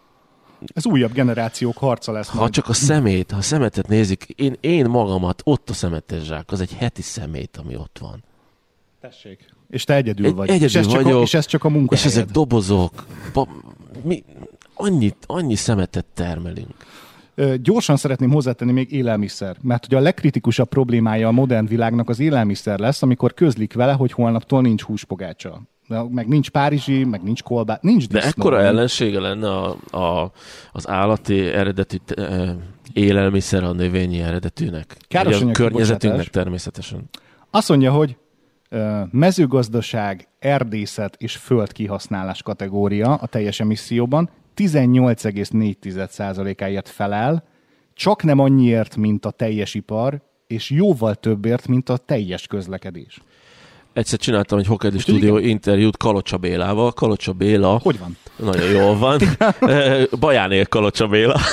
Ez 0.74 0.86
újabb 0.86 1.12
generációk 1.14 1.78
harca 1.78 2.12
lesz. 2.12 2.28
Ha 2.28 2.40
majd. 2.40 2.52
csak 2.52 2.70
a 2.70 2.74
szemét, 2.74 3.32
ha 3.32 3.38
a 3.38 3.42
szemetet 3.42 3.88
nézik, 3.88 4.24
én, 4.36 4.56
én 4.60 4.86
magamat, 4.86 5.42
ott 5.44 5.70
a 5.70 5.74
szemetes 5.74 6.24
zsák, 6.24 6.52
az 6.52 6.62
egy 6.62 6.74
heti 6.74 7.02
szemét, 7.02 7.58
ami 7.58 7.76
ott 7.76 7.98
van. 8.02 8.24
Tessék. 9.02 9.54
És 9.70 9.84
te 9.84 9.96
egyedül 9.96 10.26
Egy- 10.26 10.34
vagy. 10.34 10.50
egyedül 10.50 10.68
és 10.68 10.76
ez 10.76 10.88
Csak 10.88 11.00
a, 11.00 11.04
vagyok, 11.04 11.22
és 11.22 11.34
ez 11.34 11.46
csak 11.46 11.64
a 11.64 11.70
munka. 11.70 11.96
És 11.96 12.06
ezek 12.06 12.26
dobozok, 12.26 13.06
ba, 13.34 13.48
mi, 14.04 14.24
annyit, 14.76 15.18
annyi 15.26 15.56
szemetet 15.56 16.06
termelünk. 16.14 16.76
Gyorsan 17.62 17.98
szeretném 17.98 18.32
hozzátenni 18.32 18.72
még 18.72 18.92
élelmiszer, 18.92 19.56
mert 19.62 19.86
ugye 19.86 19.98
a 19.98 20.00
legkritikusabb 20.00 20.70
problémája 20.70 21.28
a 21.28 21.32
modern 21.32 21.66
világnak 21.66 22.10
az 22.10 22.20
élelmiszer 22.20 22.80
lesz, 22.80 23.02
amikor 23.02 23.34
közlik 23.34 23.74
vele, 23.74 23.92
hogy 23.92 24.12
holnaptól 24.12 24.62
nincs 24.62 24.82
húspogácsa. 24.82 25.62
De 25.88 26.04
Meg 26.10 26.28
nincs 26.28 26.50
párizsi, 26.50 27.04
meg 27.04 27.24
nincs 27.24 27.44
kolbá, 27.44 27.78
nincs 27.82 28.08
De 28.08 28.14
disznó. 28.14 28.30
ekkora 28.30 28.62
ellensége 28.62 29.20
lenne 29.20 29.48
a, 29.50 29.78
a, 29.98 30.32
az 30.72 30.88
állati 30.90 31.40
eredetű 31.40 31.98
eh, 32.06 32.50
élelmiszer 32.94 33.64
a 33.64 33.72
növényi 33.72 34.22
eredetűnek. 34.22 34.98
Káros 35.08 35.42
a 35.42 35.52
környezetünknek 35.52 36.00
kibocsátás. 36.00 36.30
természetesen. 36.30 37.10
Azt 37.50 37.70
mondja, 37.70 37.92
hogy 37.92 38.18
mezőgazdaság, 39.12 40.28
erdészet 40.40 41.16
és 41.18 41.36
földkihasználás 41.36 42.44
kategória 42.44 43.14
a 43.14 43.28
teljes 43.28 43.60
emisszióban 43.60 44.30
18,4%-áért 44.56 46.90
felel, 46.90 47.44
csak 47.94 48.24
nem 48.24 48.40
annyiért, 48.40 48.96
mint 48.96 49.26
a 49.26 49.32
teljes 49.32 49.74
ipar, 49.74 50.22
és 50.48 50.70
jóval 50.70 51.16
többért, 51.16 51.68
mint 51.68 51.90
a 51.90 51.98
teljes 51.98 52.48
közlekedés. 52.48 53.22
Egyszer 53.94 54.20
csináltam 54.20 54.60
egy 54.60 54.68
Hokedi 54.68 55.00
stúdió 55.00 55.38
interjút 55.38 55.98
Kalocsa 55.98 56.38
Bélával. 56.38 56.92
Kalocsa 56.92 57.34
Béla 57.34 57.80
Hogy 57.84 58.00
van? 58.00 58.18
Nagyon 58.36 58.70
jól 58.70 58.98
van. 58.98 59.20
Baján 60.20 60.52
él 60.52 60.66
Kalocsa 60.66 61.08
Béla. 61.08 61.40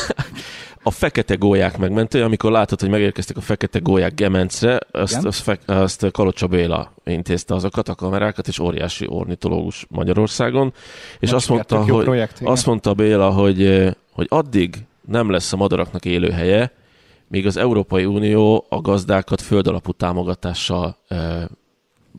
A 0.82 0.90
fekete 0.90 1.34
gólyák 1.34 1.78
megmentő, 1.78 2.22
amikor 2.22 2.50
látod, 2.50 2.80
hogy 2.80 2.88
megérkeztek 2.88 3.36
a 3.36 3.40
fekete 3.40 3.78
gólyák 3.78 4.14
Gemencre, 4.14 4.78
azt, 4.90 5.12
Igen. 5.12 5.26
azt, 5.26 5.42
fe- 5.42 5.70
azt 5.70 6.10
Kalocsa 6.10 6.46
Béla 6.46 6.92
intézte 7.04 7.54
azokat 7.54 7.88
a 7.88 7.94
kamerákat, 7.94 8.48
és 8.48 8.58
óriási 8.58 9.06
ornitológus 9.08 9.86
Magyarországon. 9.88 10.72
És 11.18 11.28
Nagy 11.28 11.38
azt 11.38 11.48
mondta, 11.48 11.82
hogy, 11.82 12.04
projekt, 12.04 12.40
igen. 12.40 12.52
azt 12.52 12.66
mondta 12.66 12.94
Béla, 12.94 13.30
hogy, 13.30 13.90
hogy 14.12 14.26
addig 14.28 14.76
nem 15.08 15.30
lesz 15.30 15.52
a 15.52 15.56
madaraknak 15.56 16.04
élőhelye, 16.04 16.72
míg 17.28 17.46
az 17.46 17.56
Európai 17.56 18.04
Unió 18.04 18.66
a 18.68 18.80
gazdákat 18.80 19.40
földalapú 19.40 19.92
támogatással 19.92 20.96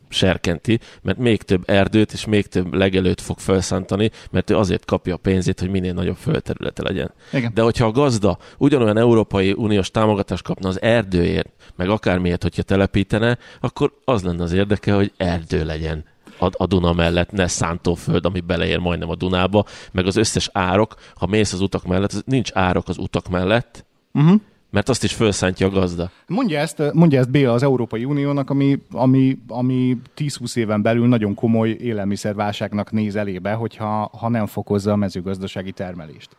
serkenti, 0.08 0.80
mert 1.02 1.18
még 1.18 1.42
több 1.42 1.62
erdőt 1.66 2.12
és 2.12 2.24
még 2.24 2.46
több 2.46 2.74
legelőt 2.74 3.20
fog 3.20 3.38
felszántani, 3.38 4.10
mert 4.30 4.50
ő 4.50 4.56
azért 4.56 4.84
kapja 4.84 5.14
a 5.14 5.18
pénzét, 5.18 5.60
hogy 5.60 5.70
minél 5.70 5.92
nagyobb 5.92 6.16
földterülete 6.16 6.82
legyen. 6.82 7.10
Igen. 7.32 7.50
De 7.54 7.62
hogyha 7.62 7.86
a 7.86 7.90
gazda 7.90 8.38
ugyanolyan 8.58 8.96
Európai 8.96 9.52
Uniós 9.52 9.90
támogatást 9.90 10.42
kapna 10.42 10.68
az 10.68 10.82
erdőért, 10.82 11.48
meg 11.76 11.88
akármiért, 11.88 12.42
hogyha 12.42 12.62
telepítene, 12.62 13.38
akkor 13.60 13.92
az 14.04 14.22
lenne 14.22 14.42
az 14.42 14.52
érdeke, 14.52 14.92
hogy 14.92 15.12
erdő 15.16 15.64
legyen 15.64 16.04
a, 16.38 16.50
a 16.52 16.66
Duna 16.66 16.92
mellett, 16.92 17.30
ne 17.30 17.46
szántóföld, 17.46 18.26
ami 18.26 18.40
beleér 18.40 18.78
majdnem 18.78 19.10
a 19.10 19.14
Dunába, 19.14 19.64
meg 19.92 20.06
az 20.06 20.16
összes 20.16 20.48
árok, 20.52 20.94
ha 21.14 21.26
mész 21.26 21.52
az 21.52 21.60
utak 21.60 21.86
mellett, 21.86 22.26
nincs 22.26 22.50
árok 22.54 22.88
az 22.88 22.98
utak 22.98 23.28
mellett, 23.28 23.84
Uh-huh. 24.14 24.40
Mert 24.74 24.88
azt 24.88 25.04
is 25.04 25.12
felszántja 25.14 25.66
a 25.66 25.70
gazda. 25.70 26.10
Mondja 26.26 26.58
ezt, 26.58 26.82
mondja 26.92 27.18
ezt 27.18 27.30
Béla 27.30 27.52
az 27.52 27.62
Európai 27.62 28.04
Uniónak, 28.04 28.50
ami, 28.50 28.78
ami, 28.92 29.38
ami 29.48 29.96
10-20 30.16 30.56
éven 30.56 30.82
belül 30.82 31.06
nagyon 31.06 31.34
komoly 31.34 31.68
élelmiszerválságnak 31.68 32.92
néz 32.92 33.16
elébe, 33.16 33.52
hogyha 33.52 34.10
ha 34.18 34.28
nem 34.28 34.46
fokozza 34.46 34.92
a 34.92 34.96
mezőgazdasági 34.96 35.72
termelést. 35.72 36.36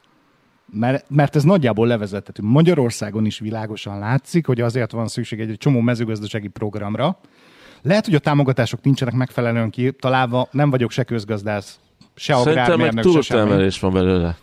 Mert, 0.72 1.06
mert 1.10 1.36
ez 1.36 1.44
nagyjából 1.44 1.88
levezethető. 1.88 2.44
Magyarországon 2.44 3.26
is 3.26 3.40
világosan 3.40 4.00
látszik, 4.00 4.46
hogy 4.46 4.62
azért 4.62 4.92
van 4.92 5.08
szükség 5.08 5.40
egy 5.40 5.58
csomó 5.58 5.80
mezőgazdasági 5.80 6.48
programra. 6.48 7.20
Lehet, 7.82 8.06
hogy 8.06 8.16
a 8.16 8.20
támogatások 8.20 8.82
nincsenek 8.82 9.14
megfelelően 9.14 9.70
kitalálva, 9.70 10.48
nem 10.52 10.70
vagyok 10.70 10.92
se 10.92 11.04
közgazdász, 11.04 11.80
se 12.16 12.34
Szerintem 12.36 12.64
agrármérnök, 12.64 13.04
se 13.04 13.10
semmi. 13.10 13.24
túltermelés 13.26 13.80
van 13.80 13.94
belőle. 13.94 14.38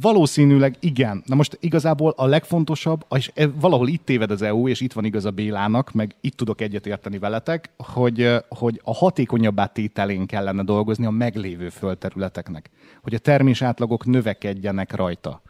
Valószínűleg 0.00 0.76
igen. 0.80 1.22
Na 1.26 1.34
most 1.34 1.56
igazából 1.60 2.14
a 2.16 2.26
legfontosabb, 2.26 3.06
és 3.16 3.30
e- 3.34 3.50
valahol 3.60 3.88
itt 3.88 4.04
téved 4.04 4.30
az 4.30 4.42
EU, 4.42 4.68
és 4.68 4.80
itt 4.80 4.92
van 4.92 5.04
igaz 5.04 5.24
a 5.24 5.30
Bélának, 5.30 5.92
meg 5.92 6.14
itt 6.20 6.36
tudok 6.36 6.60
egyetérteni 6.60 7.18
veletek, 7.18 7.70
hogy, 7.76 8.30
hogy 8.48 8.80
a 8.84 8.94
hatékonyabb 8.94 9.60
tételén 9.72 10.26
kellene 10.26 10.62
dolgozni 10.62 11.06
a 11.06 11.10
meglévő 11.10 11.68
földterületeknek. 11.68 12.70
Hogy 13.02 13.14
a 13.14 13.18
termés 13.18 13.62
átlagok 13.62 14.06
növekedjenek 14.06 14.94
rajta 14.94 15.42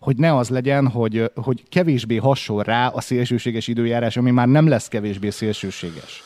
hogy 0.00 0.16
ne 0.16 0.36
az 0.36 0.48
legyen, 0.48 0.88
hogy, 0.88 1.30
hogy 1.34 1.62
kevésbé 1.68 2.16
hasonl 2.16 2.62
rá 2.62 2.88
a 2.88 3.00
szélsőséges 3.00 3.68
időjárás, 3.68 4.16
ami 4.16 4.30
már 4.30 4.48
nem 4.48 4.68
lesz 4.68 4.88
kevésbé 4.88 5.30
szélsőséges 5.30 6.22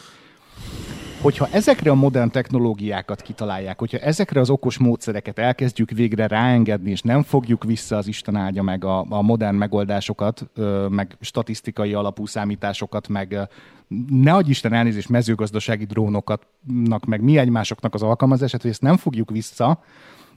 hogyha 1.23 1.49
ezekre 1.51 1.91
a 1.91 1.95
modern 1.95 2.31
technológiákat 2.31 3.23
kitalálják, 3.23 3.79
hogyha 3.79 3.99
ezekre 3.99 4.41
az 4.41 4.51
okos 4.51 4.79
módszereket 4.79 5.39
elkezdjük 5.39 5.91
végre 5.91 6.27
ráengedni, 6.27 6.91
és 6.91 7.01
nem 7.01 7.23
fogjuk 7.23 7.65
vissza 7.65 7.97
az 7.97 8.07
Isten 8.07 8.37
áldja 8.37 8.63
meg 8.63 8.85
a, 8.85 9.07
a 9.09 9.23
modern 9.23 9.55
megoldásokat, 9.55 10.47
meg 10.89 11.17
statisztikai 11.21 11.95
alapú 11.95 12.27
számításokat, 12.27 13.09
meg 13.09 13.49
ne 14.09 14.33
adj 14.33 14.51
Isten 14.51 14.73
elnézést 14.73 15.09
mezőgazdasági 15.09 15.85
drónokat, 15.85 16.47
meg 17.07 17.21
mi 17.21 17.39
egymásoknak 17.39 17.95
az 17.95 18.03
alkalmazását, 18.03 18.63
hogy 18.63 18.71
ezt 18.71 18.83
nem 18.83 18.97
fogjuk 18.97 19.31
vissza, 19.31 19.83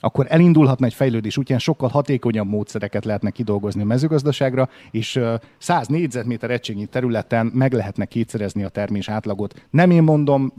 akkor 0.06 0.26
elindulhatna 0.30 0.86
egy 0.86 0.94
fejlődés 0.94 1.38
útján, 1.38 1.60
sokkal 1.60 1.90
hatékonyabb 1.90 2.48
módszereket 2.48 3.06
lehetne 3.06 3.30
kidolgozni 3.30 3.82
a 3.82 3.86
mezőgazdaságra, 3.86 4.70
és 4.92 5.20
100 5.58 5.88
négyzetméter 5.88 6.52
egységnyi 6.52 6.86
területen 6.86 7.52
meg 7.54 7.74
lehetne 7.74 8.06
kétszerezni 8.06 8.64
a 8.64 8.70
termés 8.70 9.10
átlagot. 9.10 9.66
Nem 9.70 9.92
én 9.92 10.04
mondom, 10.04 10.54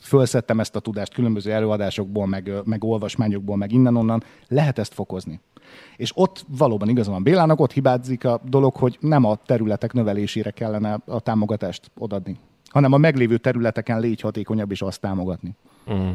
fölszedtem 0.00 0.60
ezt 0.60 0.76
a 0.76 0.80
tudást 0.80 1.14
különböző 1.14 1.52
előadásokból, 1.52 2.26
meg, 2.26 2.52
meg 2.64 2.84
olvasmányokból, 2.84 3.56
meg 3.56 3.72
innen-onnan, 3.72 4.22
lehet 4.48 4.78
ezt 4.78 4.94
fokozni. 4.94 5.40
És 5.96 6.12
ott 6.14 6.44
valóban 6.58 6.88
igazán 6.88 7.12
van 7.12 7.22
Bélának, 7.22 7.60
ott 7.60 7.72
hibázik 7.72 8.24
a 8.24 8.40
dolog, 8.44 8.74
hogy 8.74 8.98
nem 9.00 9.24
a 9.24 9.36
területek 9.46 9.92
növelésére 9.92 10.50
kellene 10.50 10.98
a 11.06 11.20
támogatást 11.20 11.90
odadni, 11.98 12.36
hanem 12.68 12.92
a 12.92 12.96
meglévő 12.96 13.36
területeken 13.36 14.00
légy 14.00 14.20
hatékonyabb, 14.20 14.70
és 14.70 14.82
azt 14.82 15.00
támogatni. 15.00 15.54
Mm. 15.92 16.12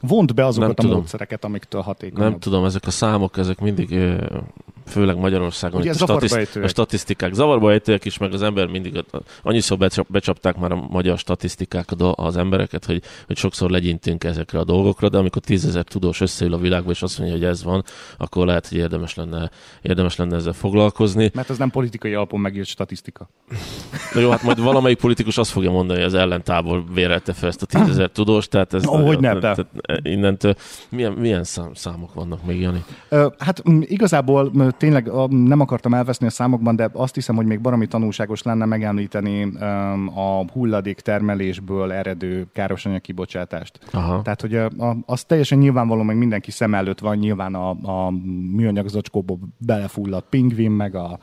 Vont 0.00 0.34
be 0.34 0.46
azokat 0.46 0.68
nem 0.68 0.76
a 0.78 0.82
tudom. 0.82 0.96
módszereket, 0.96 1.44
amiktől 1.44 1.80
hatékonyabb. 1.80 2.30
Nem 2.30 2.38
tudom, 2.38 2.64
ezek 2.64 2.86
a 2.86 2.90
számok, 2.90 3.36
ezek 3.36 3.60
mindig 3.60 3.98
főleg 4.88 5.16
Magyarországon 5.16 5.80
Ugye, 5.80 5.90
a, 5.90 5.94
statiszt- 5.94 6.56
a 6.56 6.68
statisztikák 6.68 7.32
zavarba 7.32 7.72
ejtőek 7.72 8.04
is, 8.04 8.18
meg 8.18 8.32
az 8.32 8.42
ember 8.42 8.66
mindig 8.66 9.04
annyiszor 9.42 9.78
becsapták 10.08 10.56
már 10.56 10.72
a 10.72 10.86
magyar 10.90 11.18
statisztikákat 11.18 12.02
az 12.14 12.36
embereket, 12.36 12.84
hogy, 12.84 13.02
hogy 13.26 13.36
sokszor 13.36 13.70
legyintünk 13.70 14.24
ezekre 14.24 14.58
a 14.58 14.64
dolgokra, 14.64 15.08
de 15.08 15.18
amikor 15.18 15.42
tízezer 15.42 15.84
tudós 15.84 16.20
összeül 16.20 16.54
a 16.54 16.58
világba, 16.58 16.90
és 16.90 17.02
azt 17.02 17.18
mondja, 17.18 17.36
hogy 17.36 17.46
ez 17.46 17.62
van, 17.62 17.84
akkor 18.16 18.46
lehet, 18.46 18.68
hogy 18.68 18.78
érdemes 18.78 19.14
lenne, 19.14 19.50
érdemes 19.82 20.16
lenne 20.16 20.36
ezzel 20.36 20.52
foglalkozni. 20.52 21.30
Mert 21.34 21.50
az 21.50 21.58
nem 21.58 21.70
politikai 21.70 22.14
alapon 22.14 22.40
megírt 22.40 22.66
statisztika. 22.66 23.28
Na 24.14 24.20
jó, 24.20 24.30
hát 24.30 24.42
majd 24.42 24.60
valamelyik 24.60 24.98
politikus 24.98 25.38
azt 25.38 25.50
fogja 25.50 25.70
mondani, 25.70 25.98
hogy 25.98 26.08
az 26.08 26.14
ellentából 26.14 26.84
vérelte 26.94 27.32
fel 27.32 27.48
ezt 27.48 27.62
a 27.62 27.66
tízezer 27.66 28.10
tudós, 28.10 28.48
tehát 28.48 28.74
ez... 28.74 28.86
Oh, 28.86 29.06
hogy 29.06 29.20
nem, 29.20 29.40
tehát 29.40 29.66
innentől 30.02 30.54
milyen, 30.88 31.12
milyen 31.12 31.44
szám, 31.44 31.74
számok 31.74 32.14
vannak 32.14 32.46
még, 32.46 32.60
Jani? 32.60 32.84
Hát 33.38 33.62
igazából 33.80 34.52
tényleg 34.76 35.10
nem 35.28 35.60
akartam 35.60 35.94
elveszni 35.94 36.26
a 36.26 36.30
számokban, 36.30 36.76
de 36.76 36.90
azt 36.92 37.14
hiszem, 37.14 37.36
hogy 37.36 37.46
még 37.46 37.60
baromi 37.60 37.86
tanulságos 37.86 38.42
lenne 38.42 38.64
megemlíteni 38.64 39.52
a 40.14 40.50
hulladék 40.52 41.00
termelésből 41.00 41.92
eredő 41.92 42.46
károsanyag 42.52 43.00
kibocsátást. 43.00 43.78
Aha. 43.92 44.22
Tehát, 44.22 44.40
hogy 44.40 44.60
az 45.06 45.24
teljesen 45.24 45.58
nyilvánvaló, 45.58 46.02
meg 46.02 46.16
mindenki 46.16 46.50
szem 46.50 46.74
előtt 46.74 46.98
van 46.98 47.16
nyilván 47.16 47.54
a, 47.54 47.70
a 47.70 48.10
műanyag 48.56 48.88
zacskóból 48.88 49.38
belefulladt 49.58 50.26
pingvin, 50.28 50.70
meg 50.70 50.94
a 50.94 51.18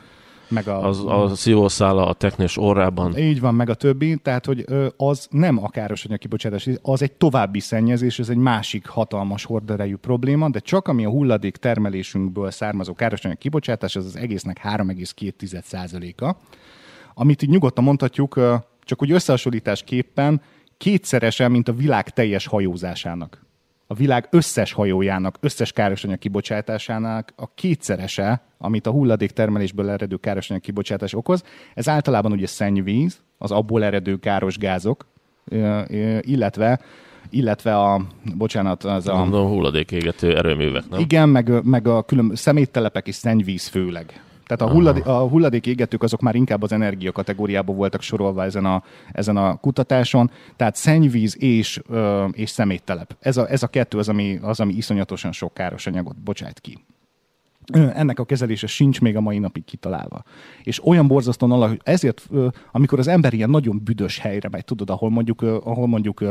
meg 0.48 0.68
a, 0.68 0.88
az, 0.88 1.06
a 1.06 1.36
szívószála 1.36 2.08
a 2.08 2.14
teknés 2.14 2.58
orrában. 2.58 3.18
Így 3.18 3.40
van, 3.40 3.56
meg 3.56 3.70
a 3.70 3.74
többi, 3.74 4.18
tehát 4.18 4.46
hogy 4.46 4.66
az 4.98 5.28
nem 5.30 5.64
a 5.64 5.70
károsanyag 5.70 6.20
kibocsátás, 6.20 6.70
az 6.82 7.02
egy 7.02 7.12
további 7.12 7.60
szennyezés, 7.60 8.20
ez 8.20 8.30
egy 8.30 8.38
másik 8.38 8.88
hatalmas 8.88 9.44
horderejű 9.44 9.96
probléma, 9.96 10.50
de 10.50 10.60
csak 10.60 10.88
ami 10.88 11.06
a 11.06 11.10
hulladék 11.10 11.58
termelésünkből 11.58 12.52
származó 12.52 12.94
károsanyag 12.94 13.38
kibocsátás, 13.38 13.96
az 13.96 14.06
az 14.06 14.16
egésznek 14.16 14.62
3,2%-a. 14.64 16.36
Amit 17.14 17.42
így 17.42 17.50
nyugodtan 17.50 17.84
mondhatjuk, 17.84 18.40
csak 18.84 19.02
úgy 19.02 19.12
összehasonlításképpen 19.12 20.42
kétszeresen, 20.78 21.52
mint 21.52 21.68
a 21.68 21.74
világ 21.74 22.10
teljes 22.10 22.48
hajózásának 22.48 23.46
a 23.88 23.94
világ 23.94 24.28
összes 24.32 24.72
hajójának, 24.72 25.38
összes 25.40 25.72
károsanyag 25.72 26.18
kibocsátásának 26.18 27.34
a 27.36 27.54
kétszerese, 27.54 28.42
amit 28.58 28.88
a 28.88 28.92
hulladék 28.92 29.32
termelésből 29.32 29.90
eredő 29.90 30.16
károsanyag 30.16 30.62
kibocsátás 30.62 31.14
okoz. 31.14 31.44
Ez 31.74 31.90
általában 31.90 32.32
ugye 32.32 32.48
szennyvíz, 32.48 33.22
az 33.38 33.52
abból 33.52 33.84
eredő 33.84 34.16
káros 34.20 34.58
gázok, 34.58 35.06
illetve 36.22 36.80
illetve 37.30 37.78
a, 37.78 38.02
bocsánat, 38.36 38.84
az 38.84 39.08
a... 39.08 39.22
a 39.22 39.48
hulladékégető 39.48 40.38
erőművek, 40.38 40.90
nem? 40.90 41.00
Igen, 41.00 41.30
meg, 41.30 41.64
meg 41.64 41.88
a 41.88 42.04
külön 42.04 42.32
szeméttelepek 42.36 43.08
és 43.08 43.16
szennyvíz 43.16 43.68
főleg. 43.68 44.24
Tehát 44.46 44.62
a, 44.62 44.76
hulladék, 44.76 45.06
a 45.06 45.28
hulladék 45.28 45.68
égetők 45.68 46.04
azok 46.04 46.22
már 46.22 46.36
inkább 46.36 46.62
az 46.62 46.72
energia 46.72 47.12
kategóriába 47.12 47.74
voltak 47.74 48.02
sorolva 48.02 48.44
ezen 48.44 48.66
a, 48.66 48.84
ezen 49.12 49.38
a 49.38 49.56
kutatáson. 49.56 50.32
Tehát 50.56 50.76
szennyvíz 50.76 51.42
és, 51.42 51.82
ö, 51.90 52.26
és 52.32 52.50
szeméttelep. 52.50 53.16
Ez 53.20 53.38
a, 53.38 53.50
ez 53.50 53.64
a 53.64 53.68
kettő 53.68 53.98
az 53.98 54.10
ami, 54.10 54.40
az, 54.42 54.60
ami 54.60 54.74
iszonyatosan 54.74 55.32
sok 55.32 55.54
káros 55.54 55.88
anyagot 55.88 56.16
bocsát 56.16 56.60
ki 56.60 56.78
ennek 57.74 58.20
a 58.20 58.26
kezelése 58.26 58.68
sincs 58.68 59.02
még 59.02 59.16
a 59.16 59.22
mai 59.22 59.40
napig 59.40 59.64
kitalálva. 59.66 60.24
És 60.64 60.86
olyan 60.86 61.08
borzasztóan 61.08 61.52
alak, 61.52 61.78
ezért, 61.84 62.30
amikor 62.72 63.00
az 63.00 63.08
ember 63.08 63.34
ilyen 63.34 63.50
nagyon 63.50 63.82
büdös 63.84 64.20
helyre 64.20 64.50
megy, 64.50 64.66
tudod, 64.66 64.90
ahol 64.90 65.10
mondjuk, 65.10 65.42
ahol 65.42 65.88
mondjuk 65.88 66.24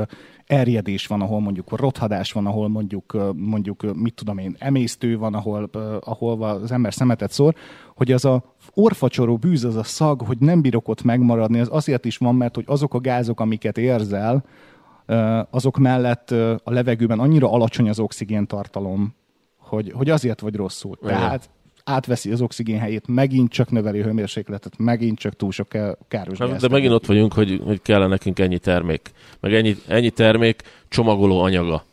erjedés 0.46 1.06
van, 1.06 1.20
ahol 1.20 1.40
mondjuk 1.40 1.78
rothadás 1.78 2.32
van, 2.32 2.46
ahol 2.46 2.68
mondjuk, 2.68 3.32
mondjuk 3.36 3.94
mit 3.96 4.14
tudom 4.14 4.38
én, 4.38 4.56
emésztő 4.58 5.18
van, 5.18 5.34
ahol, 5.34 5.70
ahol 6.00 6.42
az 6.42 6.72
ember 6.72 6.94
szemetet 6.94 7.30
szór, 7.30 7.54
hogy 7.94 8.12
az 8.12 8.24
a 8.24 8.54
orfacsoró 8.74 9.36
bűz, 9.36 9.64
az 9.64 9.76
a 9.76 9.82
szag, 9.82 10.20
hogy 10.20 10.38
nem 10.38 10.60
bírok 10.60 10.88
ott 10.88 11.02
megmaradni, 11.02 11.60
az 11.60 11.68
azért 11.70 12.04
is 12.04 12.16
van, 12.16 12.34
mert 12.34 12.54
hogy 12.54 12.64
azok 12.66 12.94
a 12.94 13.00
gázok, 13.00 13.40
amiket 13.40 13.78
érzel, 13.78 14.44
azok 15.50 15.78
mellett 15.78 16.30
a 16.64 16.70
levegőben 16.70 17.18
annyira 17.18 17.50
alacsony 17.50 17.88
az 17.88 17.98
oxigén 17.98 18.46
tartalom, 18.46 19.14
hogy, 19.74 19.92
hogy 19.94 20.10
azért 20.10 20.40
vagy 20.40 20.54
rosszul. 20.54 20.98
Igen. 21.02 21.14
Tehát 21.14 21.50
átveszi 21.84 22.30
az 22.30 22.40
oxigén 22.40 22.78
helyét, 22.78 23.06
megint 23.06 23.50
csak 23.50 23.70
növeli 23.70 24.00
a 24.00 24.04
hőmérsékletet, 24.04 24.78
megint 24.78 25.18
csak 25.18 25.36
túl 25.36 25.52
sok 25.52 25.68
káros. 26.08 26.38
De 26.38 26.68
megint 26.68 26.92
ott 26.92 27.06
vagyunk, 27.06 27.32
hogy, 27.32 27.60
hogy 27.64 27.82
kellene 27.82 28.06
nekünk 28.06 28.38
ennyi 28.38 28.58
termék. 28.58 29.10
Meg 29.40 29.54
ennyi, 29.54 29.76
ennyi 29.86 30.10
termék 30.10 30.62
csomagoló 30.88 31.40
anyaga. 31.40 31.84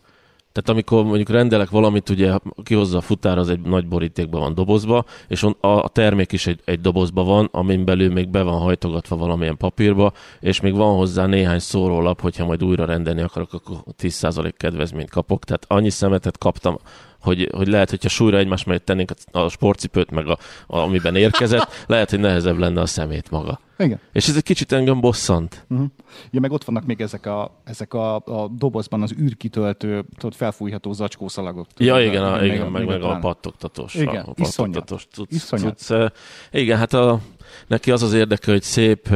Tehát 0.52 0.70
amikor 0.70 1.04
mondjuk 1.04 1.30
rendelek 1.30 1.70
valamit, 1.70 2.10
ugye 2.10 2.38
kihozza 2.64 2.98
a 2.98 3.02
futár, 3.02 3.38
az 3.38 3.50
egy 3.50 3.62
nagy 3.62 3.88
borítékban 3.88 4.42
van 4.42 4.54
dobozba, 4.54 5.06
és 5.28 5.46
a 5.60 5.90
termék 5.90 6.32
is 6.32 6.48
egy, 6.48 6.60
egy 6.66 6.82
dobozba 6.82 7.24
van, 7.24 7.50
amin 7.52 7.86
belül 7.86 8.12
még 8.12 8.30
be 8.30 8.42
van 8.42 8.60
hajtogatva 8.60 9.16
valamilyen 9.16 9.58
papírba, 9.58 10.14
és 10.40 10.62
még 10.62 10.76
van 10.76 10.96
hozzá 10.96 11.26
néhány 11.26 11.60
szórólap, 11.60 12.22
hogyha 12.22 12.46
majd 12.46 12.64
újra 12.64 12.86
rendelni 12.86 13.22
akarok, 13.22 13.54
akkor 13.54 13.78
10% 14.02 14.54
kedvezményt 14.58 15.10
kapok. 15.10 15.44
Tehát 15.44 15.66
annyi 15.68 15.90
szemetet 15.90 16.38
kaptam 16.38 16.78
hogy, 17.22 17.50
hogy 17.56 17.68
lehet, 17.68 17.90
hogyha 17.90 18.10
súlyra 18.10 18.38
egymás 18.38 18.64
mellett 18.64 18.86
tennénk 18.86 19.12
a 19.32 19.50
sportcipőt, 19.50 20.12
meg 20.12 20.28
a, 20.28 20.38
a, 20.68 20.78
amiben 20.78 21.16
érkezett, 21.16 21.68
lehet, 21.88 22.10
hogy 22.10 22.20
nehezebb 22.20 22.58
lenne 22.58 22.82
a 22.82 22.86
szemét 22.86 23.32
maga. 23.32 23.60
Igen. 23.78 24.00
És 24.12 24.28
ez 24.28 24.36
egy 24.36 24.44
kicsit 24.44 24.72
engem 24.72 25.00
bosszant. 25.00 25.66
Uh-huh. 25.70 25.88
Ja, 26.32 26.40
meg 26.40 26.52
ott 26.52 26.64
vannak 26.64 26.86
még 26.86 27.02
ezek 27.02 27.26
a, 27.26 27.62
ezek 27.64 27.94
a, 27.94 28.16
a 28.16 28.48
dobozban 28.58 29.02
az 29.02 29.14
űrkitöltő, 29.20 30.06
tudod, 30.18 30.34
felfújható 30.34 30.94
zacskószalagok. 30.94 31.68
Tudod, 31.74 31.96
ja, 31.96 32.06
igen, 32.06 32.24
a, 32.24 32.44
igen, 32.44 32.72
meg, 32.72 32.86
meg 32.86 33.04
a 33.04 33.18
pattogtatós. 33.18 33.96
Igen, 33.96 34.24
a, 34.24 34.30
a 34.30 34.34
iszonyat. 34.36 34.88
Cucc, 35.12 35.32
iszonyat. 35.32 35.78
Cucc, 35.78 36.12
igen, 36.52 36.78
hát 36.78 36.94
a, 36.94 37.20
neki 37.68 37.92
az 37.92 38.02
az 38.02 38.14
érdeke, 38.14 38.52
hogy 38.52 38.64
szép 38.64 39.10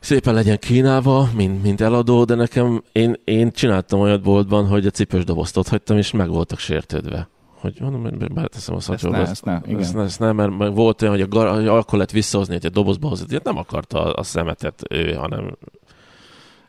szépen 0.00 0.34
legyen 0.34 0.58
kínálva, 0.58 1.28
mint, 1.34 1.62
mint 1.62 1.80
eladó, 1.80 2.24
de 2.24 2.34
nekem 2.34 2.82
én, 2.92 3.16
én 3.24 3.50
csináltam 3.50 4.00
olyat 4.00 4.22
boltban, 4.22 4.66
hogy 4.66 4.86
a 4.86 4.90
cipős 4.90 5.24
dobozt 5.24 5.56
ott 5.56 5.68
hagytam, 5.68 5.96
és 5.96 6.10
meg 6.10 6.28
voltak 6.28 6.58
sértődve 6.58 7.28
hogy 7.60 7.80
mondom, 7.80 8.02
hogy 8.02 8.32
beleteszem 8.32 8.74
a 8.74 8.80
szatyorba. 8.80 9.18
Ezt, 9.18 9.30
ezt, 9.30 9.44
ne, 9.44 9.60
ezt, 9.78 9.94
ne, 9.94 10.02
ezt 10.02 10.20
ne, 10.20 10.32
mert, 10.32 10.58
mert 10.58 10.74
volt 10.74 11.02
olyan, 11.02 11.14
hogy, 11.14 11.22
a 11.22 11.28
gar, 11.28 11.54
hogy 11.54 11.66
akkor 11.66 11.98
lett 11.98 12.10
visszahozni, 12.10 12.54
hogy 12.54 12.66
a 12.66 12.68
dobozba 12.68 13.08
hozott, 13.08 13.42
nem 13.42 13.56
akarta 13.56 14.04
a, 14.04 14.18
a 14.18 14.22
szemetet 14.22 14.82
ő, 14.88 15.12
hanem 15.12 15.56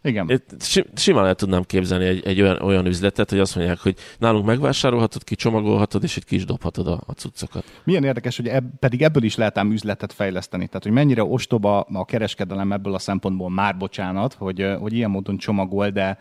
Igen. 0.04 0.30
Itt 0.30 0.64
simán 0.96 1.26
el 1.26 1.36
tudnám 1.36 1.64
képzelni 1.64 2.06
egy, 2.06 2.26
egy 2.26 2.42
olyan, 2.42 2.62
olyan 2.62 2.86
üzletet, 2.86 3.30
hogy 3.30 3.40
azt 3.40 3.56
mondják, 3.56 3.80
hogy 3.80 3.96
nálunk 4.18 4.46
megvásárolhatod, 4.46 5.24
kicsomagolhatod, 5.24 6.04
és 6.04 6.18
itt 6.18 6.24
ki 6.24 6.36
is 6.36 6.46
dobhatod 6.46 6.88
a, 6.88 7.02
a 7.06 7.12
cuccokat. 7.12 7.64
Milyen 7.84 8.04
érdekes, 8.04 8.38
hogy 8.38 8.48
ebb, 8.48 8.66
pedig 8.80 9.02
ebből 9.02 9.24
is 9.24 9.36
lehet 9.36 9.58
ám 9.58 9.72
üzletet 9.72 10.14
fejleszteni. 10.14 10.66
Tehát, 10.66 10.84
hogy 10.84 10.92
mennyire 10.92 11.24
ostoba 11.24 11.80
a 11.82 12.06
kereskedelem 12.06 12.72
ebből 12.72 12.94
a 12.94 13.00
szempontból 13.00 13.50
már 13.50 13.78
bocsánat, 13.78 14.34
hogy, 14.34 14.68
hogy 14.80 14.94
ilyen 14.94 15.10
módon 15.10 15.38
csomagol, 15.38 15.90
de 15.90 16.18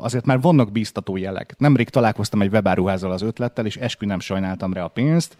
azért 0.00 0.24
már 0.24 0.40
vannak 0.40 0.72
bíztató 0.72 1.16
jelek. 1.16 1.54
Nemrég 1.58 1.88
találkoztam 1.88 2.42
egy 2.42 2.52
webáruházzal 2.52 3.10
az 3.10 3.22
ötlettel, 3.22 3.66
és 3.66 3.76
eskü 3.76 4.06
nem 4.06 4.20
sajnáltam 4.20 4.72
rá 4.72 4.84
a 4.84 4.88
pénzt. 4.88 5.36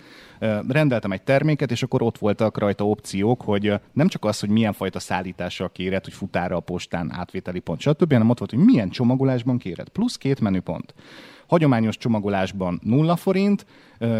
Rendeltem 0.69 1.13
egy 1.13 1.23
terméket, 1.23 1.71
és 1.71 1.83
akkor 1.83 2.03
ott 2.03 2.19
voltak 2.19 2.59
rajta 2.59 2.89
opciók, 2.89 3.43
hogy 3.43 3.73
nem 3.93 4.09
csak 4.09 4.25
az, 4.25 4.41
hogy 4.41 4.49
milyen 4.49 4.73
fajta 4.73 4.99
szállítással 4.99 5.71
kéred, 5.73 6.05
hogy 6.05 6.13
futára 6.13 6.57
a 6.57 6.61
postán 6.61 7.13
átvételi 7.13 7.59
pont, 7.59 7.76
stb., 7.81 8.13
hanem 8.13 8.31
ott 8.31 8.39
volt, 8.39 8.51
hogy 8.51 8.65
milyen 8.65 8.89
csomagolásban 8.89 9.59
kéred. 9.59 9.89
Plusz 9.89 10.17
két 10.17 10.41
menüpont. 10.41 10.95
Hagyományos 11.47 11.97
csomagolásban 11.97 12.81
0 12.83 13.17
forint, 13.17 13.67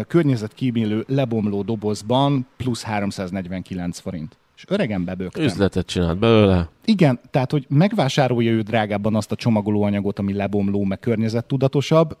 környezetkímélő 0.07 1.03
lebomló 1.07 1.61
dobozban 1.61 2.47
plusz 2.57 2.83
349 2.83 3.99
forint. 3.99 4.37
És 4.57 4.63
öregen 4.67 5.03
bebögtem. 5.05 5.43
Üzletet 5.43 5.85
csinált 5.85 6.17
belőle. 6.17 6.69
Igen, 6.85 7.19
tehát, 7.31 7.51
hogy 7.51 7.65
megvásárolja 7.69 8.51
ő 8.51 8.61
drágábban 8.61 9.15
azt 9.15 9.31
a 9.31 9.35
csomagolóanyagot, 9.35 10.19
ami 10.19 10.33
lebomló, 10.33 10.83
meg 10.83 10.99
környezettudatosabb, 10.99 12.17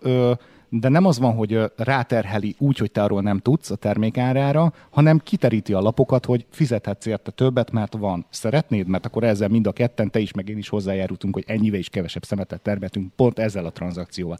de 0.69 0.89
nem 0.89 1.05
az 1.05 1.19
van, 1.19 1.33
hogy 1.35 1.59
ráterheli 1.75 2.55
úgy, 2.57 2.77
hogy 2.77 2.91
te 2.91 3.03
arról 3.03 3.21
nem 3.21 3.39
tudsz 3.39 3.71
a 3.71 3.75
termékárára, 3.75 4.73
hanem 4.89 5.19
kiteríti 5.19 5.73
a 5.73 5.81
lapokat, 5.81 6.25
hogy 6.25 6.45
fizethetsz 6.49 7.05
érte 7.05 7.31
többet, 7.31 7.71
mert 7.71 7.93
van. 7.93 8.25
Szeretnéd? 8.29 8.87
Mert 8.87 9.05
akkor 9.05 9.23
ezzel 9.23 9.49
mind 9.49 9.67
a 9.67 9.71
ketten, 9.71 10.11
te 10.11 10.19
is, 10.19 10.33
meg 10.33 10.49
én 10.49 10.57
is 10.57 10.69
hozzájárultunk, 10.69 11.33
hogy 11.33 11.43
ennyivel 11.47 11.79
is 11.79 11.89
kevesebb 11.89 12.23
szemetet 12.23 12.61
termeltünk, 12.61 13.13
pont 13.15 13.39
ezzel 13.39 13.65
a 13.65 13.71
tranzakcióval. 13.71 14.37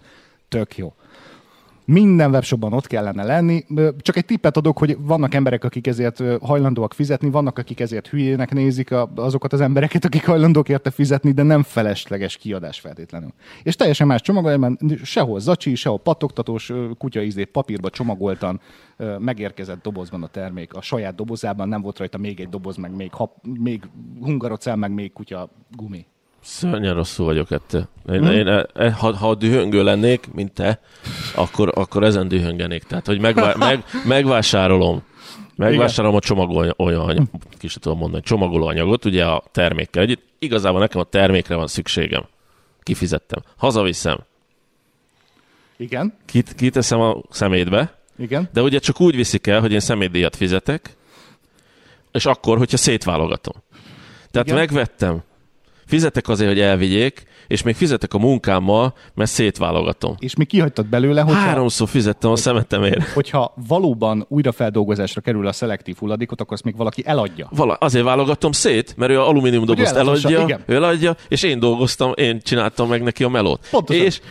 Tök 0.47 0.77
jó. 0.77 0.93
Minden 1.89 2.31
webshopban 2.31 2.73
ott 2.73 2.87
kellene 2.87 3.23
lenni. 3.23 3.65
Csak 3.97 4.15
egy 4.17 4.25
tippet 4.25 4.57
adok, 4.57 4.77
hogy 4.77 4.97
vannak 4.99 5.33
emberek, 5.33 5.63
akik 5.63 5.87
ezért 5.87 6.23
hajlandóak 6.41 6.93
fizetni, 6.93 7.29
vannak, 7.29 7.57
akik 7.57 7.79
ezért 7.79 8.07
hülyének 8.07 8.53
nézik 8.53 8.89
azokat 9.15 9.53
az 9.53 9.61
embereket, 9.61 10.05
akik 10.05 10.25
hajlandók 10.25 10.69
érte 10.69 10.89
fizetni, 10.89 11.31
de 11.31 11.43
nem 11.43 11.63
felesleges 11.63 12.37
kiadás 12.37 12.79
feltétlenül. 12.79 13.33
És 13.63 13.75
teljesen 13.75 14.07
más 14.07 14.21
csomagolásban, 14.21 14.77
sehol 15.03 15.39
zacsi, 15.39 15.75
sehol 15.75 15.99
patogtatós, 15.99 16.71
kutyaizé 16.97 17.43
papírba 17.43 17.89
csomagoltan 17.89 18.61
megérkezett 19.19 19.81
dobozban 19.81 20.23
a 20.23 20.27
termék. 20.27 20.73
A 20.73 20.81
saját 20.81 21.15
dobozában 21.15 21.67
nem 21.67 21.81
volt 21.81 21.97
rajta 21.97 22.17
még 22.17 22.39
egy 22.39 22.49
doboz, 22.49 22.75
meg 22.75 22.95
még, 22.95 23.13
hap, 23.13 23.45
még 23.59 23.83
hungarocell, 24.21 24.75
meg 24.75 24.91
még 24.93 25.13
kutya 25.13 25.49
gumi. 25.75 26.05
Szörnyen 26.47 26.93
rosszul 26.93 27.25
vagyok 27.25 27.51
ettől. 27.51 27.87
Én, 28.09 28.19
hmm. 28.19 28.31
én, 28.31 28.47
e, 28.73 28.91
ha, 28.91 29.15
ha 29.15 29.35
dühöngő 29.35 29.83
lennék, 29.83 30.33
mint 30.33 30.51
te, 30.51 30.79
akkor, 31.35 31.71
akkor 31.75 32.03
ezen 32.03 32.27
dühöngenék. 32.27 32.83
Tehát, 32.83 33.05
hogy 33.05 33.19
megvá, 33.19 33.53
meg, 33.67 33.83
megvásárolom 34.05 35.03
Megvásárolom 35.55 36.15
a 36.15 36.19
csomagolóanyagot, 36.19 37.29
kis 37.57 37.73
tudom 37.73 37.97
mondani, 37.97 38.23
csomagolóanyagot, 38.23 39.05
ugye 39.05 39.25
a 39.25 39.43
termékkel 39.51 40.03
együtt. 40.03 40.23
Igazából 40.39 40.79
nekem 40.79 40.99
a 40.99 41.03
termékre 41.03 41.55
van 41.55 41.67
szükségem. 41.67 42.25
Kifizettem. 42.83 43.43
Hazaviszem. 43.57 44.19
Igen. 45.77 46.17
Kit, 46.25 46.53
kiteszem 46.53 46.99
a 46.99 47.21
szemétbe. 47.29 47.97
Igen. 48.17 48.49
De 48.53 48.61
ugye 48.61 48.79
csak 48.79 49.01
úgy 49.01 49.15
viszik 49.15 49.47
el, 49.47 49.59
hogy 49.59 49.71
én 49.71 49.79
szemétdíjat 49.79 50.35
fizetek, 50.35 50.97
és 52.11 52.25
akkor, 52.25 52.57
hogyha 52.57 52.77
szétválogatom. 52.77 53.55
Tehát 54.31 54.47
Igen. 54.47 54.59
megvettem 54.59 55.23
Fizetek 55.87 56.27
azért, 56.27 56.49
hogy 56.49 56.59
elvigyék, 56.59 57.23
és 57.47 57.63
még 57.63 57.75
fizetek 57.75 58.13
a 58.13 58.17
munkámmal, 58.17 58.93
mert 59.13 59.29
szétválogatom. 59.29 60.15
És 60.19 60.35
mi 60.35 60.45
kihagytad 60.45 60.85
belőle, 60.85 61.21
hogy 61.21 61.33
Háromszor 61.33 61.87
fizettem 61.87 62.31
a 62.31 62.35
szemetemért. 62.35 63.07
Hogyha 63.09 63.53
valóban 63.67 64.25
újrafeldolgozásra 64.29 65.21
kerül 65.21 65.47
a 65.47 65.51
szelektív 65.51 65.95
hulladékot, 65.97 66.41
akkor 66.41 66.53
azt 66.53 66.63
még 66.63 66.75
valaki 66.75 67.03
eladja. 67.05 67.47
Vala, 67.51 67.73
azért 67.73 68.05
válogatom 68.05 68.51
szét, 68.51 68.93
mert 68.97 69.11
ő 69.11 69.19
a 69.19 69.27
alumínium 69.27 69.65
dobozt 69.65 69.95
eladja, 69.95 70.41
igen. 70.41 70.63
ő 70.65 70.75
eladja, 70.75 71.15
és 71.27 71.43
én 71.43 71.59
dolgoztam, 71.59 72.11
én 72.15 72.39
csináltam 72.41 72.87
meg 72.87 73.03
neki 73.03 73.23
a 73.23 73.29
melót. 73.29 73.67
Pontosan. 73.71 74.05
És 74.05 74.21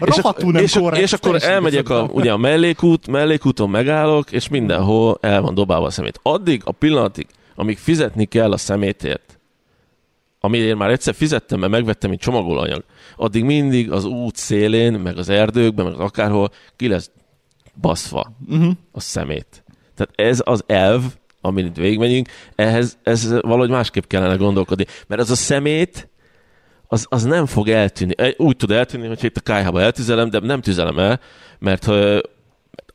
és, 0.00 0.18
akkor, 0.22 0.54
és, 0.54 0.78
és 1.00 1.12
akkor 1.12 1.42
elmegyek 1.42 1.88
a, 1.88 2.08
ugye 2.12 2.32
a 2.32 2.36
mellékút, 2.36 3.06
mellékúton 3.06 3.70
megállok, 3.70 4.32
és 4.32 4.48
mindenhol 4.48 5.18
el 5.20 5.42
van 5.42 5.54
dobálva 5.54 5.86
a 5.86 5.90
szemét. 5.90 6.20
Addig 6.22 6.62
a 6.64 6.72
pillanatig, 6.72 7.26
amíg 7.54 7.78
fizetni 7.78 8.24
kell 8.24 8.52
a 8.52 8.56
szemétért, 8.56 9.33
amiért 10.44 10.76
már 10.76 10.90
egyszer 10.90 11.14
fizettem, 11.14 11.60
mert 11.60 11.72
megvettem 11.72 12.10
egy 12.10 12.18
csomagolanyag, 12.18 12.84
addig 13.16 13.44
mindig 13.44 13.92
az 13.92 14.04
út 14.04 14.36
szélén, 14.36 14.92
meg 14.92 15.18
az 15.18 15.28
erdőkben, 15.28 15.84
meg 15.84 16.00
akárhol 16.00 16.50
ki 16.76 16.88
lesz 16.88 17.10
baszva 17.80 18.32
uh-huh. 18.48 18.72
a 18.92 19.00
szemét. 19.00 19.64
Tehát 19.94 20.12
ez 20.14 20.40
az 20.44 20.64
elv, 20.66 21.02
amin 21.40 21.66
itt 21.66 21.76
végigmegyünk, 21.76 22.28
ehhez 22.54 22.98
ez 23.02 23.40
valahogy 23.40 23.70
másképp 23.70 24.04
kellene 24.06 24.34
gondolkodni. 24.34 24.86
Mert 25.06 25.20
az 25.20 25.30
a 25.30 25.34
szemét, 25.34 26.08
az, 26.86 27.06
az 27.08 27.22
nem 27.22 27.46
fog 27.46 27.68
eltűnni. 27.68 28.14
Úgy 28.36 28.56
tud 28.56 28.70
eltűnni, 28.70 29.06
hogy 29.06 29.24
itt 29.24 29.36
a 29.36 29.40
kájhába 29.40 29.80
eltüzelem, 29.80 30.30
de 30.30 30.38
nem 30.38 30.60
tüzelem 30.60 30.98
el, 30.98 31.20
mert, 31.58 31.86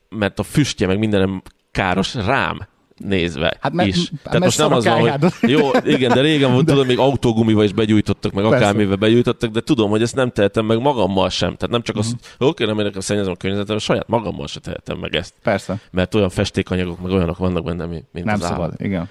mert 0.10 0.40
a 0.40 0.44
füstje 0.44 0.88
meg 0.88 1.00
mindenem 1.00 1.42
káros 1.72 2.16
rám 2.16 2.68
nézve 3.00 3.58
hát 3.62 3.74
mert, 3.74 3.90
is. 3.90 4.12
Tehát 4.24 4.40
most 4.40 4.58
nem 4.58 4.72
az 4.72 4.86
van, 4.86 5.00
hogy... 5.00 5.32
Jó, 5.42 5.70
igen, 5.84 6.14
de 6.14 6.22
régen 6.22 6.52
volt, 6.52 6.66
de... 6.66 6.72
tudom, 6.72 6.88
még 6.88 7.00
autógumival 7.00 7.64
is 7.64 7.74
begyújtottak, 7.74 8.32
meg 8.34 8.44
Persze. 8.44 8.58
akármivel 8.58 8.96
begyújtottak, 8.96 9.52
de 9.52 9.62
tudom, 9.62 9.90
hogy 9.90 10.02
ezt 10.02 10.16
nem 10.16 10.32
tehetem 10.32 10.66
meg 10.66 10.82
magammal 10.82 11.30
sem. 11.30 11.56
Tehát 11.56 11.70
nem 11.70 11.82
csak 11.82 11.96
azt, 11.96 12.14
uh-huh. 12.14 12.48
oké, 12.50 12.66
nem 12.66 12.78
a 12.96 13.02
szennyezem 13.02 13.32
a 13.32 13.36
környezetem, 13.36 13.78
saját 13.78 14.08
magammal 14.08 14.48
sem 14.48 14.62
tehetem 14.62 14.98
meg 14.98 15.16
ezt. 15.16 15.34
Persze. 15.44 15.80
Mert 15.92 16.16
olyan 16.16 16.30
festékanyagok, 16.30 17.02
meg 17.02 17.12
olyanok 17.12 17.38
vannak 17.38 17.64
benne, 17.64 17.86
mint 17.86 18.06
Nem 18.12 18.34
az 18.34 18.42
szabad, 18.42 18.60
állam. 18.60 18.76
igen. 18.78 19.10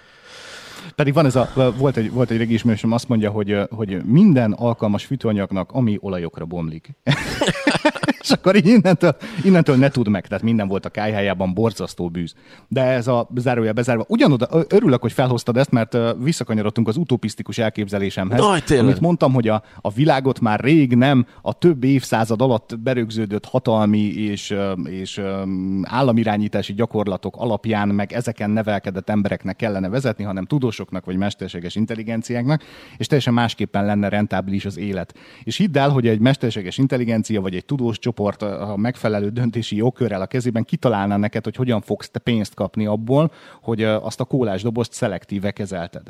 Pedig 0.95 1.15
van 1.15 1.27
ez 1.27 1.37
a, 1.37 1.73
volt 1.77 1.97
egy, 1.97 2.13
volt 2.13 2.31
egy 2.31 2.37
régi 2.37 2.53
ismerősöm, 2.53 2.93
azt 2.93 3.09
mondja, 3.09 3.31
hogy, 3.31 3.59
hogy 3.71 4.05
minden 4.05 4.53
alkalmas 4.53 5.05
fűtőanyagnak, 5.05 5.71
ami 5.73 5.99
olajokra 6.01 6.45
bomlik. 6.45 6.91
és 8.29 8.35
akkor 8.35 8.57
innentől, 8.67 9.17
innentől 9.45 9.77
ne 9.77 9.89
tud 9.89 10.09
meg, 10.09 10.27
tehát 10.27 10.45
minden 10.45 10.69
volt 10.69 10.85
a 10.85 10.89
kájhájában 10.89 11.55
borzasztó 11.55 12.09
bűz. 12.09 12.35
De 12.69 12.83
ez 12.83 13.07
a 13.07 13.29
zárója 13.37 13.73
bezárva. 13.73 14.05
Ugyanoda, 14.09 14.49
örülök, 14.69 15.01
hogy 15.01 15.13
felhoztad 15.13 15.57
ezt, 15.57 15.71
mert 15.71 15.97
visszakanyarodtunk 16.23 16.89
az 16.89 16.97
utopisztikus 16.97 17.59
elképzelésemhez. 17.59 18.41
Aj, 18.41 18.79
amit 18.79 19.01
mondtam, 19.01 19.33
hogy 19.33 19.49
a, 19.49 19.63
a 19.81 19.91
világot 19.91 20.41
már 20.41 20.61
rég 20.61 20.95
nem 20.95 21.27
a 21.43 21.53
több 21.53 21.85
évszázad 21.85 22.43
alatt 22.43 22.79
berögződött 22.79 23.45
hatalmi 23.45 23.99
és, 23.99 24.55
és 24.85 25.21
államirányítási 25.83 26.75
gyakorlatok 26.75 27.37
alapján, 27.37 27.89
meg 27.89 28.13
ezeken 28.13 28.51
nevelkedett 28.51 29.09
embereknek 29.09 29.57
kellene 29.57 29.89
vezetni, 29.89 30.25
hanem 30.25 30.45
tudósoknak 30.45 31.05
vagy 31.05 31.17
mesterséges 31.17 31.75
intelligenciáknak, 31.75 32.63
és 32.97 33.07
teljesen 33.07 33.35
másképpen 33.35 33.85
lenne 33.85 34.09
rentábilis 34.09 34.65
az 34.65 34.79
élet. 34.79 35.15
És 35.45 35.57
hidd 35.57 35.79
el, 35.79 35.89
hogy 35.89 36.07
egy 36.07 36.21
mesterséges 36.21 36.79
intelligencia 36.79 37.41
vagy 37.41 37.55
egy 37.55 37.65
tudós 37.65 37.99
csoport 37.99 38.18
a 38.43 38.77
megfelelő 38.77 39.29
döntési 39.29 39.77
jogkörrel 39.77 40.21
a 40.21 40.27
kezében 40.27 40.65
kitalálná 40.65 41.17
neked, 41.17 41.45
hogy 41.45 41.57
hogyan 41.57 41.81
fogsz 41.81 42.11
te 42.11 42.19
pénzt 42.19 42.55
kapni 42.55 42.87
abból, 42.87 43.33
hogy 43.63 43.83
azt 43.83 44.21
a 44.21 44.25
kólás 44.25 44.63
dobozt 44.63 44.93
szelektíve 44.93 45.51
kezelted. 45.51 46.03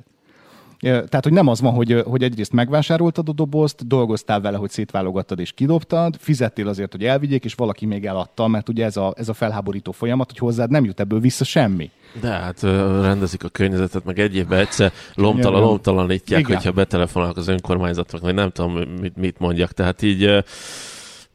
Tehát, 0.81 1.21
hogy 1.23 1.33
nem 1.33 1.47
az 1.47 1.61
van, 1.61 1.73
hogy, 1.73 2.03
hogy 2.07 2.23
egyrészt 2.23 2.53
megvásároltad 2.53 3.29
a 3.29 3.33
dobozt, 3.33 3.87
dolgoztál 3.87 4.41
vele, 4.41 4.57
hogy 4.57 4.71
szétválogattad 4.71 5.39
és 5.39 5.53
kidobtad, 5.53 6.17
fizettél 6.19 6.69
azért, 6.69 6.93
hogy 6.93 7.05
elvigyék, 7.05 7.45
és 7.45 7.55
valaki 7.55 7.87
még 7.87 8.07
eladta, 8.07 8.47
mert 8.47 8.69
ugye 8.69 8.85
ez 8.85 8.97
a, 8.97 9.15
ez 9.17 9.29
a 9.29 9.33
felháborító 9.33 9.93
folyamat, 9.93 10.31
hogy 10.31 10.39
hozzád 10.39 10.71
nem 10.71 10.85
jut 10.85 11.01
ebből 11.01 11.21
vissza 11.21 11.45
semmi. 11.45 11.91
De 12.21 12.29
hát 12.29 12.63
rendezik 13.03 13.45
a 13.45 13.49
környezetet, 13.49 14.05
meg 14.05 14.19
egy 14.19 14.37
évben 14.37 14.59
egyszer 14.59 14.93
lomtalan, 15.15 15.61
lomtalanítják, 15.61 16.41
Igen. 16.41 16.57
hogyha 16.57 16.73
betelefonálnak 16.73 17.37
az 17.37 17.49
önkormányzatnak, 17.49 18.21
vagy 18.21 18.35
nem 18.35 18.51
tudom, 18.51 18.73
mit, 19.01 19.17
mit 19.17 19.39
mondjak. 19.39 19.73
Tehát 19.73 20.03
így 20.03 20.45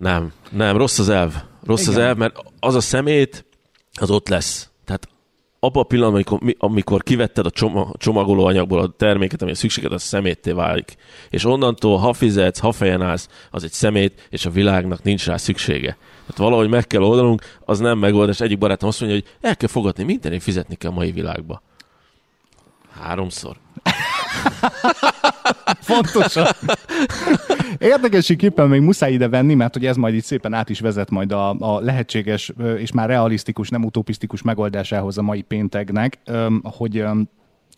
nem, 0.04 0.32
nem, 0.50 0.78
rossz 0.78 1.00
az 1.00 1.10
elv. 1.10 1.34
Rossz 1.66 1.82
Igen. 1.82 1.94
az 1.94 2.00
elv, 2.00 2.18
mert 2.18 2.36
az 2.60 2.76
a 2.76 2.82
szemét, 2.82 3.46
az 4.00 4.10
ott 4.10 4.28
lesz. 4.28 4.70
Tehát 4.86 5.08
abban 5.60 5.84
a 5.84 5.86
pillanatban, 5.86 6.24
amikor, 6.28 6.56
amikor 6.58 7.04
kivetted 7.04 7.46
a 7.46 7.50
csoma, 7.98 8.46
anyagból 8.46 8.80
a 8.80 8.94
terméket, 8.98 9.42
ami 9.42 9.52
a 9.52 9.56
szükséged, 9.56 9.92
az 9.92 10.02
szemétté 10.02 10.52
válik. 10.52 10.96
És 11.30 11.46
onnantól, 11.46 11.98
ha 11.98 12.14
fizetsz, 12.14 12.60
ha 12.60 12.72
fejen 12.72 13.02
állsz, 13.02 13.28
az 13.52 13.64
egy 13.64 13.72
szemét, 13.72 14.28
és 14.30 14.46
a 14.46 14.50
világnak 14.50 15.04
nincs 15.04 15.26
rá 15.26 15.38
szüksége. 15.38 15.98
Tehát 16.20 16.38
valahogy 16.38 16.70
meg 16.70 16.88
kell 16.88 17.02
oldanunk, 17.02 17.42
az 17.66 17.80
nem 17.80 17.98
megoldás. 17.98 18.40
Egyik 18.40 18.58
barátom 18.58 18.90
azt 18.90 19.00
mondja, 19.00 19.20
hogy 19.20 19.50
el 19.50 19.58
kell 19.58 19.70
fogadni, 19.70 20.04
mindenért 20.04 20.44
fizetni 20.44 20.76
kell 20.76 20.92
a 20.92 20.94
mai 20.94 21.12
világba. 21.12 21.62
Háromszor. 23.02 23.58
Fontosan. 25.80 26.48
Érdekességképpen 27.78 28.68
még 28.68 28.82
muszáj 28.82 29.14
ide 29.14 29.28
venni, 29.28 29.54
mert 29.54 29.74
hogy 29.74 29.86
ez 29.86 29.96
majd 29.96 30.16
itt 30.16 30.24
szépen 30.24 30.54
át 30.54 30.70
is 30.70 30.80
vezet 30.80 31.10
majd 31.10 31.32
a, 31.32 31.56
a 31.60 31.80
lehetséges 31.80 32.54
és 32.78 32.92
már 32.92 33.08
realisztikus, 33.08 33.70
nem 33.70 33.84
utopisztikus 33.84 34.42
megoldásához 34.42 35.18
a 35.18 35.22
mai 35.22 35.42
pénteknek, 35.42 36.20
hogy, 36.64 37.04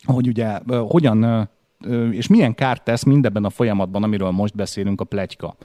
hogy 0.04 0.28
ugye 0.28 0.58
hogyan 0.88 1.48
és 2.10 2.26
milyen 2.26 2.54
kárt 2.54 2.84
tesz 2.84 3.02
mindebben 3.02 3.44
a 3.44 3.50
folyamatban, 3.50 4.02
amiről 4.02 4.30
most 4.30 4.54
beszélünk, 4.54 5.00
a 5.00 5.04
plegyka 5.04 5.56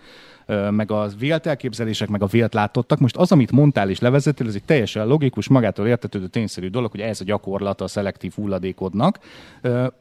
meg 0.72 0.92
a 0.92 1.08
vélt 1.20 1.48
elképzelések, 1.48 2.10
meg 2.10 2.22
a 2.22 2.26
vélt 2.26 2.54
látottak. 2.54 3.00
Most 3.00 3.18
az, 3.18 3.32
amit 3.32 3.52
mondtál 3.52 3.90
és 3.90 4.00
levezettél, 4.00 4.48
ez 4.48 4.56
egy 4.56 4.64
teljesen 4.64 5.08
logikus, 5.08 5.48
magától 5.48 5.88
értetődő 5.88 6.28
tényszerű 6.28 6.68
dolog, 6.68 6.92
hogy 6.92 7.00
ez 7.00 7.22
a 7.22 7.24
gyakorlata 7.24 7.84
a 7.84 7.88
szelektív 7.88 8.34
hulladékodnak, 8.36 9.20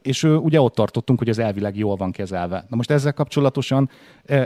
és 0.03 0.23
ugye 0.23 0.61
ott 0.61 0.75
tartottunk, 0.75 1.19
hogy 1.19 1.29
az 1.29 1.39
elvileg 1.39 1.77
jól 1.77 1.97
van 1.97 2.11
kezelve. 2.11 2.65
Na 2.69 2.77
most 2.77 2.91
ezzel 2.91 3.13
kapcsolatosan 3.13 3.91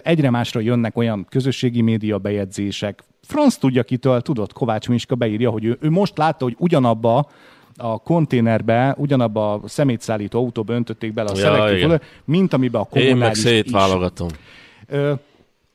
egyre 0.02 0.30
másra 0.30 0.60
jönnek 0.60 0.96
olyan 0.96 1.26
közösségi 1.28 1.80
média 1.80 2.18
bejegyzések, 2.18 3.04
franc 3.22 3.54
tudja 3.54 3.82
kitől, 3.82 4.20
tudod, 4.20 4.52
Kovács 4.52 4.88
Miska 4.88 5.14
beírja, 5.14 5.50
hogy 5.50 5.64
ő, 5.64 5.78
ő 5.80 5.90
most 5.90 6.18
látta, 6.18 6.44
hogy 6.44 6.56
ugyanabba 6.58 7.30
a 7.76 7.98
konténerbe, 7.98 8.94
ugyanabba 8.98 9.52
a 9.52 9.68
szemétszállító 9.68 10.38
autóba 10.38 10.72
öntötték 10.72 11.12
bele 11.12 11.30
a 11.30 11.36
ja, 11.36 11.40
szelektív 11.40 12.00
mint 12.24 12.52
amiben 12.52 12.80
a 12.80 12.84
kommunális 12.84 13.12
Én 13.12 13.16
meg 13.16 13.34
szétválogatom. 13.34 14.28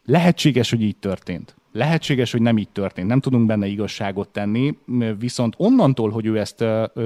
Lehetséges, 0.06 0.70
hogy 0.70 0.82
így 0.82 0.98
történt. 0.98 1.56
Lehetséges, 1.72 2.32
hogy 2.32 2.42
nem 2.42 2.58
így 2.58 2.70
történt, 2.70 3.08
nem 3.08 3.20
tudunk 3.20 3.46
benne 3.46 3.68
igazságot 3.68 4.30
tenni, 4.30 4.78
viszont 5.20 5.54
onnantól, 5.58 6.10
hogy 6.10 6.26
ő 6.26 6.40
ezt, 6.40 6.64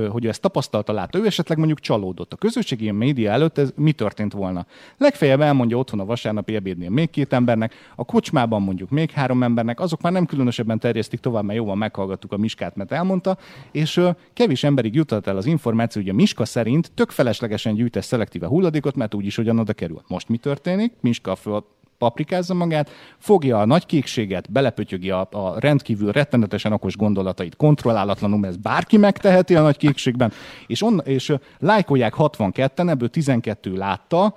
hogy 0.09 0.25
ő 0.25 0.27
ezt 0.27 0.41
tapasztalta, 0.41 0.93
látta, 0.93 1.17
ő 1.17 1.25
esetleg 1.25 1.57
mondjuk 1.57 1.79
csalódott. 1.79 2.33
A 2.33 2.35
közösségi 2.35 2.91
média 2.91 3.31
előtt 3.31 3.57
ez 3.57 3.73
mi 3.75 3.91
történt 3.91 4.33
volna? 4.33 4.65
Legfeljebb 4.97 5.41
elmondja 5.41 5.77
otthon 5.77 5.99
a 5.99 6.05
vasárnapi 6.05 6.55
ebédnél 6.55 6.89
még 6.89 7.09
két 7.09 7.33
embernek, 7.33 7.73
a 7.95 8.05
kocsmában 8.05 8.61
mondjuk 8.61 8.89
még 8.89 9.11
három 9.11 9.43
embernek, 9.43 9.79
azok 9.79 10.01
már 10.01 10.11
nem 10.11 10.25
különösebben 10.25 10.79
terjesztik 10.79 11.19
tovább, 11.19 11.43
mert 11.43 11.57
jóval 11.57 11.75
meghallgattuk 11.75 12.31
a 12.31 12.37
Miskát, 12.37 12.75
mert 12.75 12.91
elmondta, 12.91 13.37
és 13.71 14.01
kevés 14.33 14.63
emberig 14.63 14.95
jutott 14.95 15.27
el 15.27 15.37
az 15.37 15.45
információ, 15.45 16.01
hogy 16.01 16.11
a 16.11 16.13
Miska 16.13 16.45
szerint 16.45 16.91
tök 16.91 17.11
feleslegesen 17.11 17.75
gyűjtesz 17.75 18.05
szelektíve 18.05 18.47
hulladékot, 18.47 18.95
mert 18.95 19.13
úgyis 19.13 19.37
ugyanoda 19.37 19.73
kerül. 19.73 20.01
Most 20.07 20.29
mi 20.29 20.37
történik? 20.37 20.93
Miska 21.01 21.35
föl 21.35 21.65
paprikázza 22.03 22.53
magát, 22.53 22.89
fogja 23.17 23.59
a 23.59 23.65
nagy 23.65 23.85
kékséget, 23.85 24.51
belepötyögi 24.51 25.09
a, 25.09 25.27
a 25.31 25.59
rendkívül 25.59 26.11
rettenetesen 26.11 26.71
okos 26.71 26.95
gondolatait 26.95 27.55
kontrollálatlanul, 27.55 28.39
mert 28.39 28.53
ez 28.53 28.59
bárki 28.59 28.97
megteheti 28.97 29.55
a 29.55 29.61
nagy 29.61 29.77
kékségben, 29.77 30.31
és, 30.67 30.81
on, 30.81 31.01
és 31.03 31.33
lájkolják 31.59 32.13
62-en, 32.17 32.89
ebből 32.89 33.09
12 33.09 33.75
látta, 33.75 34.35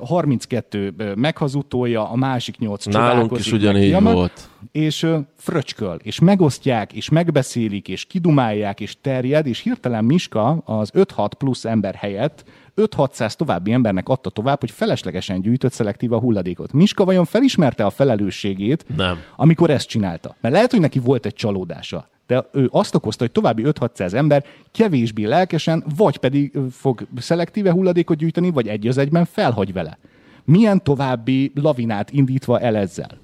32 0.00 1.14
meghazutolja, 1.16 2.10
a 2.10 2.16
másik 2.16 2.58
8 2.58 2.86
Nálunk 2.86 3.38
is 3.38 3.52
ugyanígy 3.52 4.00
meg, 4.00 4.14
volt. 4.14 4.48
És 4.72 5.06
fröcsköl, 5.36 5.98
és 6.02 6.20
megosztják, 6.20 6.92
és 6.92 7.08
megbeszélik, 7.08 7.88
és 7.88 8.04
kidumálják, 8.04 8.80
és 8.80 8.96
terjed, 9.00 9.46
és 9.46 9.60
hirtelen 9.60 10.04
Miska 10.04 10.62
az 10.64 10.90
5-6 10.94 11.30
plusz 11.38 11.64
ember 11.64 11.94
helyett 11.94 12.44
5-600 12.76 13.32
további 13.32 13.72
embernek 13.72 14.08
adta 14.08 14.30
tovább, 14.30 14.60
hogy 14.60 14.70
feleslegesen 14.70 15.40
gyűjtött 15.40 15.72
szelektív 15.72 16.12
a 16.12 16.18
hulladékot. 16.18 16.72
Miska 16.72 17.04
vajon 17.04 17.24
felismerte 17.24 17.84
a 17.84 17.90
felelősségét, 17.90 18.84
Nem. 18.96 19.18
amikor 19.36 19.70
ezt 19.70 19.88
csinálta? 19.88 20.36
Mert 20.40 20.54
lehet, 20.54 20.70
hogy 20.70 20.80
neki 20.80 20.98
volt 20.98 21.26
egy 21.26 21.34
csalódása 21.34 22.08
de 22.26 22.48
ő 22.52 22.68
azt 22.70 22.94
okozta, 22.94 23.24
hogy 23.24 23.32
további 23.32 23.62
5-600 23.66 24.12
ember 24.12 24.44
kevésbé 24.72 25.24
lelkesen, 25.24 25.84
vagy 25.96 26.16
pedig 26.16 26.58
fog 26.70 27.06
szelektíve 27.16 27.70
hulladékot 27.70 28.16
gyűjteni, 28.16 28.50
vagy 28.50 28.68
egy 28.68 28.86
az 28.86 28.98
egyben 28.98 29.24
felhagy 29.24 29.72
vele. 29.72 29.98
Milyen 30.44 30.82
további 30.82 31.52
lavinát 31.54 32.10
indítva 32.10 32.60
el 32.60 32.76
ezzel? 32.76 33.18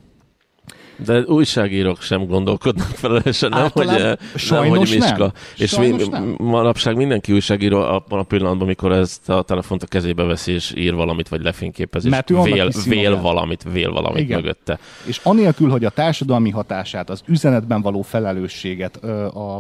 De 1.05 1.21
újságírók 1.21 2.01
sem 2.01 2.27
gondolkodnak 2.27 2.87
felelősen, 2.87 3.51
nem, 3.51 3.69
hogy, 3.73 3.89
eh, 3.89 4.13
nem, 4.51 4.69
hogy 4.69 4.79
Miska. 4.79 5.17
Nem. 5.17 5.33
És 5.57 5.71
sajnos 5.71 6.05
mi, 6.05 6.09
nem. 6.09 6.35
manapság 6.39 6.97
mindenki 6.97 7.33
újságíró 7.33 7.81
abban 7.81 8.19
a 8.19 8.23
pillanatban, 8.23 8.63
amikor 8.63 8.93
ezt 8.93 9.29
a 9.29 9.43
telefont 9.43 9.83
a 9.83 9.87
kezébe 9.87 10.23
veszi, 10.23 10.53
és 10.53 10.73
ír 10.77 10.95
valamit, 10.95 11.29
vagy 11.29 11.43
lefényképez, 11.43 12.05
és 12.05 12.17
vél, 12.27 12.71
vél 12.85 13.21
valamit, 13.21 13.67
vél 13.73 13.93
valamit 13.93 14.23
Igen. 14.23 14.41
mögötte. 14.41 14.79
És 15.07 15.21
anélkül, 15.23 15.71
hogy 15.71 15.85
a 15.85 15.91
társadalmi 15.91 16.51
hatását, 16.51 17.11
az 17.11 17.23
üzenetben 17.27 17.81
való 17.83 18.03
felelősséget, 18.03 18.97
a, 18.97 19.59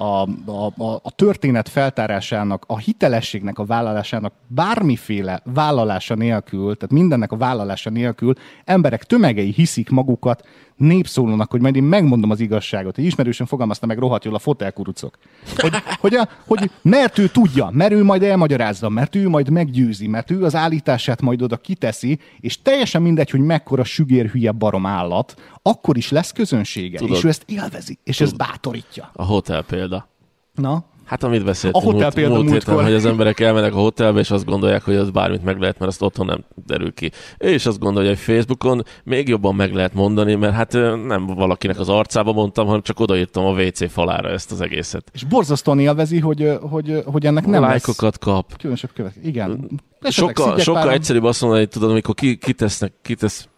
a, 0.00 0.22
a, 0.46 1.00
a 1.02 1.10
történet 1.10 1.68
feltárásának, 1.68 2.64
a 2.66 2.78
hitelességnek 2.78 3.58
a 3.58 3.64
vállalásának 3.64 4.32
bármiféle 4.46 5.42
vállalása 5.44 6.14
nélkül, 6.14 6.76
tehát 6.76 6.94
mindennek 6.94 7.32
a 7.32 7.36
vállalása 7.36 7.90
nélkül 7.90 8.34
emberek 8.64 9.04
tömegei 9.04 9.52
hiszik 9.52 9.90
magukat 9.90 10.48
népszólónak, 10.80 11.50
hogy 11.50 11.60
majd 11.60 11.76
én 11.76 11.82
megmondom 11.82 12.30
az 12.30 12.40
igazságot. 12.40 12.98
Egy 12.98 13.04
ismerősen 13.04 13.46
fogalmazta 13.46 13.86
meg 13.86 13.98
rohadt 13.98 14.24
jól 14.24 14.34
a 14.34 14.38
fotelkurucok. 14.38 15.18
Hogy, 15.56 15.72
hogy, 16.00 16.14
a, 16.14 16.28
hogy 16.46 16.70
mert 16.82 17.18
ő 17.18 17.28
tudja, 17.28 17.70
mert 17.72 17.92
ő 17.92 18.04
majd 18.04 18.22
elmagyarázza, 18.22 18.88
mert 18.88 19.14
ő 19.14 19.28
majd 19.28 19.50
meggyőzi, 19.50 20.06
mert 20.06 20.30
ő 20.30 20.44
az 20.44 20.54
állítását 20.54 21.20
majd 21.20 21.42
oda 21.42 21.56
kiteszi, 21.56 22.18
és 22.40 22.62
teljesen 22.62 23.02
mindegy, 23.02 23.30
hogy 23.30 23.40
mekkora 23.40 23.84
sügér 23.84 24.30
hülye 24.30 24.52
barom 24.52 24.86
állat, 24.86 25.34
akkor 25.62 25.96
is 25.96 26.10
lesz 26.10 26.32
közönsége, 26.32 26.98
Tudod, 26.98 27.16
és 27.16 27.24
ő 27.24 27.28
ezt 27.28 27.44
élvezi, 27.46 27.98
és 28.04 28.16
Tudod, 28.16 28.32
ez 28.32 28.38
bátorítja. 28.38 29.10
A 29.12 29.24
hotel 29.24 29.62
példa. 29.62 30.08
Na? 30.54 30.84
Hát 31.10 31.22
amit 31.22 31.44
beszéltünk 31.44 31.84
a 31.84 31.92
hotel 31.92 32.28
múlt, 32.28 32.42
múlt 32.42 32.52
héten, 32.52 32.84
hogy 32.84 32.92
az 32.92 33.04
emberek 33.04 33.40
elmennek 33.40 33.74
a 33.74 33.78
hotelbe, 33.78 34.20
és 34.20 34.30
azt 34.30 34.44
gondolják, 34.44 34.84
hogy 34.84 34.94
az 34.94 35.10
bármit 35.10 35.44
meg 35.44 35.58
lehet, 35.58 35.78
mert 35.78 35.90
azt 35.90 36.02
otthon 36.02 36.26
nem 36.26 36.44
derül 36.66 36.94
ki. 36.94 37.10
Ő 37.38 37.50
is 37.50 37.66
azt 37.66 37.78
gondolja, 37.78 38.08
hogy 38.08 38.18
Facebookon 38.18 38.82
még 39.04 39.28
jobban 39.28 39.54
meg 39.54 39.74
lehet 39.74 39.94
mondani, 39.94 40.34
mert 40.34 40.54
hát 40.54 40.72
nem 41.06 41.26
valakinek 41.26 41.78
az 41.78 41.88
arcába 41.88 42.32
mondtam, 42.32 42.66
hanem 42.66 42.82
csak 42.82 43.00
odaírtam 43.00 43.44
a 43.44 43.50
WC 43.50 43.90
falára 43.92 44.28
ezt 44.28 44.52
az 44.52 44.60
egészet. 44.60 45.10
És 45.12 45.24
borzasztóan 45.24 45.78
élvezi, 45.78 46.18
hogy, 46.18 46.58
hogy, 46.60 47.02
hogy 47.04 47.26
ennek 47.26 47.46
nem 47.46 47.62
Lájkokat 47.62 48.02
lesz 48.02 48.34
kap. 48.34 48.56
Különösebb 48.56 48.90
követ. 48.94 49.14
Igen. 49.22 49.80
Sokkal, 50.00 50.58
sokkal 50.58 50.82
pár... 50.82 50.92
egyszerűbb 50.92 51.24
azt 51.24 51.40
mondani, 51.40 51.62
hogy 51.62 51.72
tudod, 51.72 51.90
amikor 51.90 52.14
ki, 52.14 52.36
kitesznek, 52.36 52.92
kitesz, 53.02 53.48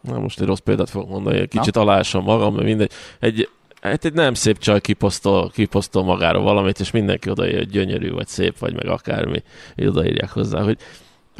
na 0.00 0.18
most 0.18 0.40
egy 0.40 0.46
rossz 0.46 0.58
példát 0.58 0.90
fogok 0.90 1.08
mondani, 1.08 1.46
kicsit 1.46 1.76
alásom 1.76 2.24
magam, 2.24 2.54
mert 2.54 2.66
mindegy. 2.66 2.90
Egy, 3.20 3.48
Hát 3.80 4.04
egy 4.04 4.12
nem 4.12 4.34
szép 4.34 4.58
csaj 4.58 4.80
kiposztol, 4.80 5.50
kiposztol 5.50 6.04
magára 6.04 6.40
valamit, 6.40 6.80
és 6.80 6.90
mindenki 6.90 7.30
odaírja, 7.30 7.58
hogy 7.58 7.70
gyönyörű, 7.70 8.10
vagy 8.10 8.26
szép, 8.26 8.58
vagy 8.58 8.74
meg 8.74 8.86
akármi, 8.86 9.42
odaírják 9.76 10.30
hozzá, 10.30 10.62
hogy 10.62 10.78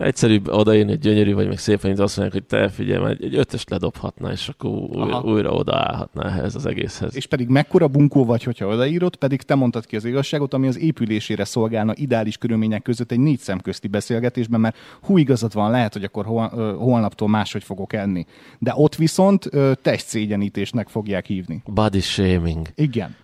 egyszerűbb 0.00 0.48
odaírni, 0.48 0.90
hogy 0.90 1.00
gyönyörű 1.00 1.34
vagy, 1.34 1.48
meg 1.48 1.58
szép, 1.58 1.82
mint 1.82 1.98
azt 1.98 2.16
mondják, 2.16 2.42
hogy 2.42 2.58
te 2.58 2.68
figyelj, 2.68 3.16
egy 3.20 3.34
ötöst 3.34 3.70
ledobhatná, 3.70 4.30
és 4.30 4.48
akkor 4.48 4.70
újra, 4.70 5.20
újra 5.20 5.50
odaállhatná 5.50 6.26
ehhez 6.26 6.54
az 6.54 6.66
egészhez. 6.66 7.16
És 7.16 7.26
pedig 7.26 7.48
mekkora 7.48 7.88
bunkó 7.88 8.24
vagy, 8.24 8.42
hogyha 8.42 8.66
odaírod, 8.66 9.16
pedig 9.16 9.42
te 9.42 9.54
mondtad 9.54 9.86
ki 9.86 9.96
az 9.96 10.04
igazságot, 10.04 10.54
ami 10.54 10.66
az 10.66 10.78
épülésére 10.78 11.44
szolgálna 11.44 11.92
ideális 11.96 12.36
körülmények 12.36 12.82
között 12.82 13.12
egy 13.12 13.20
négy 13.20 13.38
szemközti 13.38 13.88
beszélgetésben, 13.88 14.60
mert 14.60 14.76
hú 15.02 15.18
igazat 15.18 15.52
van, 15.52 15.70
lehet, 15.70 15.92
hogy 15.92 16.04
akkor 16.04 16.24
hol, 16.24 16.48
holnaptól 16.76 17.28
máshogy 17.28 17.64
fogok 17.64 17.92
enni. 17.92 18.26
De 18.58 18.72
ott 18.74 18.94
viszont 18.94 19.50
testszégyenítésnek 19.82 20.88
fogják 20.88 21.26
hívni. 21.26 21.62
Body 21.66 22.00
shaming. 22.00 22.68
Igen. 22.74 23.16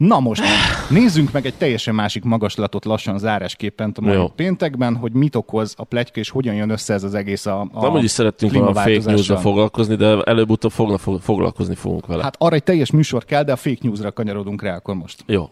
Na 0.00 0.20
most, 0.20 0.42
nézzünk 0.90 1.32
meg 1.32 1.46
egy 1.46 1.54
teljesen 1.54 1.94
másik 1.94 2.24
magaslatot 2.24 2.84
lassan 2.84 3.18
zárásképpen 3.18 3.92
a 3.96 4.00
mai 4.00 4.14
Jó. 4.14 4.28
péntekben, 4.28 4.96
hogy 4.96 5.12
mit 5.12 5.34
okoz 5.34 5.74
a 5.76 5.84
pletyka, 5.84 6.20
és 6.20 6.30
hogyan 6.30 6.54
jön 6.54 6.70
össze 6.70 6.94
ez 6.94 7.04
az 7.04 7.14
egész 7.14 7.46
a, 7.46 7.60
a 7.72 7.80
Nem, 7.80 7.90
hogy 7.90 8.04
is 8.04 8.10
szerettünk 8.10 8.54
a 8.54 8.74
fake 8.74 9.00
news 9.04 9.26
foglalkozni, 9.26 9.94
de 9.94 10.22
előbb-utóbb 10.22 10.70
fogna, 10.70 10.98
foglalkozni 10.98 11.74
fogunk 11.74 12.06
vele. 12.06 12.22
Hát 12.22 12.36
arra 12.38 12.54
egy 12.54 12.62
teljes 12.62 12.90
műsor 12.90 13.24
kell, 13.24 13.42
de 13.42 13.52
a 13.52 13.56
fake 13.56 13.78
newsra 13.80 14.12
kanyarodunk 14.12 14.62
rá 14.62 14.74
akkor 14.74 14.94
most. 14.94 15.24
Jó. 15.26 15.50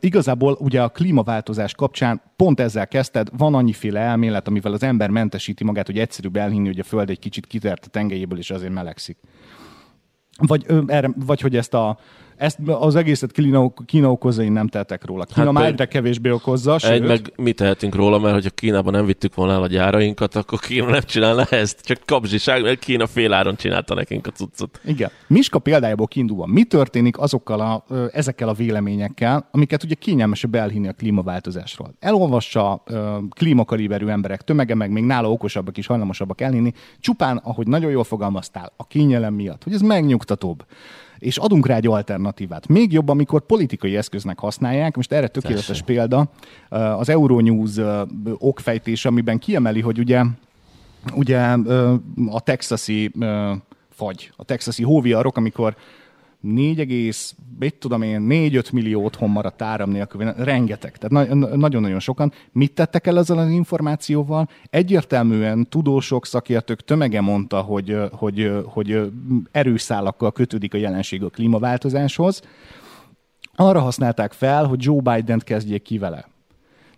Igazából 0.00 0.56
ugye 0.60 0.82
a 0.82 0.88
klímaváltozás 0.88 1.74
kapcsán 1.74 2.22
pont 2.36 2.60
ezzel 2.60 2.88
kezdted, 2.88 3.28
van 3.36 3.54
annyiféle 3.54 4.00
elmélet, 4.00 4.48
amivel 4.48 4.72
az 4.72 4.82
ember 4.82 5.10
mentesíti 5.10 5.64
magát, 5.64 5.86
hogy 5.86 5.98
egyszerűbb 5.98 6.36
elhinni, 6.36 6.66
hogy 6.66 6.78
a 6.78 6.84
Föld 6.84 7.10
egy 7.10 7.18
kicsit 7.18 7.46
kitert 7.46 7.84
a 7.84 7.88
tengelyéből, 7.88 8.38
és 8.38 8.50
azért 8.50 8.72
melegszik. 8.72 9.16
Vagy, 10.38 10.64
ö, 10.66 10.80
erre, 10.86 11.10
vagy 11.16 11.40
hogy 11.40 11.56
ezt 11.56 11.74
a 11.74 11.98
ezt 12.36 12.58
az 12.66 12.94
egészet 12.94 13.32
Kína, 13.32 13.72
Kína 13.86 14.10
okozza, 14.10 14.42
én 14.42 14.52
nem 14.52 14.66
tehetek 14.66 15.04
róla. 15.04 15.24
Kína 15.24 15.44
hát 15.44 15.52
már 15.54 15.64
egyre 15.64 15.86
kevésbé 15.86 16.30
okozza, 16.30 16.78
sőt... 16.78 16.90
Egy, 16.90 17.02
meg 17.02 17.32
mi 17.36 17.52
tehetünk 17.52 17.94
róla, 17.94 18.18
mert 18.18 18.34
hogyha 18.34 18.50
Kínában 18.50 18.92
nem 18.92 19.06
vittük 19.06 19.34
volna 19.34 19.52
el 19.52 19.62
a 19.62 19.66
gyárainkat, 19.66 20.34
akkor 20.34 20.58
Kína 20.58 20.90
nem 20.90 21.02
csinálna 21.02 21.44
ezt. 21.44 21.80
Csak 21.80 21.98
kapzsiság, 22.04 22.62
mert 22.62 22.78
Kína 22.78 23.06
féláron 23.06 23.56
csinálta 23.56 23.94
nekünk 23.94 24.26
a 24.26 24.30
cuccot. 24.30 24.80
Igen. 24.84 25.10
Miska 25.26 25.58
példájából 25.58 26.06
kiindulva, 26.06 26.46
mi 26.46 26.64
történik 26.64 27.18
azokkal 27.18 27.60
a, 27.60 27.84
ezekkel 28.12 28.48
a 28.48 28.52
véleményekkel, 28.52 29.48
amiket 29.50 29.84
ugye 29.84 29.94
kényelmesebb 29.94 30.54
elhinni 30.54 30.88
a 30.88 30.92
klímaváltozásról? 30.92 31.94
Elolvassa 32.00 32.82
klímakaliberű 33.28 34.06
emberek 34.06 34.42
tömege, 34.42 34.74
meg 34.74 34.90
még 34.90 35.04
nála 35.04 35.30
okosabbak 35.30 35.76
is 35.76 35.86
hajlamosabbak 35.86 36.40
elhinni, 36.40 36.72
csupán, 37.00 37.36
ahogy 37.36 37.66
nagyon 37.66 37.90
jól 37.90 38.04
fogalmaztál, 38.04 38.72
a 38.76 38.86
kényelem 38.86 39.34
miatt, 39.34 39.62
hogy 39.64 39.72
ez 39.72 39.80
megnyugtatóbb 39.80 40.64
és 41.18 41.36
adunk 41.36 41.66
rá 41.66 41.76
egy 41.76 41.86
alternatívát. 41.86 42.68
Még 42.68 42.92
jobb, 42.92 43.08
amikor 43.08 43.46
politikai 43.46 43.96
eszköznek 43.96 44.38
használják, 44.38 44.96
most 44.96 45.12
erre 45.12 45.28
tökéletes 45.28 45.66
Tessék. 45.66 45.84
példa, 45.84 46.30
az 46.68 47.08
Euronews 47.08 47.70
okfejtés, 48.38 49.04
amiben 49.04 49.38
kiemeli, 49.38 49.80
hogy 49.80 49.98
ugye, 49.98 50.22
ugye 51.14 51.38
a 52.30 52.40
texasi 52.40 53.12
fagy, 53.90 54.32
a 54.36 54.44
texasi 54.44 54.82
hóviarok, 54.82 55.36
amikor 55.36 55.76
4, 56.44 57.14
mit 57.58 57.74
tudom 57.74 58.02
én, 58.02 58.26
4-5 58.28 58.72
millió 58.72 59.04
otthon 59.04 59.30
maradt 59.30 59.62
áram 59.62 59.90
nélkül, 59.90 60.32
rengeteg, 60.32 60.96
tehát 60.96 61.28
na- 61.34 61.56
nagyon-nagyon 61.56 62.00
sokan. 62.00 62.32
Mit 62.52 62.72
tettek 62.72 63.06
el 63.06 63.18
ezzel 63.18 63.38
az 63.38 63.50
információval? 63.50 64.48
Egyértelműen 64.70 65.68
tudósok, 65.68 66.26
szakértők 66.26 66.84
tömege 66.84 67.20
mondta, 67.20 67.60
hogy, 67.60 67.96
hogy, 68.12 68.52
hogy 68.64 69.12
erőszálakkal 69.50 70.32
kötődik 70.32 70.74
a 70.74 70.78
jelenség 70.78 71.22
a 71.22 71.28
klímaváltozáshoz. 71.28 72.42
Arra 73.54 73.80
használták 73.80 74.32
fel, 74.32 74.64
hogy 74.64 74.84
Joe 74.84 75.00
Biden-t 75.00 75.44
kezdjék 75.44 75.82
ki 75.82 75.98
vele. 75.98 76.33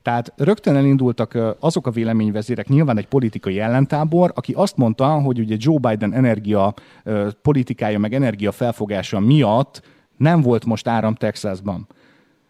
Tehát 0.07 0.33
rögtön 0.37 0.77
elindultak 0.77 1.39
azok 1.61 1.87
a 1.87 1.91
véleményvezérek, 1.91 2.69
nyilván 2.69 2.99
egy 2.99 3.07
politikai 3.07 3.61
ellentábor, 3.61 4.33
aki 4.35 4.53
azt 4.53 4.77
mondta, 4.77 5.09
hogy 5.09 5.39
ugye 5.39 5.57
Joe 5.59 5.79
Biden 5.79 6.13
energia 6.13 6.75
politikája, 7.43 7.99
meg 7.99 8.15
energia 8.15 8.53
felfogása 8.53 9.21
miatt 9.21 9.83
nem 10.17 10.41
volt 10.41 10.65
most 10.65 10.89
áram 10.89 11.15
Texasban. 11.15 11.87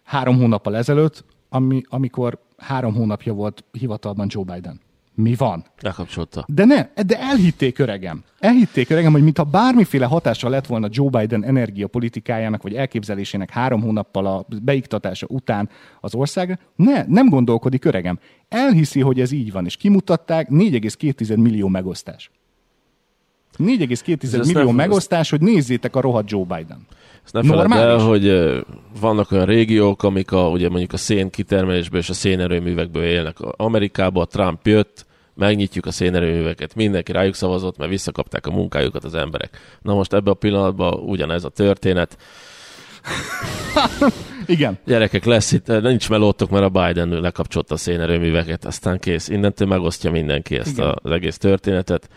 Három 0.03 0.37
hónappal 0.37 0.75
ezelőtt, 0.75 1.25
ami, 1.49 1.81
amikor 1.89 2.39
három 2.57 2.93
hónapja 2.93 3.33
volt 3.33 3.63
hivatalban 3.71 4.27
Joe 4.29 4.43
Biden 4.43 4.81
mi 5.17 5.35
van. 5.35 5.65
Lekapcsolta. 5.81 6.45
De 6.47 6.65
ne, 6.65 7.03
de 7.03 7.19
elhitték 7.19 7.79
öregem. 7.79 8.23
Elhitték 8.39 8.89
öregem, 8.89 9.11
hogy 9.11 9.23
mintha 9.23 9.43
bármiféle 9.43 10.05
hatással 10.05 10.49
lett 10.49 10.65
volna 10.65 10.87
Joe 10.91 11.09
Biden 11.09 11.43
energiapolitikájának, 11.43 12.61
vagy 12.61 12.73
elképzelésének 12.73 13.49
három 13.49 13.81
hónappal 13.81 14.25
a 14.25 14.45
beiktatása 14.63 15.25
után 15.29 15.69
az 16.01 16.15
ország. 16.15 16.59
Ne, 16.75 17.03
nem 17.07 17.29
gondolkodik 17.29 17.85
öregem. 17.85 18.19
Elhiszi, 18.49 19.01
hogy 19.01 19.19
ez 19.19 19.31
így 19.31 19.51
van, 19.51 19.65
és 19.65 19.77
kimutatták 19.77 20.47
4,2 20.49 21.37
millió 21.37 21.67
megosztás. 21.67 22.31
4,2 23.57 24.45
millió 24.45 24.65
nem, 24.65 24.75
megosztás, 24.75 25.29
hogy 25.29 25.41
nézzétek 25.41 25.95
a 25.95 26.01
rohadt 26.01 26.29
Joe 26.29 26.43
Biden. 26.43 26.85
Ezt 27.23 27.33
ne 27.33 27.43
feled 27.43 27.71
el, 27.71 27.97
hogy 27.97 28.55
vannak 28.99 29.31
olyan 29.31 29.45
régiók, 29.45 30.03
amik 30.03 30.31
a, 30.31 30.49
ugye 30.49 30.69
mondjuk 30.69 30.93
a 30.93 30.97
szén 30.97 31.29
kitermelésből 31.29 31.99
és 31.99 32.09
a 32.09 32.13
szénerőművekből 32.13 33.03
élnek. 33.03 33.37
Amerikába 33.39 34.25
Trump 34.25 34.67
jött, 34.67 35.05
megnyitjuk 35.37 35.85
a 35.85 35.91
szénerőműveket, 35.91 36.75
mindenki 36.75 37.11
rájuk 37.11 37.35
szavazott, 37.35 37.77
mert 37.77 37.89
visszakapták 37.89 38.47
a 38.47 38.51
munkájukat 38.51 39.03
az 39.03 39.15
emberek. 39.15 39.59
Na 39.81 39.93
most 39.93 40.13
ebben 40.13 40.33
a 40.33 40.35
pillanatban 40.35 40.93
ugyanez 40.93 41.43
a 41.43 41.49
történet. 41.49 42.17
Igen. 44.45 44.77
Gyerekek, 44.85 45.25
lesz 45.25 45.51
itt, 45.51 45.81
nincs 45.81 46.09
melótok, 46.09 46.49
mert 46.49 46.63
a 46.63 46.69
Biden 46.69 47.09
lekapcsolta 47.09 47.73
a 47.73 47.77
szénerőműveket, 47.77 48.65
aztán 48.65 48.99
kész. 48.99 49.27
Innentől 49.27 49.67
megosztja 49.67 50.11
mindenki 50.11 50.55
ezt 50.55 50.77
Igen. 50.77 50.95
az 51.01 51.11
egész 51.11 51.37
történetet. 51.37 52.09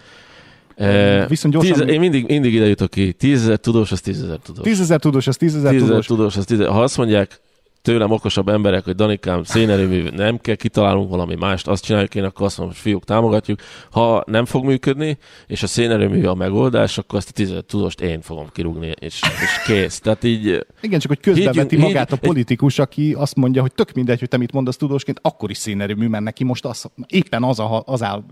Viszont 1.29 1.55
gyorsan... 1.55 1.73
Tíz, 1.73 1.89
én 1.89 2.01
mindig, 2.01 2.27
mindig 2.27 2.55
ide 2.55 2.67
jutok 2.67 2.91
ki. 2.91 3.13
Tízezer 3.13 3.57
tudós, 3.59 3.93
az 3.93 4.01
tízezer 4.01 4.39
tudós. 4.39 4.65
Tízezer 4.65 5.01
tudós, 5.01 5.27
az 5.27 5.37
tízezer 5.37 5.75
tudós. 5.75 6.07
tudós, 6.07 6.37
az 6.37 6.45
tízezer. 6.45 6.71
Ha 6.71 6.83
azt 6.83 6.97
mondják, 6.97 7.41
tőlem 7.83 8.11
okosabb 8.11 8.49
emberek, 8.49 8.85
hogy 8.85 8.95
Danikám, 8.95 9.43
szénerőmű, 9.43 10.09
nem 10.09 10.39
kell, 10.39 10.55
kitalálunk 10.55 11.11
valami 11.11 11.35
mást, 11.35 11.69
azt 11.69 11.85
csináljuk 11.85 12.15
én, 12.15 12.25
akkor 12.25 12.47
azt 12.47 12.59
mondom, 12.59 12.75
hogy 12.77 12.85
fiúk, 12.85 13.05
támogatjuk. 13.05 13.61
Ha 13.91 14.25
nem 14.27 14.45
fog 14.45 14.65
működni, 14.65 15.19
és 15.47 15.63
a 15.63 15.67
szénerőmű 15.67 16.25
a 16.25 16.35
megoldás, 16.35 16.99
akkor 16.99 17.19
azt 17.19 17.29
a 17.29 17.33
tízezet 17.33 17.65
tudóst 17.65 18.01
én 18.01 18.21
fogom 18.21 18.49
kirúgni, 18.53 18.95
és, 18.99 19.21
és 19.43 19.63
kész. 19.67 19.99
Tehát 19.99 20.25
így... 20.25 20.67
Igen, 20.81 20.99
csak 21.01 21.11
hogy 21.11 21.21
közbeveti 21.21 21.77
higgy, 21.77 21.85
magát 21.85 22.13
a 22.13 22.17
politikus, 22.17 22.79
aki 22.79 23.15
azt 23.19 23.37
mondja, 23.37 23.61
hogy 23.61 23.73
tök 23.73 23.93
mindegy, 23.93 24.19
hogy 24.19 24.29
te 24.29 24.37
mit 24.37 24.53
mondasz 24.53 24.77
tudósként, 24.77 25.19
akkor 25.23 25.51
is 25.51 25.57
szénerőmű, 25.57 26.07
mert 26.07 26.25
neki 26.25 26.45
most 26.45 26.65
az, 26.65 26.91
éppen 27.07 27.43
az, 27.43 27.59
a, 27.59 27.83
az, 27.87 28.03
áll, 28.03 28.23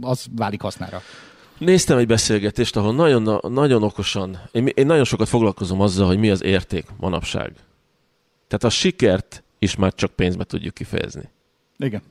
az 0.00 0.26
válik 0.36 0.60
hasznára. 0.60 1.02
Néztem 1.58 1.98
egy 1.98 2.06
beszélgetést, 2.06 2.76
ahol 2.76 2.94
nagyon, 2.94 3.40
nagyon 3.48 3.82
okosan, 3.82 4.38
én, 4.52 4.66
én 4.74 4.86
nagyon 4.86 5.04
sokat 5.04 5.28
foglalkozom 5.28 5.80
azzal, 5.80 6.06
hogy 6.06 6.18
mi 6.18 6.30
az 6.30 6.42
érték 6.42 6.84
manapság. 7.00 7.52
Tehát 8.46 8.64
a 8.64 8.70
sikert 8.70 9.44
is 9.58 9.76
már 9.76 9.94
csak 9.94 10.12
pénzbe 10.12 10.44
tudjuk 10.44 10.74
kifejezni. 10.74 11.28
Igen. 11.76 12.02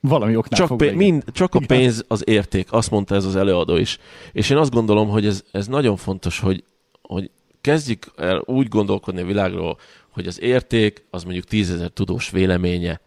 Valami 0.00 0.36
oknál 0.36 0.58
csak, 0.58 0.68
fogva, 0.68 0.84
pé- 0.84 0.94
mind, 0.94 1.24
csak 1.32 1.54
a 1.54 1.60
pénz 1.66 2.04
az 2.08 2.22
érték, 2.28 2.72
azt 2.72 2.90
mondta 2.90 3.14
ez 3.14 3.24
az 3.24 3.36
előadó 3.36 3.76
is. 3.76 3.98
És 4.32 4.50
én 4.50 4.56
azt 4.56 4.70
gondolom, 4.70 5.08
hogy 5.08 5.26
ez, 5.26 5.44
ez 5.50 5.66
nagyon 5.66 5.96
fontos, 5.96 6.38
hogy, 6.40 6.64
hogy 7.02 7.30
kezdjük 7.60 8.06
el 8.16 8.42
úgy 8.46 8.68
gondolkodni 8.68 9.20
a 9.20 9.26
világról, 9.26 9.78
hogy 10.10 10.26
az 10.26 10.40
érték 10.40 11.04
az 11.10 11.24
mondjuk 11.24 11.44
tízezer 11.44 11.88
tudós 11.88 12.30
véleménye, 12.30 13.00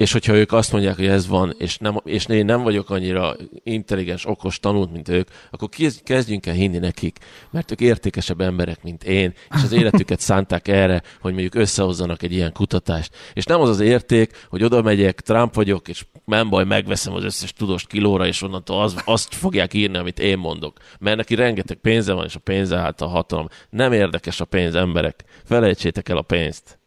és 0.00 0.12
hogyha 0.12 0.34
ők 0.34 0.52
azt 0.52 0.72
mondják, 0.72 0.96
hogy 0.96 1.06
ez 1.06 1.26
van, 1.26 1.54
és, 1.58 1.78
nem, 1.78 1.96
és 2.04 2.26
én 2.26 2.44
nem 2.44 2.62
vagyok 2.62 2.90
annyira 2.90 3.36
intelligens, 3.62 4.26
okos, 4.26 4.58
tanult, 4.58 4.92
mint 4.92 5.08
ők, 5.08 5.28
akkor 5.50 5.68
kezdjünk 6.04 6.46
el 6.46 6.54
hinni 6.54 6.78
nekik, 6.78 7.18
mert 7.50 7.70
ők 7.70 7.80
értékesebb 7.80 8.40
emberek, 8.40 8.82
mint 8.82 9.04
én, 9.04 9.32
és 9.54 9.62
az 9.62 9.72
életüket 9.72 10.20
szánták 10.20 10.68
erre, 10.68 11.02
hogy 11.20 11.32
mondjuk 11.32 11.54
összehozzanak 11.54 12.22
egy 12.22 12.32
ilyen 12.32 12.52
kutatást. 12.52 13.16
És 13.32 13.44
nem 13.44 13.60
az 13.60 13.68
az 13.68 13.80
érték, 13.80 14.46
hogy 14.48 14.62
oda 14.62 14.82
megyek, 14.82 15.20
Trump 15.20 15.54
vagyok, 15.54 15.88
és 15.88 16.06
nem 16.24 16.48
baj, 16.48 16.64
megveszem 16.64 17.14
az 17.14 17.24
összes 17.24 17.52
tudós 17.52 17.86
kilóra, 17.86 18.26
és 18.26 18.42
onnantól 18.42 18.82
az, 18.82 18.96
azt 19.04 19.34
fogják 19.34 19.74
írni, 19.74 19.96
amit 19.96 20.18
én 20.18 20.38
mondok. 20.38 20.78
Mert 20.98 21.16
neki 21.16 21.34
rengeteg 21.34 21.76
pénze 21.76 22.12
van, 22.12 22.24
és 22.24 22.34
a 22.34 22.38
pénze 22.40 22.94
a 22.98 23.06
hatalom. 23.06 23.48
Nem 23.70 23.92
érdekes 23.92 24.40
a 24.40 24.44
pénz, 24.44 24.74
emberek. 24.74 25.24
Felejtsétek 25.44 26.08
el 26.08 26.16
a 26.16 26.22
pénzt. 26.22 26.78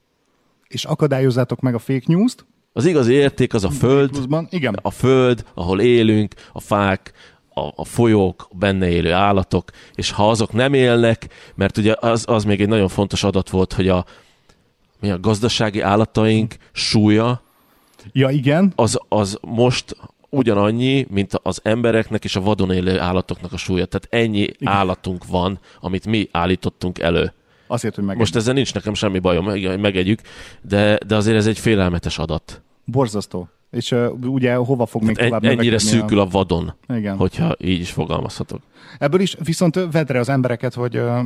És 0.68 0.86
akadályozzátok 0.86 1.60
meg 1.60 1.74
a 1.74 1.80
fake 1.80 2.06
news-t, 2.06 2.46
az 2.74 2.86
igazi 2.86 3.14
érték 3.14 3.54
az 3.54 3.64
a 3.64 3.70
föld, 3.70 4.10
Igen. 4.50 4.80
a 4.82 4.92
föld, 4.92 5.46
ahol 5.54 5.82
élünk, 5.82 6.34
a 6.54 6.60
fák, 6.60 7.12
a, 7.54 7.62
a 7.76 7.86
folyók, 7.86 8.48
a 8.50 8.56
benne 8.56 8.90
élő 8.90 9.12
állatok, 9.12 9.72
és 9.96 10.12
ha 10.12 10.30
azok 10.30 10.52
nem 10.52 10.74
élnek, 10.74 11.28
mert 11.56 11.78
ugye 11.78 11.96
az, 12.00 12.24
az 12.28 12.44
még 12.44 12.62
egy 12.62 12.68
nagyon 12.68 12.88
fontos 12.88 13.24
adat 13.24 13.50
volt, 13.50 13.74
hogy 13.74 13.88
a, 13.88 14.06
mi 15.00 15.12
a 15.12 15.20
gazdasági 15.20 15.82
állataink 15.82 16.56
súlya, 16.72 17.42
ja, 18.12 18.30
igen. 18.30 18.74
Az, 18.76 19.00
az 19.10 19.38
most 19.42 19.96
ugyanannyi, 20.30 21.06
mint 21.10 21.40
az 21.44 21.60
embereknek 21.64 22.24
és 22.24 22.36
a 22.36 22.42
vadon 22.42 22.72
élő 22.72 23.00
állatoknak 23.00 23.54
a 23.54 23.58
súlya. 23.58 23.86
Tehát 23.86 24.26
ennyi 24.26 24.40
igen. 24.40 24.74
állatunk 24.74 25.26
van, 25.28 25.60
amit 25.80 26.06
mi 26.06 26.30
állítottunk 26.32 27.00
elő. 27.00 27.34
Azért, 27.74 27.96
hogy 27.96 28.04
megegyük. 28.04 28.26
Most 28.26 28.36
ezzel 28.36 28.54
nincs 28.54 28.74
nekem 28.74 28.94
semmi 28.94 29.20
bajom, 29.20 29.46
megegyük, 29.80 30.20
de, 30.62 30.98
de 31.08 31.16
azért 31.16 31.38
ez 31.38 31.48
egy 31.48 31.60
félelmetes 31.60 32.18
adat. 32.18 32.62
Borzasztó. 32.86 33.50
És 33.72 33.92
uh, 33.92 34.14
ugye 34.26 34.56
hova 34.56 34.86
fog 34.86 35.04
még 35.04 35.16
tovább 35.16 35.44
Ennyire 35.44 35.78
szűkül 35.78 36.20
a... 36.20 36.22
a 36.22 36.26
vadon, 36.26 36.74
Igen. 36.96 37.18
hogyha 37.18 37.56
így 37.60 37.80
is 37.80 37.92
fogalmazhatok. 37.92 38.62
Ebből 39.00 39.20
is 39.20 39.36
viszont 39.44 39.80
vedre 39.92 40.20
az 40.20 40.30
embereket, 40.30 40.74
hogy 40.74 40.98
uh, 40.98 41.20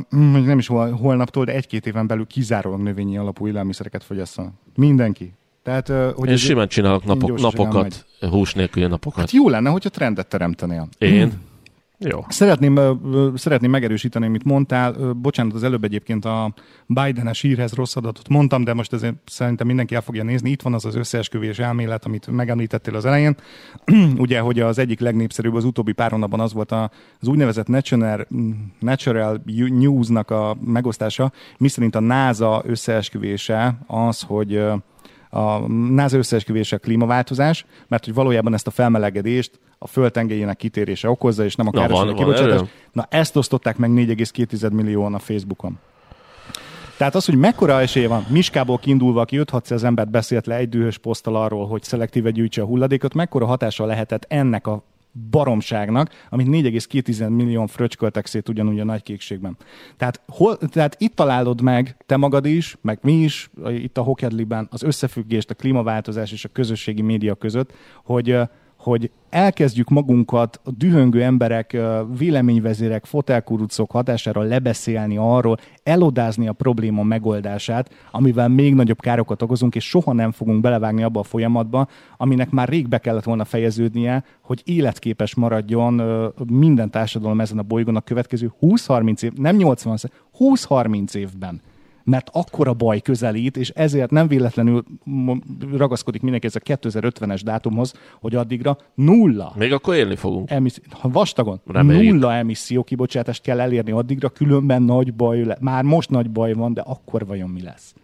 nem 0.44 0.58
is 0.58 0.66
hol, 0.66 0.90
holnaptól, 0.90 1.44
de 1.44 1.52
egy-két 1.52 1.86
éven 1.86 2.06
belül 2.06 2.26
kizárólag 2.26 2.80
növényi 2.80 3.18
alapú 3.18 3.46
élelmiszereket 3.46 4.04
fogyasszanak. 4.04 4.52
Mindenki. 4.76 5.32
Tehát, 5.62 5.88
uh, 5.88 6.12
hogy 6.14 6.28
Én 6.28 6.36
simán 6.36 6.68
csinálok 6.68 7.04
napok, 7.04 7.40
napokat, 7.40 8.06
hús 8.20 8.54
nélküli 8.54 8.86
napokat. 8.86 9.18
Hát 9.18 9.30
jó 9.30 9.48
lenne, 9.48 9.70
hogyha 9.70 9.88
trendet 9.88 10.26
teremtenél. 10.28 10.88
Én? 10.98 11.32
Jó. 12.00 12.24
Szeretném, 12.28 13.00
szeretném 13.34 13.70
megerősíteni, 13.70 14.26
amit 14.26 14.44
mondtál. 14.44 15.12
Bocsánat, 15.12 15.54
az 15.54 15.62
előbb 15.62 15.84
egyébként 15.84 16.24
a 16.24 16.54
Biden-es 16.86 17.40
hírhez 17.40 17.72
rossz 17.72 17.96
adatot 17.96 18.28
mondtam, 18.28 18.64
de 18.64 18.74
most 18.74 18.92
ezért 18.92 19.14
szerintem 19.26 19.66
mindenki 19.66 19.94
el 19.94 20.00
fogja 20.00 20.22
nézni. 20.22 20.50
Itt 20.50 20.62
van 20.62 20.74
az 20.74 20.84
az 20.84 20.94
összeesküvés 20.94 21.58
elmélet, 21.58 22.04
amit 22.04 22.26
megemlítettél 22.26 22.94
az 22.94 23.04
elején. 23.04 23.36
Ugye, 24.16 24.40
hogy 24.40 24.60
az 24.60 24.78
egyik 24.78 25.00
legnépszerűbb 25.00 25.54
az 25.54 25.64
utóbbi 25.64 25.92
pár 25.92 26.10
hónapban 26.10 26.40
az 26.40 26.52
volt 26.52 26.72
az 26.72 27.28
úgynevezett 27.28 27.66
Natural, 27.66 28.26
Natural 28.78 29.42
News-nak 29.68 30.30
a 30.30 30.56
megosztása, 30.64 31.32
miszerint 31.58 31.94
a 31.94 32.00
NASA 32.00 32.62
összeesküvése 32.66 33.78
az, 33.86 34.22
hogy 34.22 34.62
a 35.30 35.58
NASA 35.68 36.16
összeesküvése 36.16 36.76
a 36.76 36.78
klímaváltozás, 36.78 37.66
mert 37.88 38.04
hogy 38.04 38.14
valójában 38.14 38.54
ezt 38.54 38.66
a 38.66 38.70
felmelegedést 38.70 39.60
a 39.78 39.86
földtengelyének 39.86 40.56
kitérése 40.56 41.10
okozza, 41.10 41.44
és 41.44 41.54
nem 41.54 41.66
a 41.66 41.70
káros 41.70 42.14
kibocsátás. 42.14 42.68
Na 42.92 43.06
ezt 43.10 43.36
osztották 43.36 43.76
meg 43.76 43.90
4,2 43.90 44.72
millióan 44.72 45.14
a 45.14 45.18
Facebookon. 45.18 45.78
Tehát 46.96 47.14
az, 47.14 47.24
hogy 47.24 47.36
mekkora 47.36 47.80
esélye 47.80 48.08
van, 48.08 48.26
Miskából 48.28 48.78
kiindulva, 48.78 49.20
aki 49.20 49.36
5 49.36 49.50
az 49.50 49.84
embert 49.84 50.10
beszélt 50.10 50.46
le 50.46 50.54
egy 50.54 50.68
dühös 50.68 50.98
poszttal 50.98 51.36
arról, 51.36 51.66
hogy 51.66 51.82
szelektíve 51.82 52.30
gyűjtse 52.30 52.62
a 52.62 52.64
hulladékot, 52.64 53.14
mekkora 53.14 53.46
hatása 53.46 53.84
lehetett 53.84 54.24
ennek 54.28 54.66
a 54.66 54.82
baromságnak, 55.30 56.10
amit 56.30 56.46
4,2 56.46 57.28
millió 57.28 57.66
fröcsköltek 57.66 58.26
szét 58.26 58.48
ugyanúgy 58.48 58.80
a 58.80 58.84
nagy 58.84 59.02
kékségben. 59.02 59.56
Tehát, 59.96 60.20
hol, 60.26 60.56
tehát 60.56 60.96
itt 60.98 61.14
találod 61.14 61.60
meg 61.60 61.96
te 62.06 62.16
magad 62.16 62.46
is, 62.46 62.76
meg 62.80 62.98
mi 63.02 63.12
is, 63.12 63.50
itt 63.68 63.98
a 63.98 64.02
Hokedliben 64.02 64.68
az 64.70 64.82
összefüggést 64.82 65.50
a 65.50 65.54
klímaváltozás 65.54 66.32
és 66.32 66.44
a 66.44 66.48
közösségi 66.48 67.02
média 67.02 67.34
között, 67.34 67.72
hogy 68.04 68.38
hogy 68.88 69.10
elkezdjük 69.30 69.88
magunkat 69.88 70.60
a 70.64 70.70
dühöngő 70.70 71.22
emberek, 71.22 71.76
véleményvezérek, 72.18 73.04
fotelkurucok 73.04 73.90
hatására 73.90 74.42
lebeszélni 74.42 75.16
arról, 75.16 75.56
elodázni 75.82 76.48
a 76.48 76.52
probléma 76.52 77.02
megoldását, 77.02 77.94
amivel 78.10 78.48
még 78.48 78.74
nagyobb 78.74 79.00
károkat 79.00 79.42
okozunk, 79.42 79.74
és 79.74 79.88
soha 79.88 80.12
nem 80.12 80.32
fogunk 80.32 80.60
belevágni 80.60 81.02
abba 81.02 81.20
a 81.20 81.22
folyamatba, 81.22 81.88
aminek 82.16 82.50
már 82.50 82.68
rég 82.68 82.88
be 82.88 82.98
kellett 82.98 83.24
volna 83.24 83.44
fejeződnie, 83.44 84.24
hogy 84.40 84.62
életképes 84.64 85.34
maradjon 85.34 86.02
minden 86.46 86.90
társadalom 86.90 87.40
ezen 87.40 87.58
a 87.58 87.62
bolygón 87.62 87.96
a 87.96 88.00
következő 88.00 88.52
20-30 88.60 89.22
év, 89.22 89.32
nem 89.32 89.56
80, 89.56 89.96
20-30 90.38 91.14
évben 91.14 91.60
mert 92.08 92.30
akkora 92.32 92.74
baj 92.74 93.00
közelít, 93.00 93.56
és 93.56 93.70
ezért 93.70 94.10
nem 94.10 94.28
véletlenül 94.28 94.84
ragaszkodik 95.76 96.22
mindenki 96.22 96.46
ez 96.46 96.56
a 96.56 96.60
2050-es 96.60 97.40
dátumhoz, 97.44 97.94
hogy 98.20 98.34
addigra 98.34 98.76
nulla. 98.94 99.52
Még 99.56 99.72
akkor 99.72 99.94
élni 99.94 100.16
fogunk. 100.16 100.50
Emiszi- 100.50 100.82
ha 100.90 101.08
vastagon, 101.08 101.60
Reméljük. 101.66 102.12
nulla 102.12 102.34
emisszió 102.34 102.82
kibocsátást 102.82 103.42
kell 103.42 103.60
elérni 103.60 103.90
addigra, 103.90 104.28
különben 104.28 104.82
nagy 104.82 105.14
baj, 105.14 105.44
le- 105.44 105.56
már 105.60 105.82
most 105.84 106.10
nagy 106.10 106.30
baj 106.30 106.52
van, 106.52 106.74
de 106.74 106.80
akkor 106.80 107.26
vajon 107.26 107.48
mi 107.50 107.62
lesz? 107.62 107.94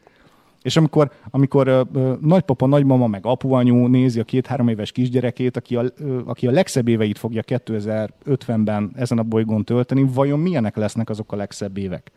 És 0.63 0.77
amikor, 0.77 1.11
amikor 1.31 1.69
ö, 1.69 1.83
ö, 1.95 2.13
nagypapa, 2.21 2.67
nagymama, 2.67 3.07
meg 3.07 3.27
apuanyu 3.27 3.87
nézi 3.87 4.21
a 4.21 4.25
két-három 4.25 4.69
éves 4.69 4.93
kisgyerekét, 4.93 5.57
aki 5.57 5.77
a, 5.77 5.83
ö, 5.99 6.21
aki 6.25 6.47
a 6.47 6.51
legszebb 6.51 6.89
éveit 6.89 7.19
fogja 7.19 7.43
2050-ben 7.43 8.91
ezen 8.95 9.19
a 9.19 9.23
bolygón 9.23 9.65
tölteni, 9.65 10.07
vajon 10.15 10.39
milyenek 10.41 10.77
lesznek 10.77 11.11
azok 11.11 11.33
a 11.33 11.37
legszebb 11.37 11.77
évek? 11.77 12.13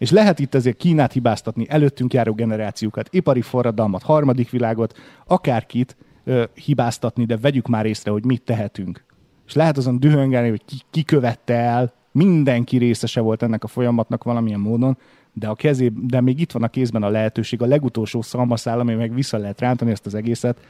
És 0.00 0.10
lehet 0.10 0.38
itt 0.38 0.54
ezért 0.54 0.76
Kínát 0.76 1.12
hibáztatni, 1.12 1.66
előttünk 1.68 2.12
járó 2.12 2.32
generációkat, 2.32 3.08
ipari 3.10 3.40
forradalmat, 3.40 4.02
harmadik 4.02 4.50
világot, 4.50 4.98
akárkit 5.26 5.96
ö, 6.24 6.44
hibáztatni, 6.54 7.24
de 7.24 7.36
vegyük 7.36 7.68
már 7.68 7.86
észre, 7.86 8.10
hogy 8.10 8.24
mit 8.24 8.42
tehetünk. 8.42 9.04
És 9.46 9.54
lehet 9.54 9.76
azon 9.76 9.98
dühöngelni, 9.98 10.48
hogy 10.48 10.64
ki, 10.64 10.76
ki 10.90 11.02
követte 11.02 11.54
el, 11.54 11.92
mindenki 12.12 12.76
részese 12.76 13.20
volt 13.20 13.42
ennek 13.42 13.64
a 13.64 13.68
folyamatnak 13.68 14.24
valamilyen 14.24 14.60
módon, 14.60 14.98
de 15.32 15.48
a 15.48 15.54
kezé, 15.54 15.92
de 15.94 16.20
még 16.20 16.40
itt 16.40 16.52
van 16.52 16.62
a 16.62 16.68
kézben 16.68 17.02
a 17.02 17.08
lehetőség, 17.08 17.62
a 17.62 17.66
legutolsó 17.66 18.22
szalmaszál, 18.22 18.80
ami 18.80 18.94
meg 18.94 19.14
vissza 19.14 19.38
lehet 19.38 19.60
rántani 19.60 19.90
ezt 19.90 20.06
az 20.06 20.14
egészet, 20.14 20.60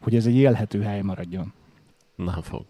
hogy 0.00 0.14
ez 0.14 0.26
egy 0.26 0.36
élhető 0.36 0.82
hely 0.82 1.00
maradjon. 1.00 1.52
Nem 2.16 2.42
fog. 2.42 2.64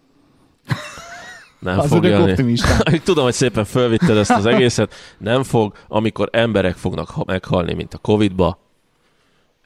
Nem 1.59 1.79
Az 1.79 1.89
fog 1.89 2.03
jönni. 2.03 2.57
Tudom, 3.03 3.23
hogy 3.23 3.33
szépen 3.33 3.65
fölvitted 3.65 4.17
ezt 4.17 4.31
az 4.31 4.45
egészet. 4.45 4.93
Nem 5.17 5.43
fog, 5.43 5.75
amikor 5.87 6.29
emberek 6.31 6.75
fognak 6.75 7.09
ha- 7.09 7.23
meghalni, 7.25 7.73
mint 7.73 7.93
a 7.93 7.97
Covid-ba, 7.97 8.59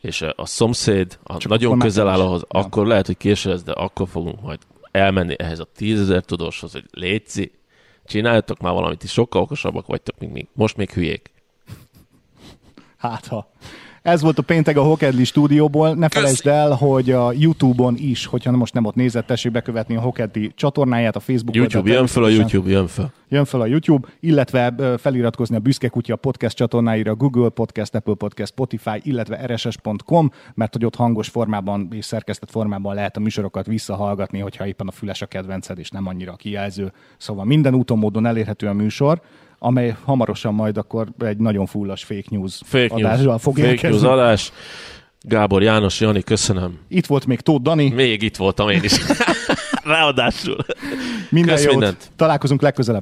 és 0.02 0.22
a 0.36 0.46
szomszéd 0.46 1.20
a 1.24 1.38
Csak 1.38 1.52
nagyon 1.52 1.80
közel 1.80 2.10
áll 2.10 2.20
ahhoz, 2.20 2.46
akkor 2.48 2.88
lehet, 2.88 3.06
hogy 3.06 3.18
késő 3.18 3.50
lesz, 3.50 3.64
de 3.64 3.72
akkor 3.72 4.08
fogunk 4.08 4.41
majd 4.41 4.60
elmenni 4.91 5.36
ehhez 5.38 5.60
a 5.60 5.68
tízezer 5.76 6.24
tudóshoz, 6.24 6.72
hogy 6.72 6.86
létszi, 6.91 7.52
csináljatok 8.06 8.60
már 8.60 8.74
valamit, 8.74 9.04
is 9.04 9.12
sokkal 9.12 9.41
okosabbak 9.41 9.88
vagytok, 9.88 10.20
mint 10.20 10.34
mi. 10.34 10.48
Most 10.54 10.78
még 10.78 10.89
hülyék. 10.91 11.32
Hát 12.98 13.28
ha. 13.28 13.52
Ez 14.04 14.22
volt 14.22 14.38
a 14.38 14.41
péntek 14.41 14.78
a 14.78 14.82
Hokedli 14.82 15.24
stúdióból. 15.24 15.93
Ne 15.93 16.10
felejtsd 16.10 16.47
el, 16.47 16.72
hogy 16.72 17.12
a 17.12 17.32
YouTube-on 17.32 17.95
is, 17.97 18.26
hogyha 18.26 18.51
most 18.51 18.74
nem 18.74 18.86
ott 18.86 18.95
nézett, 18.95 19.26
tessék 19.26 19.51
bekövetni 19.51 19.95
a 19.95 20.01
Hokedli 20.01 20.51
csatornáját, 20.56 21.16
a 21.16 21.20
Facebook 21.20 21.56
YouTube, 21.56 21.91
jön 21.91 22.08
föl 22.08 22.24
a 22.24 22.28
YouTube, 22.30 22.70
jön 22.70 22.88
föl. 22.88 23.12
Jön 23.30 23.45
fel 23.45 23.62
a 23.62 23.66
YouTube, 23.66 24.08
illetve 24.20 24.74
feliratkozni 24.97 25.56
a 25.56 25.60
Büszke 25.60 25.88
Kutya 25.88 26.16
podcast 26.16 26.56
csatornáira, 26.56 27.16
Google 27.16 27.49
Podcast, 27.49 27.95
Apple 27.95 28.14
Podcast, 28.14 28.51
Spotify, 28.51 28.99
illetve 29.01 29.45
rss.com, 29.45 30.32
mert 30.54 30.74
hogy 30.74 30.86
ott 30.86 30.95
hangos 30.95 31.28
formában 31.28 31.88
és 31.91 32.06
szerkesztett 32.06 32.51
formában 32.51 32.95
lehet 32.95 33.18
a 33.18 33.20
műsorokat 33.20 33.66
visszahallgatni, 33.66 34.39
hogyha 34.39 34.68
éppen 34.68 34.88
a 34.88 34.91
füles 34.91 35.22
a 35.22 35.26
kedvenced, 35.26 35.80
és 35.80 35.89
nem 35.89 36.08
annyira 36.08 36.32
a 36.32 36.36
kijelző. 36.36 36.91
Szóval 37.18 37.45
minden 37.45 37.76
úton 37.76 37.97
módon 37.97 38.26
elérhető 38.26 38.68
a 38.68 38.74
műsor, 38.74 39.22
amely 39.66 39.95
hamarosan 40.05 40.53
majd 40.53 40.78
akkor 40.78 41.07
egy 41.26 41.38
nagyon 41.38 41.66
fullas 41.66 42.03
fake 42.03 42.24
news 42.30 42.59
Fake 42.66 42.93
adással 42.93 43.26
news, 43.26 43.41
fog 43.41 43.55
fake 43.55 43.68
érkezni. 43.68 43.89
news 43.97 44.11
adás. 44.11 44.51
Gábor 45.22 45.61
János, 45.64 45.99
Jani, 45.99 46.24
köszönöm. 46.24 46.80
Itt 46.88 47.05
volt 47.05 47.26
még 47.26 47.39
Tóth 47.39 47.61
Dani. 47.64 47.89
Még 47.89 48.22
itt 48.22 48.36
voltam 48.36 48.70
én 48.70 48.84
is. 48.84 48.93
Ráadásul. 49.84 50.57
Minden 51.30 51.55
Kösz 51.55 51.64
jót. 51.64 51.72
mindent. 51.74 52.11
Találkozunk 52.16 52.61
legközelebb. 52.61 53.01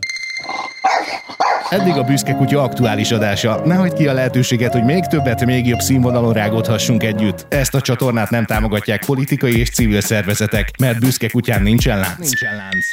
Eddig 1.70 1.94
a 1.98 2.04
Büszke 2.04 2.34
Kutya 2.34 2.62
aktuális 2.62 3.12
adása. 3.12 3.62
Ne 3.66 3.76
hagyd 3.76 3.94
ki 3.94 4.08
a 4.08 4.14
lehetőséget, 4.14 4.72
hogy 4.74 4.84
még 4.84 5.06
többet, 5.06 5.46
még 5.46 5.68
jobb 5.68 5.80
színvonalon 5.80 6.34
rágódhassunk 6.34 7.04
együtt. 7.04 7.46
Ezt 7.50 7.76
a 7.76 7.82
csatornát 7.82 8.30
nem 8.30 8.46
támogatják 8.46 9.06
politikai 9.06 9.58
és 9.60 9.70
civil 9.70 10.02
szervezetek, 10.02 10.70
mert 10.80 11.00
Büszke 11.00 11.28
Kutyán 11.30 11.62
nincsen 11.62 12.00
lánc. 12.00 12.18
Nincsen 12.20 12.56
lánc. 12.56 12.86